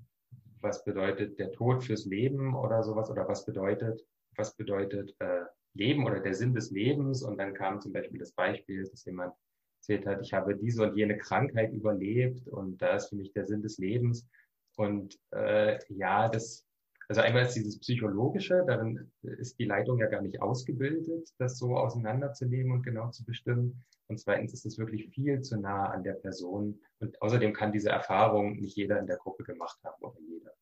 was 0.60 0.84
bedeutet 0.84 1.38
der 1.38 1.52
Tod 1.52 1.84
fürs 1.84 2.04
Leben 2.06 2.54
oder 2.54 2.82
sowas, 2.82 3.10
oder 3.10 3.26
was 3.28 3.44
bedeutet, 3.44 4.04
was 4.36 4.56
bedeutet 4.56 5.14
äh, 5.18 5.44
Leben 5.74 6.04
oder 6.04 6.20
der 6.20 6.34
Sinn 6.34 6.54
des 6.54 6.70
Lebens. 6.70 7.22
Und 7.22 7.38
dann 7.38 7.54
kam 7.54 7.80
zum 7.80 7.92
Beispiel 7.92 8.18
das 8.18 8.32
Beispiel, 8.32 8.84
dass 8.88 9.04
jemand 9.04 9.34
erzählt 9.80 10.06
hat, 10.06 10.20
ich 10.20 10.32
habe 10.32 10.56
diese 10.56 10.82
und 10.82 10.96
jene 10.96 11.16
Krankheit 11.16 11.72
überlebt 11.72 12.46
und 12.48 12.80
da 12.82 12.96
ist 12.96 13.08
für 13.08 13.16
mich 13.16 13.32
der 13.32 13.46
Sinn 13.46 13.62
des 13.62 13.78
Lebens. 13.78 14.28
Und 14.76 15.18
äh, 15.30 15.78
ja, 15.88 16.28
das, 16.28 16.66
also 17.08 17.22
einmal 17.22 17.42
ist 17.42 17.54
dieses 17.54 17.78
Psychologische, 17.78 18.62
darin 18.66 19.10
ist 19.22 19.58
die 19.58 19.64
Leitung 19.64 19.98
ja 19.98 20.06
gar 20.06 20.22
nicht 20.22 20.40
ausgebildet, 20.42 21.32
das 21.38 21.58
so 21.58 21.76
auseinanderzunehmen 21.76 22.72
und 22.72 22.82
genau 22.82 23.10
zu 23.10 23.24
bestimmen. 23.24 23.84
Und 24.10 24.18
zweitens 24.18 24.52
ist 24.52 24.66
es 24.66 24.76
wirklich 24.76 25.08
viel 25.10 25.40
zu 25.40 25.56
nah 25.58 25.86
an 25.86 26.02
der 26.02 26.14
Person. 26.14 26.80
Und 26.98 27.22
außerdem 27.22 27.52
kann 27.52 27.72
diese 27.72 27.90
Erfahrung 27.90 28.56
nicht 28.56 28.76
jeder 28.76 28.98
in 28.98 29.06
der 29.06 29.18
Gruppe 29.18 29.44
gemacht 29.44 29.78
haben 29.84 30.02
oder 30.02 30.18
jeder. 30.20 30.52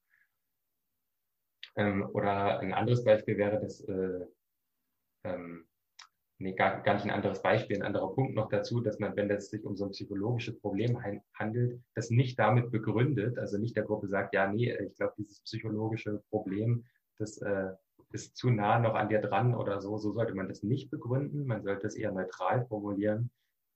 Ähm, 1.76 2.08
oder 2.12 2.60
ein 2.60 2.74
anderes 2.74 3.04
Beispiel 3.04 3.38
wäre, 3.38 3.58
dass 3.58 3.80
äh, 3.88 4.26
ähm, 5.24 5.66
nee, 6.36 6.52
gar, 6.52 6.82
gar 6.82 6.94
nicht 6.94 7.04
ein 7.04 7.10
anderes 7.10 7.40
Beispiel, 7.40 7.76
ein 7.76 7.86
anderer 7.86 8.12
Punkt 8.12 8.34
noch 8.34 8.50
dazu, 8.50 8.82
dass 8.82 8.98
man, 8.98 9.16
wenn 9.16 9.30
es 9.30 9.48
sich 9.48 9.64
um 9.64 9.76
so 9.76 9.86
ein 9.86 9.92
psychologisches 9.92 10.60
Problem 10.60 11.02
handelt, 11.32 11.80
das 11.94 12.10
nicht 12.10 12.38
damit 12.38 12.70
begründet, 12.70 13.38
also 13.38 13.56
nicht 13.56 13.76
der 13.76 13.84
Gruppe 13.84 14.08
sagt, 14.08 14.34
ja, 14.34 14.46
nee, 14.52 14.76
ich 14.76 14.94
glaube, 14.96 15.14
dieses 15.16 15.40
psychologische 15.40 16.22
Problem, 16.28 16.84
das 17.16 17.38
äh, 17.38 17.70
ist 18.10 18.36
zu 18.36 18.50
nah 18.50 18.78
noch 18.78 18.94
an 18.94 19.08
dir 19.08 19.20
dran 19.20 19.54
oder 19.54 19.80
so, 19.80 19.98
so 19.98 20.12
sollte 20.12 20.34
man 20.34 20.48
das 20.48 20.62
nicht 20.62 20.90
begründen. 20.90 21.46
Man 21.46 21.62
sollte 21.62 21.86
es 21.86 21.94
eher 21.94 22.12
neutral 22.12 22.64
formulieren. 22.66 23.30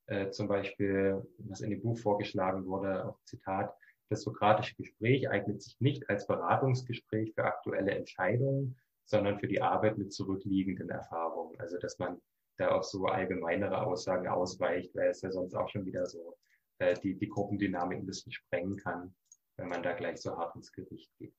Äh, 0.07 0.31
zum 0.31 0.49
Beispiel, 0.49 1.23
was 1.39 1.61
in 1.61 1.71
dem 1.71 1.83
Buch 1.83 1.99
vorgeschlagen 1.99 2.67
wurde, 2.67 3.07
auch 3.07 3.19
Zitat, 3.25 3.75
das 4.09 4.23
sokratische 4.23 4.75
Gespräch 4.77 5.29
eignet 5.31 5.63
sich 5.63 5.81
nicht 5.81 6.09
als 6.11 6.27
Beratungsgespräch 6.27 7.35
für 7.35 7.45
aktuelle 7.45 7.93
Entscheidungen, 7.93 8.77
sondern 9.05 9.39
für 9.39 9.49
die 9.49 9.63
Arbeit 9.63 9.99
mit 9.99 10.13
zurückliegenden 10.13 10.91
Erfahrungen. 10.91 11.59
Also 11.61 11.79
dass 11.79 11.99
man 11.99 12.21
da 12.59 12.69
auf 12.69 12.85
so 12.85 13.07
allgemeinere 13.07 13.83
Aussagen 13.83 14.29
ausweicht, 14.29 14.95
weil 14.95 15.11
es 15.11 15.23
ja 15.23 15.31
sonst 15.31 15.55
auch 15.55 15.69
schon 15.69 15.87
wieder 15.87 16.07
so 16.07 16.37
äh, 16.79 16.95
die, 17.01 17.15
die 17.15 17.29
Gruppendynamik 17.29 17.99
ein 17.99 18.07
bisschen 18.07 18.33
sprengen 18.33 18.77
kann, 18.77 19.15
wenn 19.57 19.69
man 19.69 19.83
da 19.83 19.93
gleich 19.93 20.21
so 20.21 20.37
hart 20.37 20.57
ins 20.57 20.73
Gericht 20.73 21.11
geht. 21.19 21.35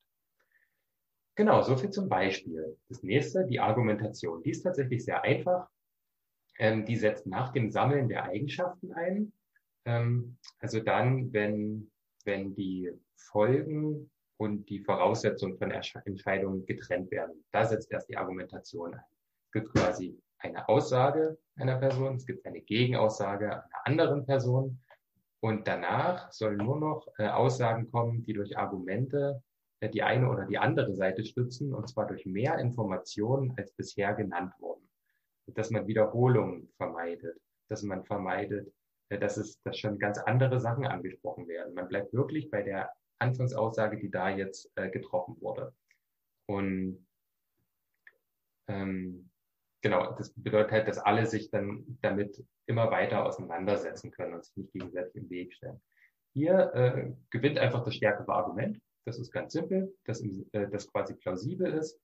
Genau, 1.35 1.61
so 1.63 1.75
viel 1.75 1.89
zum 1.89 2.09
Beispiel. 2.09 2.77
Das 2.89 3.01
nächste, 3.01 3.45
die 3.47 3.59
Argumentation. 3.59 4.43
Die 4.43 4.51
ist 4.51 4.61
tatsächlich 4.61 5.03
sehr 5.03 5.23
einfach. 5.23 5.67
Ähm, 6.59 6.85
die 6.85 6.95
setzt 6.95 7.25
nach 7.25 7.51
dem 7.51 7.71
Sammeln 7.71 8.07
der 8.07 8.25
Eigenschaften 8.25 8.93
ein. 8.93 9.33
Ähm, 9.85 10.37
also 10.59 10.79
dann, 10.79 11.33
wenn, 11.33 11.91
wenn 12.25 12.53
die 12.53 12.91
Folgen 13.15 14.11
und 14.37 14.69
die 14.69 14.79
Voraussetzungen 14.79 15.57
von 15.57 15.71
Entscheidungen 15.71 16.65
getrennt 16.65 17.09
werden. 17.11 17.43
Da 17.51 17.65
setzt 17.65 17.91
erst 17.91 18.09
die 18.09 18.17
Argumentation 18.17 18.93
ein. 18.93 19.03
Es 19.45 19.51
gibt 19.51 19.73
quasi 19.73 20.19
eine 20.39 20.67
Aussage 20.67 21.37
einer 21.55 21.77
Person, 21.77 22.15
es 22.15 22.25
gibt 22.25 22.45
eine 22.45 22.61
Gegenaussage 22.61 23.53
einer 23.53 23.85
anderen 23.85 24.25
Person 24.25 24.79
und 25.39 25.67
danach 25.67 26.31
sollen 26.31 26.57
nur 26.57 26.79
noch 26.79 27.07
äh, 27.17 27.27
Aussagen 27.27 27.89
kommen, 27.91 28.23
die 28.23 28.33
durch 28.33 28.57
Argumente 28.57 29.41
die 29.89 30.03
eine 30.03 30.29
oder 30.29 30.45
die 30.45 30.57
andere 30.57 30.93
Seite 30.95 31.25
stützen 31.25 31.73
und 31.73 31.89
zwar 31.89 32.07
durch 32.07 32.25
mehr 32.25 32.57
Informationen 32.59 33.53
als 33.57 33.71
bisher 33.73 34.13
genannt 34.13 34.53
wurden. 34.59 34.89
Dass 35.47 35.71
man 35.71 35.87
Wiederholungen 35.87 36.69
vermeidet, 36.77 37.37
dass 37.69 37.83
man 37.83 38.03
vermeidet, 38.05 38.73
äh, 39.09 39.19
dass 39.19 39.37
es, 39.37 39.61
dass 39.63 39.77
schon 39.77 39.99
ganz 39.99 40.17
andere 40.17 40.59
Sachen 40.59 40.85
angesprochen 40.85 41.47
werden. 41.47 41.73
Man 41.73 41.87
bleibt 41.87 42.13
wirklich 42.13 42.49
bei 42.49 42.61
der 42.61 42.91
Anfangsaussage, 43.19 43.97
die 43.97 44.11
da 44.11 44.29
jetzt 44.29 44.71
äh, 44.75 44.89
getroffen 44.89 45.37
wurde. 45.39 45.73
Und 46.47 47.05
ähm, 48.67 49.29
genau, 49.81 50.13
das 50.13 50.33
bedeutet 50.33 50.71
halt, 50.71 50.87
dass 50.87 50.97
alle 50.97 51.25
sich 51.25 51.49
dann 51.49 51.97
damit 52.01 52.43
immer 52.65 52.91
weiter 52.91 53.25
auseinandersetzen 53.25 54.11
können 54.11 54.33
und 54.33 54.45
sich 54.45 54.55
nicht 54.55 54.73
gegenseitig 54.73 55.15
im 55.15 55.29
Weg 55.29 55.53
stellen. 55.53 55.81
Hier 56.33 56.73
äh, 56.73 57.13
gewinnt 57.29 57.59
einfach 57.59 57.83
das 57.83 57.95
stärkere 57.95 58.33
Argument. 58.33 58.79
Das 59.05 59.19
ist 59.19 59.31
ganz 59.31 59.53
simpel, 59.53 59.93
das, 60.05 60.21
äh, 60.21 60.67
das 60.69 60.91
quasi 60.91 61.13
plausibel 61.15 61.73
ist. 61.73 61.99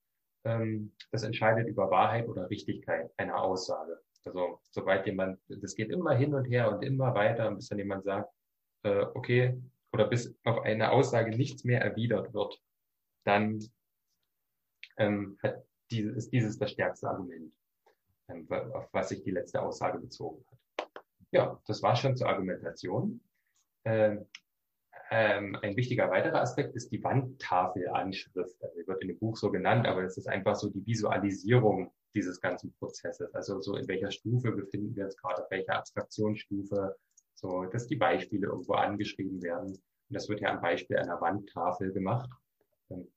Ähm, 0.45 0.93
das 1.11 1.23
entscheidet 1.23 1.67
über 1.67 1.89
Wahrheit 1.89 2.27
oder 2.27 2.49
Richtigkeit 2.49 3.11
einer 3.17 3.41
Aussage. 3.41 3.99
Also 4.25 4.59
sobald 4.71 5.05
jemand, 5.05 5.39
das 5.47 5.75
geht 5.75 5.91
immer 5.91 6.13
hin 6.13 6.33
und 6.33 6.45
her 6.45 6.71
und 6.71 6.83
immer 6.83 7.13
weiter, 7.15 7.49
bis 7.51 7.69
dann 7.69 7.77
jemand 7.77 8.03
sagt, 8.03 8.33
äh, 8.83 9.05
okay, 9.13 9.61
oder 9.93 10.07
bis 10.07 10.35
auf 10.43 10.59
eine 10.59 10.91
Aussage 10.91 11.35
nichts 11.35 11.63
mehr 11.63 11.81
erwidert 11.81 12.33
wird, 12.33 12.61
dann 13.25 13.59
ähm, 14.97 15.37
hat 15.41 15.65
dieses, 15.89 16.17
ist 16.17 16.33
dieses 16.33 16.57
das 16.57 16.71
stärkste 16.71 17.09
Argument, 17.09 17.53
ähm, 18.27 18.47
auf 18.49 18.87
was 18.91 19.09
sich 19.09 19.23
die 19.23 19.31
letzte 19.31 19.61
Aussage 19.61 19.99
bezogen 19.99 20.45
hat. 20.51 20.59
Ja, 21.31 21.61
das 21.65 21.81
war 21.81 21.95
schon 21.95 22.15
zur 22.15 22.27
Argumentation. 22.27 23.21
Ähm, 23.85 24.25
ähm, 25.11 25.57
ein 25.61 25.75
wichtiger 25.75 26.09
weiterer 26.09 26.41
Aspekt 26.41 26.75
ist 26.75 26.91
die 26.91 27.03
Wandtafelanschrift. 27.03 28.61
Also 28.61 28.79
die 28.79 28.87
wird 28.87 29.01
in 29.01 29.07
dem 29.09 29.19
Buch 29.19 29.37
so 29.37 29.51
genannt, 29.51 29.87
aber 29.87 30.03
es 30.03 30.17
ist 30.17 30.27
einfach 30.27 30.55
so 30.55 30.69
die 30.69 30.85
Visualisierung 30.85 31.91
dieses 32.15 32.39
ganzen 32.41 32.73
Prozesses. 32.73 33.33
Also 33.33 33.61
so 33.61 33.75
in 33.75 33.87
welcher 33.87 34.11
Stufe 34.11 34.51
befinden 34.51 34.95
wir 34.95 35.05
uns 35.05 35.17
gerade, 35.17 35.43
auf 35.43 35.51
welcher 35.51 35.75
Abstraktionsstufe 35.77 36.95
so, 37.33 37.65
dass 37.65 37.87
die 37.87 37.95
Beispiele 37.95 38.47
irgendwo 38.47 38.73
angeschrieben 38.73 39.41
werden. 39.41 39.69
Und 39.69 40.15
das 40.15 40.29
wird 40.29 40.41
ja 40.41 40.51
am 40.53 40.61
Beispiel 40.61 40.97
einer 40.97 41.21
Wandtafel 41.21 41.91
gemacht, 41.91 42.29
ähm, 42.89 43.07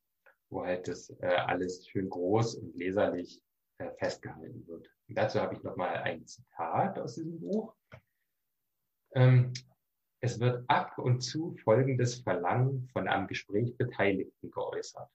wo 0.49 0.65
halt 0.65 0.89
das 0.89 1.11
äh, 1.21 1.27
alles 1.27 1.87
schön 1.89 2.09
groß 2.09 2.57
und 2.57 2.77
leserlich 2.77 3.43
äh, 3.79 3.91
festgehalten 3.99 4.67
wird. 4.67 4.89
Und 5.09 5.19
dazu 5.19 5.41
habe 5.41 5.55
ich 5.55 5.63
nochmal 5.63 5.97
ein 5.97 6.25
Zitat 6.27 6.99
aus 6.99 7.17
diesem 7.17 7.41
Buch. 7.41 7.75
Ähm, 9.15 9.53
es 10.25 10.39
wird 10.39 10.65
ab 10.69 10.99
und 10.99 11.21
zu 11.21 11.57
folgendes 11.65 12.21
Verlangen 12.21 12.89
von 12.93 13.09
am 13.09 13.27
Gespräch 13.27 13.77
Beteiligten 13.77 14.53
geäußert. 14.53 15.11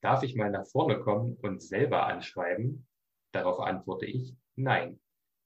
Darf 0.00 0.22
ich 0.22 0.36
mal 0.36 0.50
nach 0.50 0.66
vorne 0.66 1.00
kommen 1.00 1.36
und 1.42 1.62
selber 1.62 2.06
anschreiben? 2.06 2.86
Darauf 3.32 3.60
antworte 3.60 4.06
ich, 4.06 4.34
nein. 4.56 5.00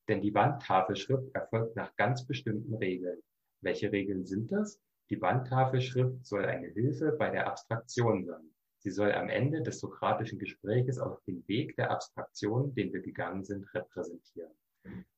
Denn 0.09 0.21
die 0.21 0.35
Wandtafelschrift 0.35 1.35
erfolgt 1.35 1.75
nach 1.75 1.97
ganz 1.97 2.25
bestimmten 2.29 2.75
Regeln. 2.77 3.21
Welche 3.61 3.91
Regeln 3.91 4.25
sind 4.25 4.53
das? 4.53 4.81
Die 5.11 5.21
Wandtafelschrift 5.21 6.25
soll 6.25 6.45
eine 6.45 6.69
Hilfe 6.69 7.11
bei 7.19 7.29
der 7.29 7.49
Abstraktion 7.49 8.25
sein. 8.25 8.55
Sie 8.79 8.91
soll 8.91 9.13
am 9.13 9.29
Ende 9.29 9.63
des 9.63 9.81
sokratischen 9.81 10.39
Gespräches 10.39 11.01
auf 11.01 11.21
den 11.25 11.47
Weg 11.49 11.75
der 11.75 11.91
Abstraktion, 11.91 12.73
den 12.77 12.93
wir 12.93 13.01
gegangen 13.01 13.45
sind, 13.45 13.67
repräsentieren. 13.75 14.53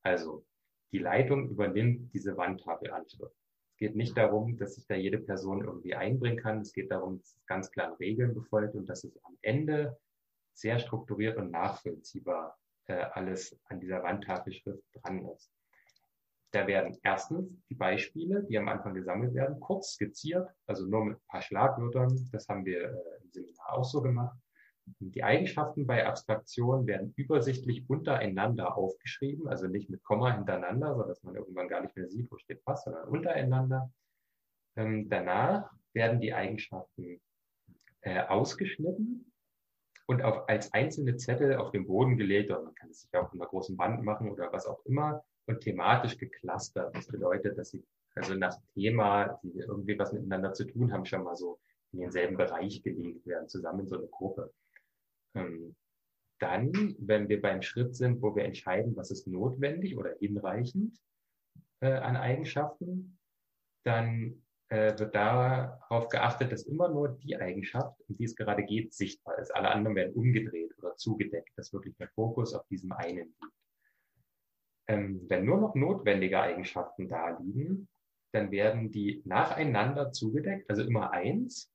Also, 0.03 0.47
die 0.91 0.99
Leitung 0.99 1.51
übernimmt 1.51 2.15
diese 2.15 2.35
Wandtafelanschrift. 2.39 3.44
Es 3.85 3.89
geht 3.89 3.97
nicht 3.97 4.17
darum, 4.17 4.57
dass 4.57 4.77
sich 4.77 4.87
da 4.87 4.95
jede 4.95 5.19
Person 5.19 5.63
irgendwie 5.63 5.95
einbringen 5.95 6.39
kann. 6.39 6.61
Es 6.63 6.73
geht 6.73 6.91
darum, 6.91 7.19
dass 7.19 7.37
es 7.37 7.45
ganz 7.45 7.71
klare 7.71 8.01
Regeln 8.01 8.33
befolgt 8.33 8.75
und 8.75 8.89
dass 8.89 9.05
es 9.05 9.15
am 9.25 9.37
Ende 9.43 9.99
sehr 10.55 10.79
strukturiert 10.79 11.37
und 11.37 11.51
nachvollziehbar 11.51 12.57
äh, 12.87 12.95
alles 12.95 13.55
an 13.67 13.81
dieser 13.81 14.03
Wandtafelschrift 14.03 14.83
dran 14.95 15.27
ist. 15.27 15.53
Da 16.53 16.67
werden 16.67 16.97
erstens 17.03 17.53
die 17.69 17.75
Beispiele, 17.75 18.45
die 18.45 18.57
am 18.57 18.69
Anfang 18.69 18.95
gesammelt 18.95 19.35
werden, 19.35 19.61
kurz 19.61 19.93
skizziert, 19.93 20.49
also 20.67 20.87
nur 20.87 21.05
mit 21.05 21.17
ein 21.19 21.27
paar 21.29 21.43
Schlagwörtern. 21.43 22.31
Das 22.33 22.49
haben 22.49 22.65
wir 22.65 22.85
äh, 22.85 23.23
im 23.23 23.31
Seminar 23.33 23.75
auch 23.75 23.85
so 23.85 24.01
gemacht. 24.01 24.39
Die 24.99 25.25
Eigenschaften 25.25 25.87
bei 25.87 26.07
Abstraktion 26.07 26.87
werden 26.87 27.13
übersichtlich 27.17 27.89
untereinander 27.89 28.77
aufgeschrieben, 28.77 29.49
also 29.49 29.67
nicht 29.67 29.89
mit 29.89 30.03
Komma 30.03 30.35
hintereinander, 30.35 30.95
sodass 30.95 31.23
man 31.23 31.37
irgendwann 31.37 31.69
gar 31.69 31.81
nicht 31.81 31.97
mehr 31.97 32.09
sieht, 32.09 32.31
wo 32.31 32.37
steht 32.39 32.61
was, 32.65 32.85
sondern 32.85 33.09
untereinander. 33.09 33.91
Ähm, 34.77 35.09
danach 35.09 35.71
werden 35.93 36.21
die 36.21 36.35
Eigenschaften 36.35 37.21
äh, 38.03 38.21
ausgeschnitten 38.23 39.33
und 40.07 40.23
auf, 40.23 40.49
als 40.49 40.73
einzelne 40.75 41.17
Zettel 41.17 41.57
auf 41.57 41.71
den 41.71 41.87
Boden 41.87 42.17
gelegt, 42.17 42.51
oder 42.51 42.63
man 42.63 42.75
kann 42.75 42.91
es 42.91 43.03
sich 43.03 43.15
auch 43.15 43.33
in 43.33 43.41
einer 43.41 43.49
großen 43.49 43.79
Wand 43.79 44.03
machen 44.03 44.31
oder 44.31 44.53
was 44.53 44.67
auch 44.67 44.85
immer, 44.85 45.25
und 45.47 45.61
thematisch 45.61 46.19
geclustert. 46.19 46.95
Das 46.95 47.07
bedeutet, 47.07 47.57
dass 47.59 47.71
sie 47.71 47.85
also 48.15 48.35
nach 48.35 48.57
Thema, 48.75 49.41
die 49.43 49.59
irgendwie 49.59 49.99
was 49.99 50.13
miteinander 50.13 50.53
zu 50.53 50.65
tun 50.65 50.93
haben, 50.93 51.05
schon 51.05 51.25
mal 51.25 51.37
so 51.37 51.59
in 51.93 52.01
denselben 52.01 52.37
Bereich 52.37 52.83
gelegt 52.83 53.27
werden, 53.27 53.49
zusammen 53.49 53.81
in 53.81 53.89
so 53.89 53.99
eine 53.99 54.07
Gruppe. 54.07 54.53
Ähm, 55.35 55.75
dann, 56.41 56.95
wenn 56.99 57.29
wir 57.29 57.41
beim 57.41 57.63
Schritt 57.63 57.95
sind, 57.97 58.21
wo 58.21 58.35
wir 58.35 58.45
entscheiden, 58.45 58.97
was 58.97 59.11
ist 59.11 59.27
notwendig 59.27 59.97
oder 59.97 60.15
hinreichend 60.19 60.99
äh, 61.81 61.93
an 61.93 62.17
Eigenschaften, 62.17 63.19
dann 63.85 64.43
äh, 64.69 64.99
wird 64.99 65.15
darauf 65.15 66.09
geachtet, 66.09 66.53
dass 66.53 66.65
immer 66.65 66.89
nur 66.89 67.11
die 67.11 67.37
Eigenschaft, 67.37 67.99
um 68.09 68.17
die 68.17 68.25
es 68.25 68.37
gerade 68.37 68.65
geht, 68.65 68.93
sichtbar 68.93 69.39
ist. 69.39 69.55
Alle 69.55 69.71
anderen 69.71 69.97
werden 69.97 70.15
umgedreht 70.15 70.77
oder 70.79 70.97
zugedeckt, 70.97 71.51
dass 71.57 71.73
wirklich 71.73 71.97
der 71.97 72.09
Fokus 72.09 72.55
auf 72.55 72.67
diesem 72.69 72.93
einen 72.93 73.27
liegt. 73.27 73.55
Ähm, 74.87 75.25
wenn 75.29 75.45
nur 75.45 75.59
noch 75.59 75.75
notwendige 75.75 76.41
Eigenschaften 76.41 77.09
da 77.09 77.39
liegen, 77.39 77.89
dann 78.33 78.51
werden 78.51 78.91
die 78.91 79.23
nacheinander 79.25 80.13
zugedeckt, 80.13 80.69
also 80.69 80.83
immer 80.83 81.13
eins 81.13 81.74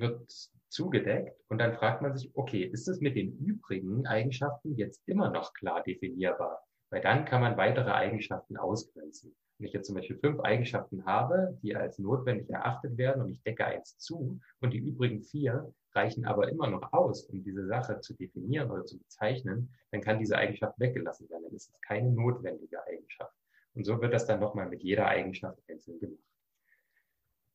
wird 0.00 0.30
zugedeckt 0.68 1.38
und 1.48 1.58
dann 1.58 1.74
fragt 1.74 2.02
man 2.02 2.16
sich, 2.16 2.30
okay, 2.34 2.64
ist 2.64 2.88
das 2.88 3.00
mit 3.00 3.16
den 3.16 3.36
übrigen 3.38 4.06
Eigenschaften 4.06 4.76
jetzt 4.76 5.02
immer 5.06 5.30
noch 5.30 5.52
klar 5.52 5.82
definierbar? 5.82 6.64
Weil 6.90 7.00
dann 7.00 7.24
kann 7.24 7.40
man 7.40 7.56
weitere 7.56 7.90
Eigenschaften 7.90 8.56
ausgrenzen. 8.56 9.34
Wenn 9.58 9.66
ich 9.66 9.72
jetzt 9.72 9.86
zum 9.86 9.96
Beispiel 9.96 10.18
fünf 10.18 10.40
Eigenschaften 10.40 11.04
habe, 11.04 11.58
die 11.62 11.76
als 11.76 11.98
notwendig 11.98 12.48
erachtet 12.48 12.96
werden 12.96 13.22
und 13.22 13.30
ich 13.30 13.42
decke 13.42 13.66
eins 13.66 13.98
zu 13.98 14.40
und 14.60 14.72
die 14.72 14.78
übrigen 14.78 15.22
vier 15.22 15.72
reichen 15.94 16.24
aber 16.24 16.48
immer 16.48 16.68
noch 16.68 16.92
aus, 16.92 17.24
um 17.24 17.42
diese 17.42 17.66
Sache 17.66 18.00
zu 18.00 18.14
definieren 18.14 18.70
oder 18.70 18.84
zu 18.84 18.98
bezeichnen, 18.98 19.74
dann 19.90 20.00
kann 20.00 20.18
diese 20.18 20.36
Eigenschaft 20.36 20.78
weggelassen 20.78 21.28
werden. 21.30 21.44
Dann 21.44 21.54
ist 21.54 21.68
es 21.68 21.80
keine 21.82 22.10
notwendige 22.10 22.82
Eigenschaft. 22.84 23.34
Und 23.74 23.84
so 23.84 24.00
wird 24.00 24.14
das 24.14 24.26
dann 24.26 24.40
nochmal 24.40 24.68
mit 24.68 24.82
jeder 24.82 25.06
Eigenschaft 25.06 25.58
einzeln 25.68 26.00
gemacht. 26.00 26.18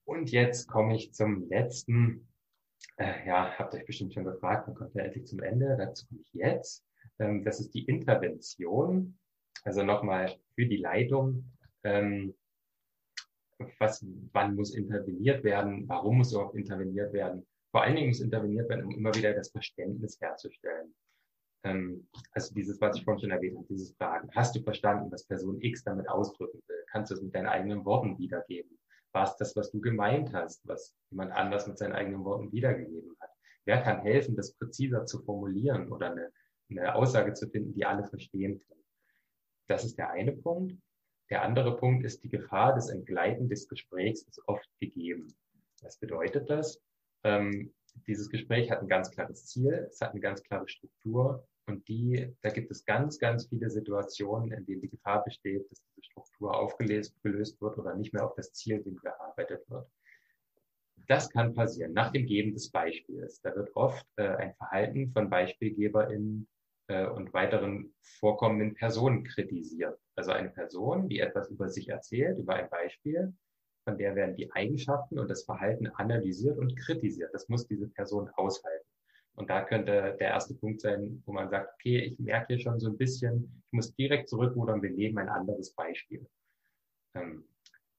Und 0.05 0.31
jetzt 0.31 0.67
komme 0.67 0.95
ich 0.95 1.13
zum 1.13 1.47
letzten. 1.49 2.27
Äh, 2.97 3.27
ja, 3.27 3.51
habt 3.57 3.73
euch 3.73 3.85
bestimmt 3.85 4.13
schon 4.13 4.23
gefragt, 4.23 4.67
man 4.67 4.75
kommt 4.75 4.95
ja 4.95 5.03
endlich 5.03 5.25
zum 5.25 5.41
Ende. 5.41 5.75
Dazu 5.77 6.07
komme 6.07 6.21
ich 6.21 6.33
jetzt. 6.33 6.85
Ähm, 7.19 7.43
das 7.43 7.59
ist 7.59 7.73
die 7.73 7.85
Intervention. 7.85 9.17
Also 9.63 9.83
nochmal 9.83 10.35
für 10.55 10.65
die 10.65 10.77
Leitung. 10.77 11.51
Ähm, 11.83 12.35
was, 13.79 14.05
wann 14.31 14.55
muss 14.55 14.75
interveniert 14.75 15.43
werden? 15.43 15.87
Warum 15.87 16.17
muss 16.17 16.31
überhaupt 16.31 16.55
interveniert 16.55 17.13
werden? 17.13 17.45
Vor 17.71 17.83
allen 17.83 17.95
Dingen 17.95 18.09
muss 18.09 18.21
interveniert 18.21 18.69
werden, 18.69 18.85
um 18.85 18.95
immer 18.95 19.13
wieder 19.15 19.33
das 19.33 19.49
Verständnis 19.49 20.19
herzustellen. 20.21 20.93
Ähm, 21.63 22.07
also 22.31 22.53
dieses, 22.53 22.79
was 22.79 22.97
ich 22.97 23.03
vorhin 23.03 23.21
schon 23.21 23.31
erwähnt 23.31 23.57
habe, 23.57 23.67
dieses 23.67 23.93
Fragen. 23.95 24.29
Hast 24.33 24.55
du 24.55 24.61
verstanden, 24.61 25.11
was 25.11 25.25
Person 25.25 25.59
X 25.61 25.83
damit 25.83 26.07
ausdrücken 26.07 26.61
will? 26.67 26.85
Kannst 26.91 27.11
du 27.11 27.15
es 27.15 27.21
mit 27.21 27.33
deinen 27.33 27.47
eigenen 27.47 27.83
Worten 27.83 28.17
wiedergeben? 28.17 28.77
War 29.15 29.23
es 29.23 29.37
das, 29.37 29.55
was 29.55 29.71
du 29.71 29.79
gemeint 29.79 30.33
hast, 30.33 30.67
was 30.67 30.93
jemand 31.09 31.31
anders 31.31 31.67
mit 31.67 31.77
seinen 31.77 31.93
eigenen 31.93 32.25
Worten 32.25 32.51
wiedergegeben 32.51 33.15
hat? 33.21 33.29
Wer 33.63 33.81
kann 33.81 34.01
helfen, 34.01 34.35
das 34.35 34.51
präziser 34.51 35.05
zu 35.05 35.23
formulieren 35.23 35.89
oder 35.89 36.11
eine, 36.11 36.33
eine 36.69 36.93
Aussage 36.95 37.33
zu 37.33 37.47
finden, 37.47 37.73
die 37.73 37.85
alle 37.85 38.03
verstehen 38.03 38.59
können? 38.59 38.83
Das 39.67 39.85
ist 39.85 39.97
der 39.97 40.09
eine 40.09 40.33
Punkt. 40.33 40.77
Der 41.29 41.43
andere 41.43 41.77
Punkt 41.77 42.03
ist, 42.03 42.25
die 42.25 42.29
Gefahr 42.29 42.75
des 42.75 42.89
Entgleiten 42.89 43.47
des 43.47 43.69
Gesprächs 43.69 44.23
ist 44.23 44.41
oft 44.47 44.69
gegeben. 44.81 45.33
Was 45.81 45.97
bedeutet 45.97 46.49
das? 46.49 46.81
Ähm, 47.23 47.73
dieses 48.07 48.29
Gespräch 48.29 48.69
hat 48.69 48.81
ein 48.81 48.89
ganz 48.89 49.11
klares 49.11 49.45
Ziel, 49.45 49.87
es 49.89 50.01
hat 50.01 50.11
eine 50.11 50.19
ganz 50.19 50.43
klare 50.43 50.67
Struktur 50.67 51.47
und 51.67 51.87
die, 51.87 52.33
da 52.41 52.49
gibt 52.49 52.69
es 52.71 52.85
ganz, 52.85 53.17
ganz 53.17 53.47
viele 53.47 53.69
Situationen, 53.69 54.51
in 54.51 54.65
denen 54.65 54.81
die 54.81 54.89
Gefahr 54.89 55.23
besteht, 55.23 55.69
dass 55.71 55.81
diese 55.81 56.03
Struktur 56.03 56.55
aufgelöst 56.55 57.15
gelöst 57.23 57.59
wird 57.61 57.77
oder 57.77 57.95
nicht 57.95 58.13
mehr 58.13 58.25
auf 58.25 58.35
das 58.35 58.53
Ziel 58.53 58.83
hin 58.83 58.97
gearbeitet 59.01 59.67
wird. 59.69 59.87
Das 61.07 61.29
kann 61.29 61.53
passieren 61.53 61.93
nach 61.93 62.11
dem 62.11 62.25
Geben 62.25 62.53
des 62.53 62.71
Beispiels. 62.71 63.41
Da 63.41 63.55
wird 63.55 63.75
oft 63.75 64.05
äh, 64.15 64.27
ein 64.27 64.55
Verhalten 64.55 65.11
von 65.11 65.29
BeispielgeberInnen 65.29 66.47
äh, 66.87 67.07
und 67.07 67.33
weiteren 67.33 67.93
vorkommenden 68.01 68.75
Personen 68.75 69.23
kritisiert. 69.23 69.99
Also 70.15 70.31
eine 70.31 70.49
Person, 70.49 71.09
die 71.09 71.19
etwas 71.19 71.49
über 71.49 71.69
sich 71.69 71.89
erzählt, 71.89 72.39
über 72.39 72.55
ein 72.55 72.69
Beispiel, 72.69 73.33
von 73.83 73.97
der 73.97 74.15
werden 74.15 74.35
die 74.35 74.51
Eigenschaften 74.51 75.19
und 75.19 75.29
das 75.29 75.43
Verhalten 75.43 75.87
analysiert 75.87 76.57
und 76.57 76.75
kritisiert. 76.75 77.33
Das 77.33 77.49
muss 77.49 77.67
diese 77.67 77.87
Person 77.87 78.29
aushalten. 78.35 78.87
Und 79.35 79.49
da 79.49 79.63
könnte 79.63 80.15
der 80.19 80.29
erste 80.29 80.53
Punkt 80.55 80.81
sein, 80.81 81.21
wo 81.25 81.33
man 81.33 81.49
sagt, 81.49 81.73
okay, 81.73 81.99
ich 81.99 82.19
merke 82.19 82.53
hier 82.53 82.59
schon 82.59 82.79
so 82.79 82.89
ein 82.89 82.97
bisschen, 82.97 83.61
ich 83.65 83.73
muss 83.73 83.95
direkt 83.95 84.29
zurückrudern, 84.29 84.81
wir 84.81 84.91
nehmen 84.91 85.17
ein 85.17 85.29
anderes 85.29 85.73
Beispiel. 85.73 86.25
Ähm, 87.15 87.43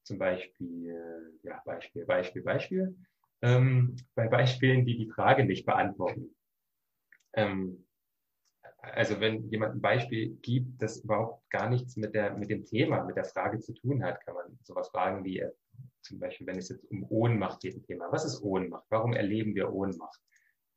zum 0.03 0.17
Beispiel, 0.17 1.39
ja, 1.43 1.61
Beispiel, 1.65 2.05
Beispiel, 2.05 2.41
Beispiel. 2.41 2.95
Ähm, 3.41 3.95
bei 4.15 4.27
Beispielen, 4.27 4.85
die 4.85 4.97
die 4.97 5.09
Frage 5.09 5.45
nicht 5.45 5.65
beantworten. 5.65 6.35
Ähm, 7.33 7.85
also 8.79 9.19
wenn 9.19 9.49
jemand 9.49 9.75
ein 9.75 9.81
Beispiel 9.81 10.37
gibt, 10.41 10.81
das 10.81 10.99
überhaupt 10.99 11.47
gar 11.49 11.69
nichts 11.69 11.97
mit 11.97 12.15
der, 12.15 12.35
mit 12.35 12.49
dem 12.49 12.65
Thema, 12.65 13.03
mit 13.03 13.15
der 13.15 13.25
Frage 13.25 13.59
zu 13.59 13.73
tun 13.73 14.03
hat, 14.03 14.25
kann 14.25 14.35
man 14.35 14.57
sowas 14.63 14.89
fragen 14.89 15.23
wie, 15.23 15.45
zum 16.01 16.19
Beispiel, 16.19 16.47
wenn 16.47 16.57
es 16.57 16.69
jetzt 16.69 16.89
um 16.89 17.05
Ohnmacht 17.09 17.61
geht, 17.61 17.75
ein 17.75 17.83
Thema. 17.83 18.11
Was 18.11 18.25
ist 18.25 18.41
Ohnmacht? 18.41 18.85
Warum 18.89 19.13
erleben 19.13 19.55
wir 19.55 19.71
Ohnmacht? 19.71 20.19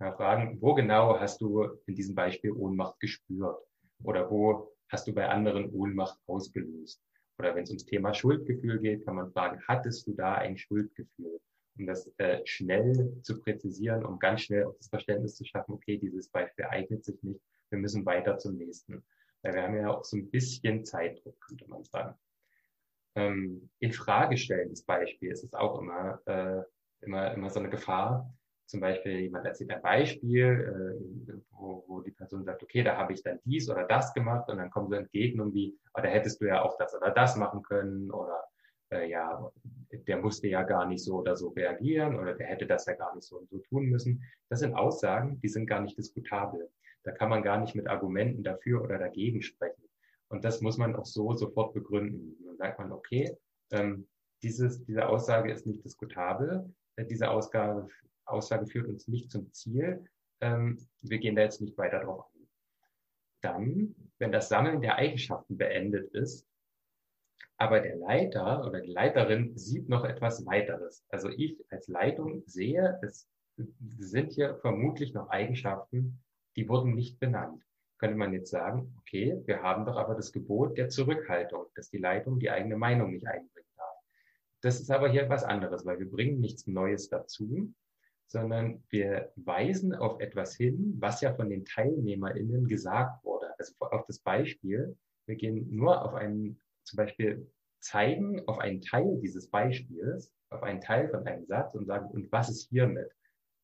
Ja, 0.00 0.12
fragen, 0.12 0.60
wo 0.60 0.74
genau 0.74 1.20
hast 1.20 1.40
du 1.40 1.62
in 1.86 1.94
diesem 1.94 2.14
Beispiel 2.14 2.52
Ohnmacht 2.52 2.98
gespürt? 3.00 3.62
Oder 4.02 4.30
wo 4.30 4.72
hast 4.88 5.06
du 5.06 5.14
bei 5.14 5.28
anderen 5.28 5.70
Ohnmacht 5.72 6.18
ausgelöst? 6.26 7.02
Oder 7.38 7.54
wenn 7.54 7.64
es 7.64 7.70
ums 7.70 7.84
Thema 7.84 8.14
Schuldgefühl 8.14 8.80
geht, 8.80 9.04
kann 9.04 9.16
man 9.16 9.30
fragen, 9.30 9.62
hattest 9.68 10.06
du 10.06 10.14
da 10.14 10.34
ein 10.34 10.56
Schuldgefühl? 10.56 11.40
Um 11.78 11.86
das 11.86 12.10
äh, 12.18 12.40
schnell 12.44 13.20
zu 13.22 13.40
präzisieren, 13.40 14.04
um 14.04 14.18
ganz 14.18 14.42
schnell 14.42 14.64
auch 14.64 14.76
das 14.76 14.88
Verständnis 14.88 15.36
zu 15.36 15.44
schaffen, 15.44 15.72
okay, 15.72 15.98
dieses 15.98 16.28
Beispiel 16.28 16.64
eignet 16.64 17.04
sich 17.04 17.22
nicht, 17.22 17.40
wir 17.70 17.78
müssen 17.78 18.04
weiter 18.04 18.38
zum 18.38 18.56
nächsten. 18.56 19.04
Weil 19.42 19.54
wir 19.54 19.62
haben 19.62 19.76
ja 19.76 19.90
auch 19.90 20.04
so 20.04 20.16
ein 20.16 20.30
bisschen 20.30 20.84
Zeitdruck, 20.84 21.40
könnte 21.40 21.68
man 21.68 21.84
sagen 21.84 22.14
ähm, 23.16 23.70
in 23.78 23.92
Frage 23.92 24.36
stellen 24.36 24.70
des 24.70 24.82
Beispiels 24.84 25.42
ist 25.42 25.54
auch 25.54 25.80
immer, 25.80 26.20
äh, 26.26 26.62
immer, 27.02 27.34
immer 27.34 27.50
so 27.50 27.60
eine 27.60 27.70
Gefahr. 27.70 28.32
Zum 28.70 28.78
Beispiel 28.78 29.18
jemand 29.18 29.44
erzählt 29.44 29.72
ein 29.72 29.82
Beispiel, 29.82 30.96
äh, 31.28 31.32
wo, 31.50 31.82
wo 31.88 32.00
die 32.02 32.12
Person 32.12 32.44
sagt, 32.44 32.62
okay, 32.62 32.84
da 32.84 32.96
habe 32.96 33.12
ich 33.12 33.20
dann 33.20 33.40
dies 33.44 33.68
oder 33.68 33.84
das 33.84 34.14
gemacht 34.14 34.48
und 34.48 34.58
dann 34.58 34.70
kommen 34.70 34.88
so 34.88 34.94
Entgegnungen 34.94 35.52
wie, 35.52 35.76
oh, 35.92 36.00
da 36.00 36.08
hättest 36.08 36.40
du 36.40 36.46
ja 36.46 36.62
auch 36.62 36.76
das 36.78 36.94
oder 36.94 37.10
das 37.10 37.34
machen 37.34 37.62
können 37.62 38.12
oder 38.12 38.44
äh, 38.92 39.10
ja, 39.10 39.50
der 39.90 40.18
musste 40.18 40.46
ja 40.46 40.62
gar 40.62 40.86
nicht 40.86 41.02
so 41.02 41.16
oder 41.18 41.34
so 41.34 41.48
reagieren 41.48 42.16
oder 42.16 42.34
der 42.34 42.46
hätte 42.46 42.64
das 42.64 42.86
ja 42.86 42.94
gar 42.94 43.12
nicht 43.12 43.26
so 43.26 43.38
und 43.38 43.50
so 43.50 43.58
tun 43.58 43.86
müssen. 43.86 44.22
Das 44.48 44.60
sind 44.60 44.74
Aussagen, 44.74 45.40
die 45.40 45.48
sind 45.48 45.66
gar 45.66 45.80
nicht 45.80 45.98
diskutabel. 45.98 46.70
Da 47.02 47.10
kann 47.10 47.28
man 47.28 47.42
gar 47.42 47.58
nicht 47.58 47.74
mit 47.74 47.88
Argumenten 47.88 48.44
dafür 48.44 48.82
oder 48.82 48.98
dagegen 48.98 49.42
sprechen. 49.42 49.82
Und 50.28 50.44
das 50.44 50.60
muss 50.60 50.78
man 50.78 50.94
auch 50.94 51.06
so 51.06 51.34
sofort 51.34 51.74
begründen. 51.74 52.36
Dann 52.46 52.56
sagt 52.56 52.78
man, 52.78 52.92
okay, 52.92 53.36
ähm, 53.72 54.06
dieses, 54.44 54.84
diese 54.84 55.08
Aussage 55.08 55.50
ist 55.50 55.66
nicht 55.66 55.84
diskutabel, 55.84 56.72
äh, 56.94 57.04
diese 57.04 57.30
Ausgabe, 57.30 57.88
Aussage 58.32 58.66
führt 58.66 58.88
uns 58.88 59.08
nicht 59.08 59.30
zum 59.30 59.52
Ziel, 59.52 60.04
ähm, 60.40 60.78
wir 61.02 61.18
gehen 61.18 61.36
da 61.36 61.42
jetzt 61.42 61.60
nicht 61.60 61.76
weiter 61.76 62.00
drauf 62.00 62.26
ein. 62.34 62.48
Dann, 63.42 63.94
wenn 64.18 64.32
das 64.32 64.48
Sammeln 64.48 64.80
der 64.80 64.96
Eigenschaften 64.96 65.56
beendet 65.56 66.12
ist, 66.12 66.46
aber 67.56 67.80
der 67.80 67.96
Leiter 67.96 68.66
oder 68.66 68.80
die 68.80 68.92
Leiterin 68.92 69.56
sieht 69.56 69.88
noch 69.88 70.04
etwas 70.04 70.46
weiteres. 70.46 71.04
Also 71.10 71.28
ich 71.28 71.62
als 71.70 71.88
Leitung 71.88 72.42
sehe, 72.46 72.98
es 73.02 73.28
sind 73.98 74.32
hier 74.32 74.56
vermutlich 74.56 75.12
noch 75.12 75.28
Eigenschaften, 75.28 76.22
die 76.56 76.68
wurden 76.68 76.94
nicht 76.94 77.20
benannt. 77.20 77.62
Könnte 77.98 78.16
man 78.16 78.32
jetzt 78.32 78.50
sagen, 78.50 78.94
okay, 78.98 79.42
wir 79.44 79.62
haben 79.62 79.84
doch 79.84 79.96
aber 79.96 80.14
das 80.14 80.32
Gebot 80.32 80.78
der 80.78 80.88
Zurückhaltung, 80.88 81.66
dass 81.74 81.90
die 81.90 81.98
Leitung 81.98 82.38
die 82.38 82.50
eigene 82.50 82.76
Meinung 82.76 83.10
nicht 83.10 83.26
einbringen 83.26 83.68
darf. 83.76 83.96
Das 84.62 84.80
ist 84.80 84.90
aber 84.90 85.10
hier 85.10 85.24
etwas 85.24 85.44
anderes, 85.44 85.84
weil 85.84 85.98
wir 85.98 86.10
bringen 86.10 86.40
nichts 86.40 86.66
Neues 86.66 87.10
dazu, 87.10 87.74
sondern 88.30 88.84
wir 88.90 89.32
weisen 89.34 89.92
auf 89.92 90.20
etwas 90.20 90.54
hin, 90.54 90.94
was 91.00 91.20
ja 91.20 91.34
von 91.34 91.50
den 91.50 91.64
TeilnehmerInnen 91.64 92.68
gesagt 92.68 93.24
wurde. 93.24 93.52
Also 93.58 93.74
auf 93.80 94.06
das 94.06 94.20
Beispiel, 94.20 94.96
wir 95.26 95.34
gehen 95.34 95.66
nur 95.74 96.04
auf 96.04 96.14
einen, 96.14 96.60
zum 96.84 96.96
Beispiel 96.96 97.50
zeigen 97.80 98.46
auf 98.46 98.60
einen 98.60 98.82
Teil 98.82 99.18
dieses 99.20 99.50
Beispiels, 99.50 100.32
auf 100.50 100.62
einen 100.62 100.80
Teil 100.80 101.08
von 101.08 101.26
einem 101.26 101.44
Satz 101.46 101.74
und 101.74 101.86
sagen, 101.86 102.06
und 102.10 102.30
was 102.30 102.48
ist 102.48 102.68
hiermit? 102.68 103.10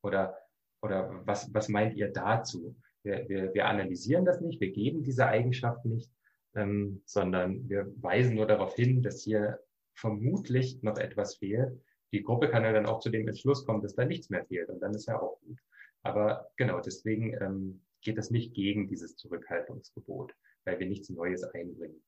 Oder, 0.03 0.37
oder 0.83 1.23
was, 1.25 1.55
was 1.55 1.69
meint 1.69 1.95
ihr 1.95 2.13
dazu? 2.13 2.75
Wir, 3.05 3.29
wir, 3.29 3.55
wir 3.55 3.67
analysieren 3.67 4.25
das 4.25 4.41
nicht, 4.41 4.61
wir 4.61 4.73
geben 4.73 5.05
diese 5.05 5.27
Eigenschaft 5.27 5.85
nicht, 5.85 6.11
ähm, 6.57 7.03
sondern 7.05 7.69
wir 7.69 7.87
weisen 8.03 8.35
nur 8.35 8.47
darauf 8.47 8.75
hin, 8.75 9.01
dass 9.01 9.23
hier 9.23 9.61
vermutlich 9.95 10.83
noch 10.83 10.99
etwas 10.99 11.37
fehlt. 11.37 11.81
Die 12.13 12.23
Gruppe 12.23 12.49
kann 12.49 12.65
ja 12.65 12.73
dann 12.73 12.87
auch 12.87 13.01
zu 13.01 13.11
dem 13.11 13.27
Entschluss 13.29 13.65
kommen, 13.65 13.83
dass 13.83 13.95
da 13.95 14.05
nichts 14.05 14.31
mehr 14.31 14.45
fehlt 14.45 14.69
und 14.69 14.81
dann 14.81 14.95
ist 14.95 15.07
ja 15.07 15.21
auch 15.21 15.41
gut. 15.41 15.59
Aber 16.03 16.51
genau, 16.57 16.81
deswegen 16.81 17.35
ähm, 17.43 17.83
geht 18.01 18.19
das 18.19 18.31
nicht 18.31 18.55
gegen 18.55 18.87
dieses 18.87 19.17
Zurückhaltungsgebot, 19.17 20.35
weil 20.65 20.79
wir 20.79 20.87
nichts 20.87 21.11
Neues 21.11 21.43
einbringen. 21.43 22.03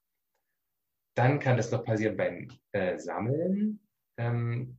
Dann 1.15 1.41
kann 1.41 1.57
das 1.57 1.73
noch 1.73 1.85
passieren 1.85 2.17
beim 2.17 2.49
äh, 2.73 2.97
Sammeln. 2.99 3.81
Ähm, 4.17 4.79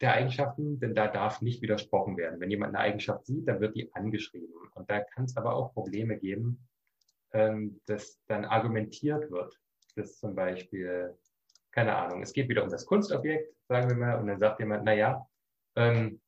der 0.00 0.14
Eigenschaften, 0.14 0.80
denn 0.80 0.94
da 0.94 1.08
darf 1.08 1.42
nicht 1.42 1.60
widersprochen 1.60 2.16
werden. 2.16 2.40
Wenn 2.40 2.50
jemand 2.50 2.74
eine 2.74 2.84
Eigenschaft 2.84 3.26
sieht, 3.26 3.46
dann 3.48 3.60
wird 3.60 3.76
die 3.76 3.92
angeschrieben. 3.92 4.54
Und 4.74 4.90
da 4.90 5.00
kann 5.00 5.24
es 5.24 5.36
aber 5.36 5.54
auch 5.54 5.74
Probleme 5.74 6.18
geben, 6.18 6.66
ähm, 7.32 7.80
dass 7.86 8.20
dann 8.26 8.44
argumentiert 8.44 9.30
wird, 9.30 9.60
dass 9.96 10.18
zum 10.18 10.34
Beispiel, 10.34 11.16
keine 11.72 11.96
Ahnung, 11.96 12.22
es 12.22 12.32
geht 12.32 12.48
wieder 12.48 12.64
um 12.64 12.70
das 12.70 12.86
Kunstobjekt, 12.86 13.54
sagen 13.68 13.88
wir 13.88 13.96
mal, 13.96 14.18
und 14.18 14.26
dann 14.26 14.38
sagt 14.38 14.58
jemand, 14.60 14.84
na 14.84 14.94
ja, 14.94 15.26
ähm, 15.76 16.20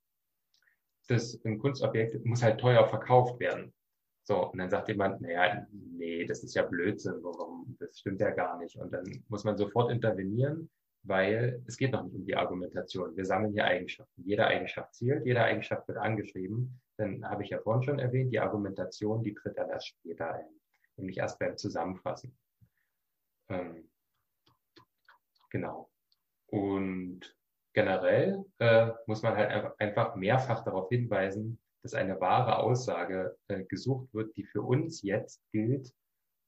das 1.09 1.41
ein 1.45 1.59
Kunstobjekt 1.59 2.25
muss 2.25 2.43
halt 2.43 2.61
teuer 2.61 2.87
verkauft 2.89 3.41
werden. 3.41 3.73
So, 4.25 4.51
und 4.51 4.59
dann 4.59 4.71
sagt 4.71 4.89
jemand, 4.89 5.21
naja, 5.21 5.67
nee, 5.73 6.25
das 6.25 6.45
ist 6.45 6.55
ja 6.55 6.63
Blödsinn, 6.63 7.19
warum, 7.23 7.77
das 7.81 7.99
stimmt 7.99 8.21
ja 8.21 8.31
gar 8.31 8.57
nicht. 8.59 8.77
Und 8.77 8.93
dann 8.93 9.05
muss 9.29 9.43
man 9.43 9.57
sofort 9.57 9.91
intervenieren 9.91 10.71
weil 11.05 11.63
es 11.67 11.77
geht 11.77 11.93
noch 11.93 12.05
nicht 12.05 12.15
um 12.15 12.25
die 12.25 12.37
Argumentation. 12.37 13.17
Wir 13.17 13.25
sammeln 13.25 13.53
hier 13.53 13.65
Eigenschaften. 13.65 14.23
Jede 14.25 14.47
Eigenschaft 14.47 14.95
zählt, 14.95 15.27
jede 15.27 15.43
Eigenschaft 15.43 15.87
wird 15.89 15.99
angeschrieben. 15.99 16.81
Dann 16.97 17.29
habe 17.29 17.43
ich 17.43 17.51
ja 17.51 17.59
vorhin 17.59 17.83
schon 17.83 17.99
erwähnt, 17.99 18.33
die 18.33 18.41
Argumentation, 18.41 19.23
die 19.23 19.35
tritt 19.35 19.59
dann 19.59 19.71
erst 19.71 19.89
später 19.89 20.33
ein, 20.33 20.47
nämlich 20.97 21.19
erst 21.19 21.39
beim 21.39 21.57
Zusammenfassen. 21.57 22.37
Ähm, 23.49 23.89
genau. 25.53 25.89
Und 26.47 27.37
generell 27.73 28.45
äh, 28.59 28.91
muss 29.07 29.23
man 29.23 29.37
halt 29.37 29.79
einfach 29.79 30.17
mehrfach 30.17 30.65
darauf 30.65 30.89
hinweisen, 30.89 31.61
dass 31.83 31.95
eine 31.95 32.21
wahre 32.21 32.59
Aussage 32.59 33.37
äh, 33.49 33.65
gesucht 33.65 34.13
wird, 34.13 34.37
die 34.37 34.45
für 34.45 34.63
uns 34.63 35.03
jetzt 35.03 35.41
gilt. 35.53 35.93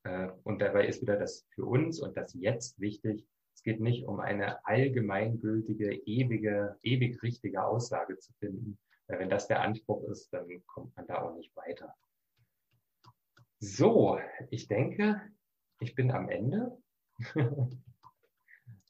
Äh, 0.04 0.30
und 0.42 0.60
dabei 0.60 0.86
ist 0.86 1.02
wieder 1.02 1.16
das 1.16 1.46
für 1.54 1.64
uns 1.64 2.00
und 2.00 2.16
das 2.16 2.34
jetzt 2.34 2.80
wichtig, 2.80 3.26
es 3.54 3.62
geht 3.62 3.80
nicht 3.80 4.06
um 4.06 4.18
eine 4.20 4.64
allgemeingültige, 4.66 5.94
ewige, 5.94 6.76
ewig 6.82 7.22
richtige 7.22 7.64
Aussage 7.64 8.18
zu 8.18 8.32
finden. 8.34 8.78
Weil 9.06 9.20
wenn 9.20 9.30
das 9.30 9.46
der 9.46 9.60
Anspruch 9.60 10.08
ist, 10.08 10.32
dann 10.32 10.46
kommt 10.66 10.96
man 10.96 11.06
da 11.06 11.22
auch 11.22 11.36
nicht 11.36 11.54
weiter. 11.56 11.94
So, 13.60 14.18
ich 14.50 14.66
denke, 14.66 15.20
ich 15.80 15.94
bin 15.94 16.10
am 16.10 16.28
Ende 16.28 16.76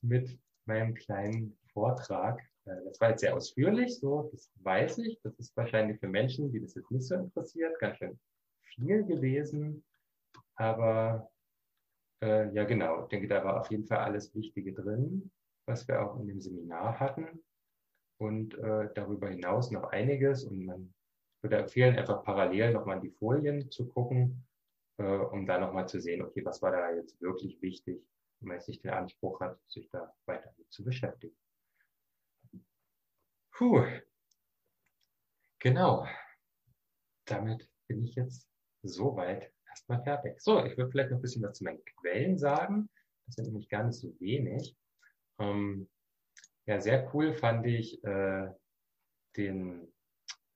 mit 0.04 0.38
meinem 0.66 0.94
kleinen 0.94 1.56
Vortrag. 1.72 2.40
Äh, 2.64 2.76
das 2.84 3.00
war 3.00 3.10
jetzt 3.10 3.20
sehr 3.20 3.34
ausführlich, 3.34 3.98
so, 3.98 4.28
das 4.32 4.50
weiß 4.62 4.98
ich. 4.98 5.20
Das 5.22 5.34
ist 5.38 5.56
wahrscheinlich 5.56 5.98
für 5.98 6.08
Menschen, 6.08 6.52
die 6.52 6.60
das 6.60 6.74
jetzt 6.74 6.90
nicht 6.90 7.06
so 7.06 7.14
interessiert, 7.16 7.78
ganz 7.78 7.96
schön 7.98 8.18
viel 8.62 9.04
gewesen. 9.04 9.84
Aber 10.56 11.30
äh, 12.22 12.52
ja, 12.52 12.64
genau. 12.64 13.02
Ich 13.02 13.08
denke, 13.08 13.28
da 13.28 13.44
war 13.44 13.60
auf 13.60 13.70
jeden 13.70 13.86
Fall 13.86 13.98
alles 13.98 14.34
Wichtige 14.34 14.72
drin, 14.72 15.30
was 15.66 15.86
wir 15.88 16.02
auch 16.02 16.18
in 16.18 16.26
dem 16.26 16.40
Seminar 16.40 16.98
hatten. 17.00 17.42
Und 18.18 18.56
äh, 18.58 18.88
darüber 18.94 19.28
hinaus 19.28 19.70
noch 19.70 19.90
einiges. 19.90 20.44
Und 20.44 20.64
man 20.64 20.94
würde 21.42 21.58
empfehlen, 21.58 21.98
einfach 21.98 22.22
parallel 22.22 22.72
nochmal 22.72 23.00
die 23.00 23.10
Folien 23.10 23.70
zu 23.70 23.88
gucken, 23.88 24.46
äh, 24.98 25.04
um 25.04 25.46
da 25.46 25.58
nochmal 25.58 25.88
zu 25.88 26.00
sehen, 26.00 26.22
okay, 26.22 26.44
was 26.44 26.62
war 26.62 26.70
da 26.70 26.94
jetzt 26.94 27.20
wirklich 27.20 27.60
wichtig, 27.60 28.00
nicht 28.44 28.84
den 28.84 28.92
Anspruch 28.92 29.40
hat, 29.40 29.58
sich 29.68 29.88
da 29.90 30.14
weiter 30.26 30.52
mit 30.56 30.70
zu 30.72 30.84
beschäftigen. 30.84 31.36
Puh. 33.52 33.84
Genau. 35.60 36.06
Damit 37.26 37.68
bin 37.88 38.04
ich 38.04 38.14
jetzt 38.16 38.48
soweit 38.82 39.52
erstmal 39.68 40.02
fertig. 40.02 40.40
So, 40.40 40.64
ich 40.64 40.76
würde 40.76 40.90
vielleicht 40.90 41.10
noch 41.10 41.18
ein 41.18 41.22
bisschen 41.22 41.42
was 41.42 41.58
zu 41.58 41.64
meinen 41.64 41.84
Quellen 41.84 42.38
sagen. 42.38 42.90
Das 43.26 43.36
sind 43.36 43.46
nämlich 43.46 43.68
gar 43.68 43.84
nicht 43.84 43.98
so 43.98 44.14
wenig. 44.20 44.76
Ähm, 45.38 45.88
ja, 46.66 46.80
sehr 46.80 47.12
cool 47.14 47.32
fand 47.34 47.66
ich 47.66 48.02
äh, 48.04 48.50
den 49.36 49.92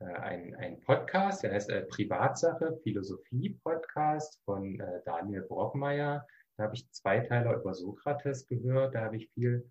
äh, 0.00 0.04
ein 0.04 0.80
Podcast, 0.82 1.42
der 1.42 1.52
heißt 1.52 1.70
äh, 1.70 1.82
Privatsache, 1.82 2.78
Philosophie-Podcast 2.82 4.40
von 4.44 4.78
äh, 4.80 5.02
Daniel 5.04 5.42
Brockmeier. 5.42 6.26
Da 6.58 6.64
habe 6.64 6.74
ich 6.74 6.90
zwei 6.90 7.20
Teile 7.20 7.54
über 7.54 7.72
Sokrates 7.72 8.46
gehört. 8.46 8.94
Da 8.94 9.02
habe 9.04 9.16
ich 9.16 9.30
viel 9.30 9.70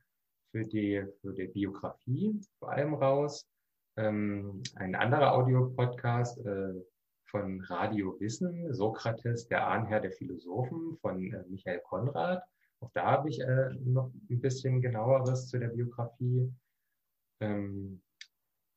für 0.52 0.64
die, 0.64 1.04
für 1.22 1.34
die 1.34 1.48
Biografie 1.48 2.40
vor 2.60 2.72
allem 2.72 2.94
raus. 2.94 3.46
Ähm, 3.98 4.64
ein 4.76 4.96
anderer 4.96 5.34
Audio-Podcast, 5.34 6.40
äh, 6.46 6.74
von 7.30 7.62
Radio 7.66 8.18
Wissen, 8.20 8.74
Sokrates, 8.74 9.48
der 9.48 9.68
Ahnherr 9.68 10.00
der 10.00 10.12
Philosophen 10.12 10.98
von 11.02 11.34
äh, 11.34 11.44
Michael 11.50 11.82
Konrad. 11.82 12.42
Auch 12.80 12.92
da 12.94 13.12
habe 13.12 13.30
ich 13.30 13.42
äh, 13.42 13.70
noch 13.84 14.12
ein 14.30 14.40
bisschen 14.40 14.82
genaueres 14.82 15.50
zu 15.50 15.60
der 15.60 15.68
Biografie. 15.68 16.50
Ähm, 17.42 18.02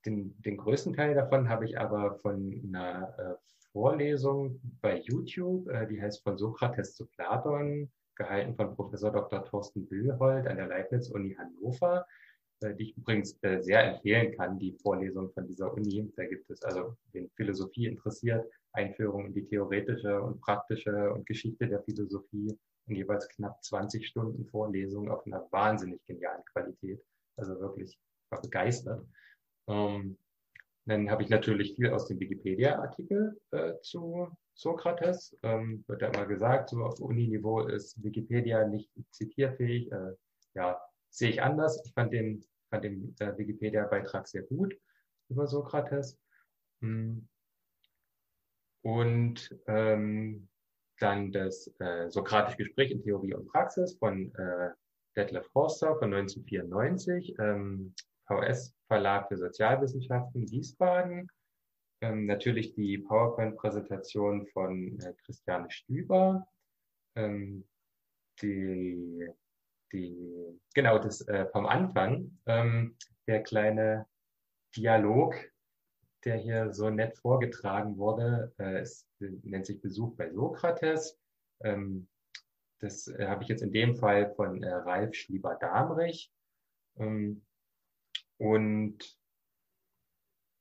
den, 0.05 0.35
den 0.43 0.57
größten 0.57 0.95
Teil 0.95 1.15
davon 1.15 1.49
habe 1.49 1.65
ich 1.67 1.79
aber 1.79 2.17
von 2.17 2.61
einer 2.67 3.19
äh, 3.19 3.35
Vorlesung 3.73 4.61
bei 4.81 4.99
YouTube, 5.01 5.69
äh, 5.69 5.87
die 5.87 6.03
heißt 6.03 6.23
von 6.25 6.37
Sokrates 6.37 6.97
zu 6.97 7.07
Platon, 7.07 7.91
gehalten 8.17 8.55
von 8.55 8.75
Professor 8.75 9.13
Dr. 9.13 9.45
Thorsten 9.45 9.89
Billhold 9.89 10.47
an 10.47 10.57
der 10.57 10.67
Leibniz-Uni 10.67 11.35
Hannover. 11.35 12.07
Äh, 12.63 12.75
die 12.75 12.91
ich 12.91 12.97
übrigens 12.97 13.39
äh, 13.43 13.61
sehr 13.63 13.95
empfehlen 13.95 14.37
kann, 14.37 14.59
die 14.59 14.73
Vorlesung 14.83 15.33
von 15.33 15.47
dieser 15.47 15.73
Uni. 15.73 16.13
Da 16.17 16.27
gibt 16.27 16.49
es 16.51 16.63
also, 16.63 16.97
wen 17.13 17.31
Philosophie 17.37 17.87
interessiert, 17.87 18.47
Einführung 18.73 19.27
in 19.27 19.35
die 19.35 19.45
theoretische 19.45 20.21
und 20.21 20.41
praktische 20.41 21.13
und 21.13 21.27
Geschichte 21.27 21.67
der 21.67 21.83
Philosophie 21.83 22.57
in 22.87 22.97
jeweils 22.97 23.29
knapp 23.29 23.63
20 23.65 24.07
Stunden 24.07 24.47
Vorlesung 24.47 25.11
auf 25.11 25.27
einer 25.27 25.47
wahnsinnig 25.51 26.05
genialen 26.07 26.45
Qualität. 26.53 27.03
Also 27.37 27.59
wirklich, 27.61 27.99
begeistert. 28.43 29.05
Ähm, 29.67 30.19
dann 30.85 31.11
habe 31.11 31.23
ich 31.23 31.31
natürlich 31.31 31.75
viel 31.75 31.91
aus 31.91 32.07
dem 32.07 32.21
Wikipedia-Artikel 32.21 33.41
äh, 33.51 33.73
zu 33.81 34.29
Sokrates. 34.55 35.37
Ähm, 35.43 35.85
wird 35.87 36.03
ja 36.03 36.09
immer 36.09 36.27
gesagt, 36.27 36.71
so 36.71 36.85
auf 36.85 37.01
Uniniveau 37.01 37.67
ist 37.67 38.03
Wikipedia 38.03 38.67
nicht 38.67 38.91
zitierfähig. 39.11 39.91
Äh, 39.93 40.13
ja, 40.55 40.81
sehe 41.11 41.31
ich 41.31 41.43
anders. 41.43 41.83
Ich 41.85 41.93
fand 41.93 42.13
den 42.13 42.45
fand 42.71 42.85
den 42.85 43.15
äh, 43.19 43.37
Wikipedia-Beitrag 43.37 44.27
sehr 44.27 44.43
gut 44.43 44.75
über 45.29 45.47
Sokrates. 45.47 46.19
Hm. 46.81 47.29
Und 48.83 49.55
ähm, 49.67 50.49
dann 50.99 51.33
das 51.33 51.73
äh, 51.79 52.09
Sokratische 52.09 52.57
Gespräch 52.57 52.91
in 52.91 53.03
Theorie 53.03 53.35
und 53.35 53.49
Praxis 53.49 53.97
von 53.99 54.35
äh, 54.35 54.71
Detlef 55.17 55.47
Forster 55.49 55.97
von 55.97 56.15
1994, 56.15 57.35
ähm, 57.39 57.95
VS 58.27 58.75
Verlag 58.87 59.29
für 59.29 59.37
Sozialwissenschaften 59.37 60.51
Wiesbaden. 60.51 61.29
Ähm, 62.03 62.27
natürlich 62.27 62.75
die 62.75 62.99
PowerPoint-Präsentation 62.99 64.47
von 64.49 64.99
äh, 65.01 65.15
Christiane 65.25 65.71
Stüber, 65.71 66.47
ähm, 67.15 67.65
die 68.41 69.29
die, 69.93 70.61
genau, 70.75 70.99
das 70.99 71.27
äh, 71.29 71.47
vom 71.47 71.67
Anfang, 71.67 72.39
ähm, 72.47 72.97
der 73.27 73.43
kleine 73.43 74.07
Dialog, 74.77 75.35
der 76.25 76.37
hier 76.37 76.73
so 76.73 76.91
nett 76.91 77.17
vorgetragen 77.19 77.97
wurde, 77.97 78.53
äh, 78.59 78.81
es 78.81 79.09
nennt 79.19 79.67
sich 79.67 79.81
Besuch 79.81 80.17
bei 80.17 80.31
Sokrates. 80.31 81.19
Ähm, 81.63 82.09
das 82.79 83.09
äh, 83.09 83.27
habe 83.27 83.43
ich 83.43 83.49
jetzt 83.49 83.63
in 83.63 83.73
dem 83.73 83.97
Fall 83.97 84.33
von 84.35 84.63
äh, 84.63 84.73
Ralf 84.73 85.15
Schlieber-Damrich. 85.15 86.33
Ähm, 86.99 87.45
und 88.39 89.19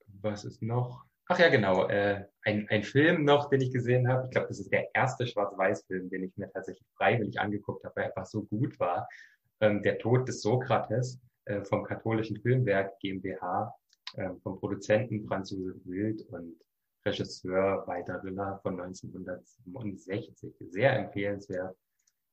was 0.08 0.44
ist 0.44 0.62
noch? 0.62 1.09
Ach 1.32 1.38
ja, 1.38 1.50
genau. 1.50 1.88
Äh, 1.88 2.26
ein, 2.42 2.68
ein 2.70 2.82
Film 2.84 3.24
noch, 3.24 3.50
den 3.50 3.62
ich 3.62 3.72
gesehen 3.72 4.08
habe. 4.08 4.26
Ich 4.26 4.32
glaube, 4.32 4.48
das 4.48 4.60
ist 4.60 4.74
der 4.74 4.90
erste 4.96 5.28
Schwarz-Weiß-Film, 5.28 6.10
den 6.10 6.24
ich 6.24 6.36
mir 6.38 6.52
tatsächlich 6.52 6.88
freiwillig 6.98 7.40
angeguckt 7.40 7.86
habe, 7.86 7.96
weil 7.96 8.04
er 8.06 8.08
einfach 8.10 8.26
so 8.26 8.42
gut 8.46 8.80
war. 8.80 9.08
Ähm, 9.62 9.84
der 9.84 10.00
Tod 10.00 10.28
des 10.28 10.42
Sokrates 10.42 11.20
äh, 11.46 11.64
vom 11.66 11.84
katholischen 11.84 12.42
Filmwerk 12.42 12.98
GmbH, 13.00 13.72
äh, 14.16 14.32
vom 14.42 14.60
Produzenten 14.60 15.24
Franz 15.28 15.52
Josef 15.52 15.76
Wild 15.86 16.24
und 16.30 16.60
Regisseur 17.06 17.86
Walter 17.86 18.24
Riller 18.24 18.60
von 18.64 18.82
1967. 18.82 20.52
Sehr 20.72 20.98
empfehlenswert. 20.98 21.78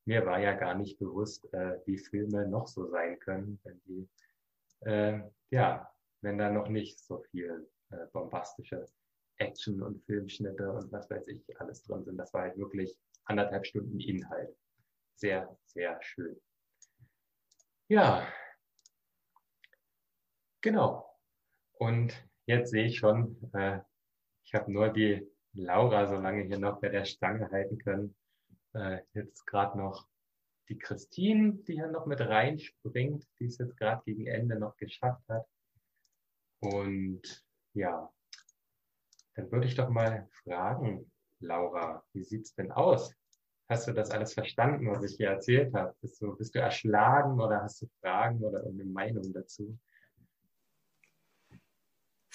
Mir 0.05 0.25
war 0.25 0.39
ja 0.39 0.53
gar 0.53 0.73
nicht 0.73 0.97
bewusst, 0.97 1.53
äh, 1.53 1.77
wie 1.85 1.99
Filme 1.99 2.47
noch 2.47 2.67
so 2.67 2.89
sein 2.89 3.19
können, 3.19 3.59
wenn 3.63 3.79
die, 3.85 4.09
äh, 4.89 5.19
ja, 5.51 5.87
wenn 6.21 6.39
da 6.39 6.49
noch 6.49 6.67
nicht 6.67 6.99
so 6.99 7.21
viel 7.29 7.67
äh, 7.91 8.05
bombastische 8.11 8.85
Action 9.37 9.81
und 9.81 10.03
Filmschnitte 10.05 10.71
und 10.71 10.91
was 10.91 11.09
weiß 11.09 11.27
ich 11.27 11.59
alles 11.59 11.83
drin 11.83 12.03
sind. 12.03 12.17
Das 12.17 12.33
war 12.33 12.41
halt 12.41 12.57
wirklich 12.57 12.97
anderthalb 13.25 13.65
Stunden 13.65 13.99
Inhalt. 13.99 14.55
Sehr, 15.15 15.57
sehr 15.65 16.01
schön. 16.01 16.39
Ja, 17.87 18.27
genau. 20.61 21.09
Und 21.73 22.13
jetzt 22.45 22.71
sehe 22.71 22.85
ich 22.85 22.97
schon, 22.97 23.37
äh, 23.53 23.79
ich 24.43 24.53
habe 24.53 24.71
nur 24.71 24.89
die 24.89 25.27
Laura 25.53 26.07
so 26.07 26.15
lange 26.15 26.43
hier 26.43 26.59
noch 26.59 26.79
bei 26.81 26.89
der 26.89 27.05
Stange 27.05 27.49
halten 27.51 27.77
können. 27.77 28.15
Äh, 28.73 28.99
jetzt 29.13 29.45
gerade 29.45 29.77
noch 29.77 30.07
die 30.69 30.77
Christine, 30.77 31.53
die 31.67 31.73
hier 31.73 31.87
noch 31.87 32.05
mit 32.05 32.19
reinspringt, 32.19 33.25
die 33.39 33.45
es 33.45 33.57
jetzt 33.57 33.77
gerade 33.77 34.03
gegen 34.05 34.27
Ende 34.27 34.59
noch 34.59 34.75
geschafft 34.77 35.23
hat. 35.29 35.47
Und 36.59 37.46
ja, 37.77 38.11
dann 39.35 39.51
würde 39.51 39.67
ich 39.67 39.75
doch 39.75 39.89
mal 39.89 40.27
fragen, 40.43 41.11
Laura, 41.39 42.03
wie 42.13 42.23
sieht's 42.23 42.53
denn 42.55 42.71
aus? 42.71 43.13
Hast 43.69 43.87
du 43.87 43.93
das 43.93 44.11
alles 44.11 44.33
verstanden, 44.33 44.89
was 44.89 45.03
ich 45.03 45.17
hier 45.17 45.29
erzählt 45.29 45.73
habe? 45.73 45.95
Bist 46.01 46.21
du, 46.21 46.35
bist 46.35 46.55
du 46.55 46.59
erschlagen 46.59 47.39
oder 47.39 47.61
hast 47.61 47.81
du 47.81 47.87
Fragen 48.01 48.43
oder 48.43 48.63
irgendeine 48.63 48.91
Meinung 48.91 49.33
dazu? 49.33 49.77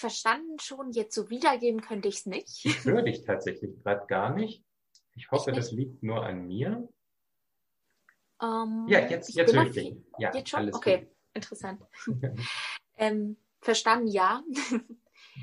verstanden 0.03 0.59
schon, 0.59 0.91
jetzt 0.91 1.15
so 1.15 1.29
wiedergeben 1.29 1.79
könnte 1.79 2.09
ich 2.09 2.15
es 2.15 2.25
nicht. 2.25 2.65
Ich 2.65 2.83
höre 2.83 3.03
dich 3.03 3.23
tatsächlich 3.23 3.81
gerade 3.81 4.05
gar 4.07 4.33
nicht. 4.35 4.61
Ich 5.15 5.31
hoffe, 5.31 5.51
ich 5.51 5.55
das 5.55 5.71
liegt 5.71 6.03
nur 6.03 6.25
an 6.25 6.45
mir. 6.45 6.89
Um, 8.41 8.85
ja, 8.89 9.07
jetzt, 9.07 9.33
jetzt 9.33 9.53
höre 9.53 9.67
ich 9.67 9.71
dich. 9.71 9.95
Ja, 10.17 10.35
jetzt 10.35 10.49
schon? 10.49 10.73
okay, 10.73 10.99
gut. 10.99 11.07
interessant. 11.35 11.81
ähm, 12.97 13.37
verstanden, 13.61 14.07
ja. 14.07 14.43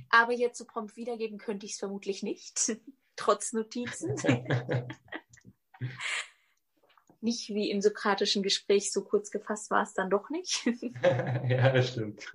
Aber 0.09 0.33
jetzt 0.33 0.59
so 0.59 0.65
prompt 0.65 0.97
wiedergeben 0.97 1.39
könnte 1.39 1.67
ich 1.67 1.73
es 1.73 1.79
vermutlich 1.79 2.23
nicht. 2.23 2.77
Trotz 3.17 3.53
Notizen. 3.53 4.17
nicht 7.21 7.51
wie 7.51 7.71
im 7.71 7.83
sokratischen 7.83 8.43
Gespräch 8.43 8.93
so 8.93 9.05
kurz 9.05 9.31
gefasst 9.31 9.71
war 9.71 9.83
es 9.83 9.93
dann 9.95 10.11
doch 10.11 10.31
nicht. 10.31 10.65
ja, 11.03 11.73
das 11.73 11.91
stimmt. 11.91 12.33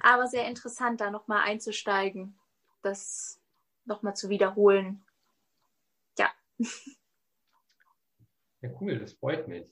Aber 0.00 0.26
sehr 0.26 0.46
interessant, 0.48 1.00
da 1.00 1.10
nochmal 1.10 1.44
einzusteigen, 1.44 2.38
das 2.82 3.40
nochmal 3.84 4.14
zu 4.16 4.28
wiederholen. 4.28 5.04
Ja. 6.18 6.30
Ja, 8.60 8.70
cool, 8.80 8.98
das 8.98 9.14
freut 9.14 9.48
mich. 9.48 9.66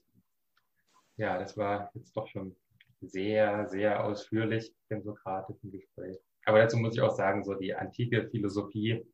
Ja, 1.17 1.39
das 1.39 1.57
war 1.57 1.91
jetzt 1.95 2.17
doch 2.17 2.27
schon 2.29 2.57
sehr, 3.03 3.69
sehr 3.69 4.05
ausführlich 4.05 4.75
im 4.89 5.03
sokratischen 5.03 5.71
Gespräch. 5.71 6.19
Aber 6.45 6.59
dazu 6.59 6.77
muss 6.77 6.95
ich 6.95 7.01
auch 7.01 7.15
sagen, 7.15 7.45
so 7.45 7.55
die 7.55 7.75
antike 7.75 8.29
Philosophie, 8.29 9.07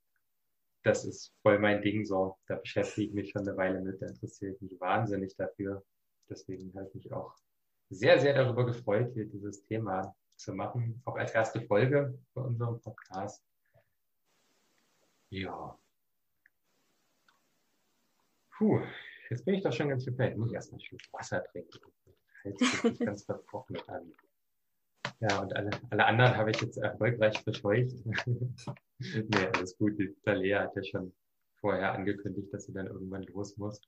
das 0.82 1.04
ist 1.04 1.34
voll 1.42 1.58
mein 1.58 1.82
Ding 1.82 2.04
so. 2.04 2.36
Da 2.46 2.56
beschäftige 2.56 3.08
ich 3.08 3.14
mich 3.14 3.30
schon 3.30 3.46
eine 3.46 3.56
Weile 3.56 3.80
mit, 3.80 4.00
da 4.00 4.06
interessiere 4.06 4.54
ich 4.54 4.60
mich 4.60 4.80
wahnsinnig 4.80 5.36
dafür. 5.36 5.84
Deswegen 6.28 6.72
habe 6.74 6.88
ich 6.88 6.94
mich 6.94 7.12
auch 7.12 7.34
sehr, 7.90 8.18
sehr 8.20 8.34
darüber 8.34 8.66
gefreut, 8.66 9.12
hier 9.14 9.26
dieses 9.26 9.64
Thema 9.64 10.14
zu 10.36 10.54
machen, 10.54 11.02
auch 11.04 11.16
als 11.16 11.34
erste 11.34 11.60
Folge 11.62 12.18
für 12.32 12.40
unserem 12.40 12.80
Podcast. 12.80 13.42
Ja. 15.30 15.78
Puh, 18.56 18.80
jetzt 19.30 19.44
bin 19.44 19.54
ich 19.54 19.62
doch 19.62 19.72
schon 19.72 19.88
ganz 19.88 20.04
gefällt. 20.04 20.32
Ich 20.32 20.38
muss 20.38 20.52
erstmal 20.52 20.80
ein 20.80 20.84
Stück 20.84 21.00
Wasser 21.12 21.44
trinken. 21.44 21.78
Hals 22.44 22.82
sich 22.82 22.98
ganz 22.98 23.24
vertrocknet 23.24 23.88
an. 23.88 24.12
Ja, 25.20 25.40
und 25.40 25.54
alle, 25.56 25.70
alle 25.90 26.04
anderen 26.06 26.36
habe 26.36 26.50
ich 26.50 26.60
jetzt 26.60 26.76
erfolgreich 26.76 27.38
verscheucht. 27.42 27.94
nee, 28.98 29.46
alles 29.54 29.76
gut. 29.76 29.98
Die 29.98 30.14
Talea 30.24 30.62
hat 30.62 30.76
ja 30.76 30.84
schon 30.84 31.12
vorher 31.60 31.92
angekündigt, 31.92 32.52
dass 32.52 32.66
sie 32.66 32.72
dann 32.72 32.86
irgendwann 32.86 33.24
los 33.24 33.56
muss. 33.56 33.80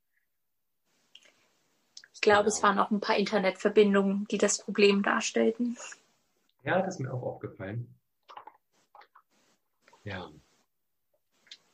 Ich 2.13 2.21
glaube, 2.21 2.45
genau. 2.45 2.49
es 2.49 2.63
waren 2.63 2.79
auch 2.79 2.91
ein 2.91 3.01
paar 3.01 3.17
Internetverbindungen, 3.17 4.27
die 4.31 4.39
das 4.39 4.59
Problem 4.59 5.03
darstellten. 5.03 5.79
Ja, 6.65 6.83
das 6.83 6.97
ist 6.97 7.01
mir 7.01 7.13
auch 7.13 7.23
aufgefallen. 7.23 7.95
Ja, 10.05 10.31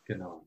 genau. 0.04 0.44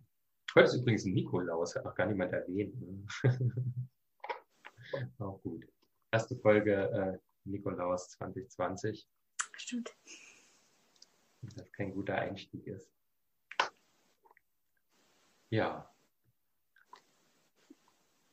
Heute 0.55 0.67
ist 0.67 0.75
übrigens 0.75 1.05
Nikolaus, 1.05 1.75
hat 1.75 1.85
noch 1.85 1.95
gar 1.95 2.05
niemand 2.07 2.31
erwähnt. 2.31 2.75
Ne? 2.79 3.05
auch 5.19 5.41
gut. 5.41 5.65
Erste 6.11 6.35
Folge 6.37 6.73
äh, 6.73 7.17
Nikolaus 7.49 8.09
2020. 8.11 9.07
Stimmt. 9.57 9.95
Das 11.41 11.71
kein 11.71 11.91
guter 11.91 12.15
Einstieg 12.15 12.65
ist. 12.67 12.91
Ja. 15.49 15.89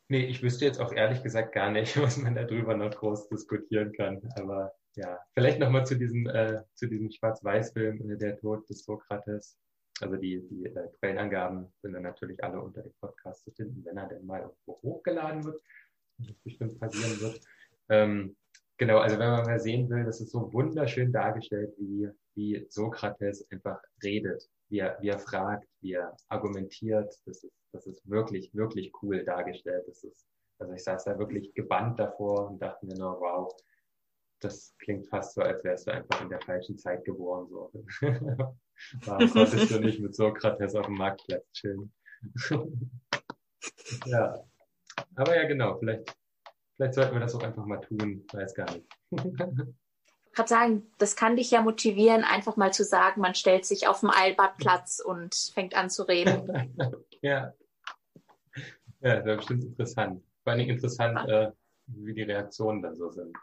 Nee, 0.09 0.27
ich 0.27 0.43
wüsste 0.43 0.65
jetzt 0.65 0.81
auch 0.81 0.93
ehrlich 0.93 1.23
gesagt 1.23 1.53
gar 1.53 1.71
nicht, 1.71 1.97
was 2.01 2.17
man 2.17 2.35
darüber 2.35 2.77
noch 2.77 2.91
groß 2.91 3.29
diskutieren 3.29 3.93
kann. 3.93 4.23
Aber 4.37 4.75
ja, 4.95 5.19
vielleicht 5.35 5.59
nochmal 5.59 5.87
zu 5.87 5.97
diesem, 5.97 6.27
äh, 6.27 6.63
zu 6.75 6.87
diesem 6.87 7.11
Schwarz-Weiß-Film, 7.11 8.11
äh, 8.11 8.17
Der 8.17 8.39
Tod 8.39 8.69
des 8.69 8.85
Sokrates. 8.85 9.59
Also 10.01 10.17
die, 10.17 10.47
die 10.49 10.67
äh, 10.67 10.89
Quellenangaben 10.99 11.73
sind 11.83 11.95
dann 11.95 12.03
natürlich 12.03 12.43
alle 12.45 12.61
unter 12.61 12.83
dem 12.83 12.93
Podcast 13.01 13.45
zu 13.45 13.51
finden, 13.53 13.85
wenn 13.85 13.97
er 13.97 14.09
denn 14.09 14.27
mal 14.27 14.43
irgendwo 14.43 14.81
hochgeladen 14.83 15.45
wird, 15.45 15.63
was 16.19 16.35
bestimmt 16.45 16.79
passieren 16.79 17.19
wird. 17.21 17.41
Ähm, 17.89 18.37
genau, 18.77 18.99
also 18.99 19.19
wenn 19.19 19.31
man 19.31 19.47
mal 19.47 19.61
sehen 19.61 19.89
will, 19.89 20.05
das 20.05 20.21
ist 20.21 20.31
so 20.31 20.53
wunderschön 20.53 21.13
dargestellt, 21.13 21.75
wie, 21.79 22.09
wie 22.35 22.67
Sokrates 22.69 23.47
einfach 23.51 23.81
redet, 24.03 24.49
wie 24.69 24.79
er, 24.81 24.99
wie 25.01 25.09
er 25.09 25.19
fragt, 25.19 25.69
wie 25.81 25.95
er 25.95 26.17
argumentiert. 26.29 27.15
Das 27.25 27.45
ist, 27.45 27.53
das 27.73 27.87
ist 27.87 28.09
wirklich, 28.09 28.55
wirklich 28.55 28.93
cool 29.03 29.25
dargestellt. 29.25 29.85
Das 29.87 30.05
ist, 30.05 30.27
also 30.59 30.73
ich 30.73 30.83
saß 30.83 31.05
da 31.05 31.19
wirklich 31.19 31.55
gebannt 31.55 31.99
davor 31.99 32.51
und 32.51 32.61
dachte 32.61 32.87
mir 32.87 32.97
nur, 32.97 33.21
wow, 33.21 33.55
das 34.41 34.75
klingt 34.79 35.07
fast 35.09 35.35
so, 35.35 35.43
als 35.43 35.65
wärst 35.65 35.87
du 35.87 35.93
einfach 35.93 36.21
in 36.21 36.29
der 36.29 36.41
falschen 36.41 36.79
Zeit 36.79 37.05
geboren. 37.05 37.49
So. 37.49 37.71
Warum 39.05 39.31
konntest 39.31 39.71
du 39.71 39.81
nicht 39.81 40.01
mit 40.01 40.15
Sokrates 40.15 40.75
auf 40.75 40.87
dem 40.87 40.97
Marktplatz 40.97 41.51
chillen? 41.53 41.93
ja. 44.07 44.45
Aber 45.15 45.37
ja, 45.37 45.47
genau, 45.47 45.79
vielleicht, 45.79 46.17
vielleicht 46.77 46.95
sollten 46.95 47.15
wir 47.15 47.21
das 47.21 47.35
auch 47.35 47.43
einfach 47.43 47.67
mal 47.67 47.81
tun, 47.81 48.25
weiß 48.33 48.55
gar 48.55 48.71
nicht. 48.73 48.87
Ich 49.11 50.37
gerade 50.37 50.49
sagen, 50.49 50.83
das 50.99 51.17
kann 51.17 51.37
dich 51.37 51.51
ja 51.51 51.63
motivieren, 51.63 52.23
einfach 52.23 52.57
mal 52.57 52.73
zu 52.73 52.85
sagen, 52.85 53.21
man 53.21 53.35
stellt 53.35 53.65
sich 53.65 53.89
auf 53.89 54.01
dem 54.01 54.11
Eilbadplatz 54.11 55.01
und 55.01 55.35
fängt 55.55 55.75
an 55.75 55.91
zu 55.91 56.03
reden. 56.05 56.77
ja. 57.23 57.53
Ja, 59.01 59.17
das 59.17 59.25
wäre 59.25 59.37
bestimmt 59.37 59.65
interessant. 59.65 60.23
Vor 60.45 60.53
allem 60.53 60.69
interessant, 60.69 61.29
äh, 61.29 61.51
wie 61.87 62.15
die 62.15 62.23
Reaktionen 62.23 62.83
dann 62.83 62.95
so 62.95 63.11
sind. 63.11 63.35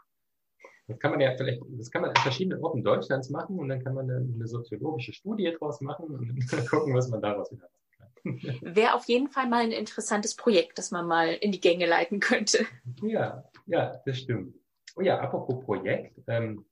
Das 0.86 0.98
kann 0.98 1.12
man 1.12 1.20
ja 1.20 1.34
vielleicht, 1.36 1.62
das 1.78 1.90
kann 1.90 2.02
man 2.02 2.10
an 2.10 2.22
verschiedenen 2.22 2.62
Orten 2.62 2.84
Deutschlands 2.84 3.30
machen 3.30 3.58
und 3.58 3.68
dann 3.68 3.82
kann 3.82 3.94
man 3.94 4.10
eine, 4.10 4.16
eine 4.16 4.46
soziologische 4.46 5.12
Studie 5.12 5.54
draus 5.58 5.80
machen 5.80 6.06
und 6.06 6.28
gucken, 6.70 6.94
was 6.94 7.08
man 7.08 7.22
daraus 7.22 7.50
wieder 7.50 7.66
kann. 7.66 7.83
Wäre 8.24 8.94
auf 8.94 9.04
jeden 9.06 9.28
Fall 9.28 9.48
mal 9.48 9.62
ein 9.62 9.72
interessantes 9.72 10.34
Projekt, 10.34 10.78
das 10.78 10.90
man 10.90 11.06
mal 11.06 11.34
in 11.34 11.52
die 11.52 11.60
Gänge 11.60 11.86
leiten 11.86 12.20
könnte. 12.20 12.66
Ja, 13.02 13.44
ja, 13.66 14.00
das 14.06 14.18
stimmt. 14.18 14.54
Oh 14.96 15.02
ja, 15.02 15.18
apropos 15.18 15.64
Projekt. 15.64 16.20
Ähm, 16.26 16.64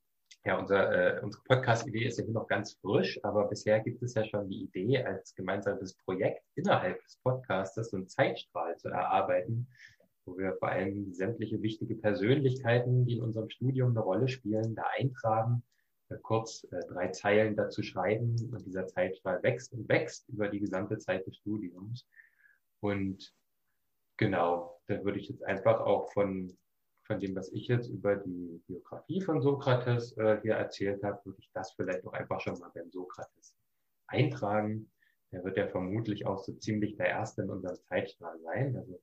ja, 0.45 0.57
unser, 0.57 0.91
äh, 0.91 1.21
unsere 1.21 1.43
Podcast-Idee 1.43 2.05
ist 2.05 2.17
ja 2.17 2.25
hier 2.25 2.33
noch 2.33 2.47
ganz 2.47 2.73
frisch, 2.81 3.17
aber 3.23 3.47
bisher 3.47 3.79
gibt 3.79 4.03
es 4.03 4.13
ja 4.13 4.25
schon 4.25 4.49
die 4.49 4.63
Idee, 4.63 5.03
als 5.03 5.33
gemeinsames 5.35 5.95
Projekt 5.95 6.43
innerhalb 6.55 7.01
des 7.03 7.17
Podcastes 7.23 7.91
so 7.91 7.97
einen 7.97 8.09
Zeitstrahl 8.09 8.75
zu 8.77 8.89
erarbeiten, 8.89 9.67
wo 10.25 10.37
wir 10.37 10.55
vor 10.59 10.69
allem 10.69 11.13
sämtliche 11.13 11.61
wichtige 11.61 11.95
Persönlichkeiten, 11.95 13.05
die 13.05 13.17
in 13.17 13.23
unserem 13.23 13.49
Studium 13.49 13.91
eine 13.91 14.01
Rolle 14.01 14.27
spielen, 14.27 14.75
da 14.75 14.83
eintragen, 14.97 15.63
kurz 16.21 16.65
äh, 16.71 16.79
drei 16.87 17.09
Zeilen 17.09 17.55
dazu 17.55 17.81
schreiben 17.81 18.35
und 18.51 18.65
dieser 18.65 18.87
Zeitstrahl 18.87 19.41
wächst 19.43 19.73
und 19.73 19.87
wächst 19.89 20.27
über 20.29 20.47
die 20.47 20.59
gesamte 20.59 20.97
Zeit 20.97 21.25
des 21.25 21.37
Studiums. 21.37 22.07
Und 22.79 23.33
genau, 24.17 24.81
da 24.87 25.03
würde 25.03 25.19
ich 25.19 25.29
jetzt 25.29 25.43
einfach 25.43 25.79
auch 25.81 26.11
von, 26.11 26.57
von 27.03 27.19
dem, 27.19 27.35
was 27.35 27.51
ich 27.51 27.67
jetzt 27.67 27.89
über 27.89 28.15
die 28.17 28.61
Biografie 28.67 29.21
von 29.21 29.41
Sokrates 29.41 30.15
äh, 30.17 30.39
hier 30.41 30.55
erzählt 30.55 31.03
habe, 31.03 31.19
würde 31.25 31.39
ich 31.39 31.49
das 31.53 31.71
vielleicht 31.73 32.05
auch 32.05 32.13
einfach 32.13 32.39
schon 32.41 32.59
mal 32.59 32.71
beim 32.73 32.91
Sokrates 32.91 33.55
eintragen. 34.07 34.91
Der 35.31 35.43
wird 35.43 35.57
ja 35.57 35.67
vermutlich 35.67 36.25
auch 36.25 36.43
so 36.43 36.53
ziemlich 36.53 36.95
der 36.95 37.07
Erste 37.07 37.41
in 37.41 37.49
unserem 37.49 37.77
Zeitstrahl 37.87 38.39
sein. 38.41 38.75
Also 38.77 39.01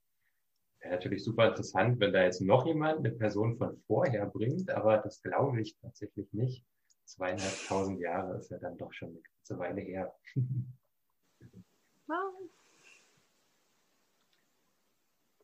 wäre 0.80 0.94
natürlich 0.94 1.24
super 1.24 1.48
interessant, 1.48 1.98
wenn 2.00 2.12
da 2.12 2.22
jetzt 2.22 2.40
noch 2.40 2.66
jemand 2.66 2.98
eine 2.98 3.10
Person 3.10 3.56
von 3.56 3.76
vorher 3.86 4.26
bringt, 4.26 4.70
aber 4.70 4.98
das 4.98 5.22
glaube 5.22 5.60
ich 5.60 5.76
tatsächlich 5.78 6.32
nicht. 6.32 6.64
Zweieinhalbtausend 7.10 8.00
Jahre 8.00 8.36
ist 8.36 8.50
ja 8.50 8.58
dann 8.58 8.78
doch 8.78 8.92
schon 8.92 9.08
eine 9.08 9.20
ganze 9.20 9.58
Weile 9.58 9.80
her. 9.80 10.14
Wow. 12.06 12.34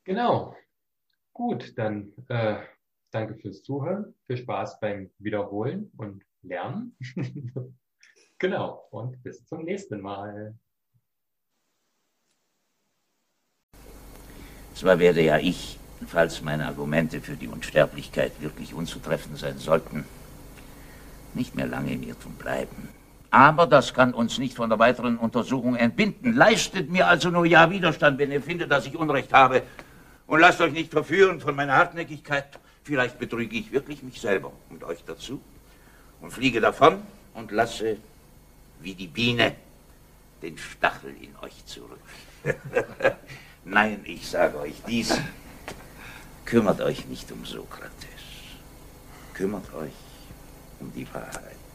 Genau. 0.04 0.56
Gut, 1.32 1.76
dann 1.76 2.12
äh, 2.28 2.58
danke 3.10 3.34
fürs 3.34 3.62
Zuhören. 3.62 4.14
Viel 4.26 4.36
Spaß 4.36 4.78
beim 4.80 5.10
Wiederholen 5.18 5.90
und 5.96 6.24
Lernen. 6.42 6.96
genau. 8.38 8.86
Und 8.90 9.20
bis 9.24 9.44
zum 9.46 9.64
nächsten 9.64 10.00
Mal. 10.00 10.56
Zwar 14.74 14.98
werde 15.00 15.22
ja 15.22 15.38
ich, 15.38 15.80
falls 16.06 16.42
meine 16.42 16.66
Argumente 16.66 17.20
für 17.20 17.36
die 17.36 17.48
Unsterblichkeit 17.48 18.40
wirklich 18.40 18.72
unzutreffend 18.72 19.38
sein 19.38 19.58
sollten, 19.58 20.04
nicht 21.37 21.55
mehr 21.55 21.66
lange 21.66 21.93
im 21.93 22.03
Irrtum 22.03 22.32
bleiben. 22.34 22.89
Aber 23.30 23.66
das 23.66 23.95
kann 23.95 24.14
uns 24.14 24.39
nicht 24.39 24.57
von 24.57 24.70
der 24.70 24.78
weiteren 24.78 25.18
Untersuchung 25.18 25.76
entbinden. 25.76 26.34
Leistet 26.34 26.91
mir 26.91 27.07
also 27.07 27.30
nur 27.30 27.45
ja 27.45 27.70
Widerstand, 27.70 28.18
wenn 28.18 28.32
ihr 28.32 28.43
findet, 28.43 28.70
dass 28.70 28.87
ich 28.87 28.97
Unrecht 28.97 29.32
habe. 29.32 29.62
Und 30.26 30.41
lasst 30.41 30.61
euch 30.61 30.72
nicht 30.72 30.91
verführen 30.91 31.41
von 31.41 31.55
meiner 31.55 31.74
Hartnäckigkeit. 31.74 32.59
Vielleicht 32.82 33.18
betrüge 33.18 33.57
ich 33.57 33.72
wirklich 33.72 34.03
mich 34.03 34.20
selber 34.20 34.53
und 34.70 34.82
euch 34.84 35.05
dazu 35.07 35.41
und 36.20 36.32
fliege 36.32 36.61
davon 36.61 37.03
und 37.34 37.53
lasse 37.53 37.99
wie 38.80 38.95
die 38.95 39.07
Biene 39.07 39.55
den 40.43 40.57
Stachel 40.57 41.14
in 41.20 41.34
euch 41.43 41.64
zurück. 41.66 42.01
Nein, 43.64 44.01
ich 44.05 44.28
sage 44.28 44.59
euch 44.61 44.82
dies. 44.87 45.18
Kümmert 46.45 46.80
euch 46.80 47.07
nicht 47.07 47.30
um 47.32 47.45
Sokrates. 47.45 47.91
Kümmert 49.34 49.74
euch 49.74 50.05
um 50.81 50.93
die 50.93 51.07
Wahrheit. 51.12 51.65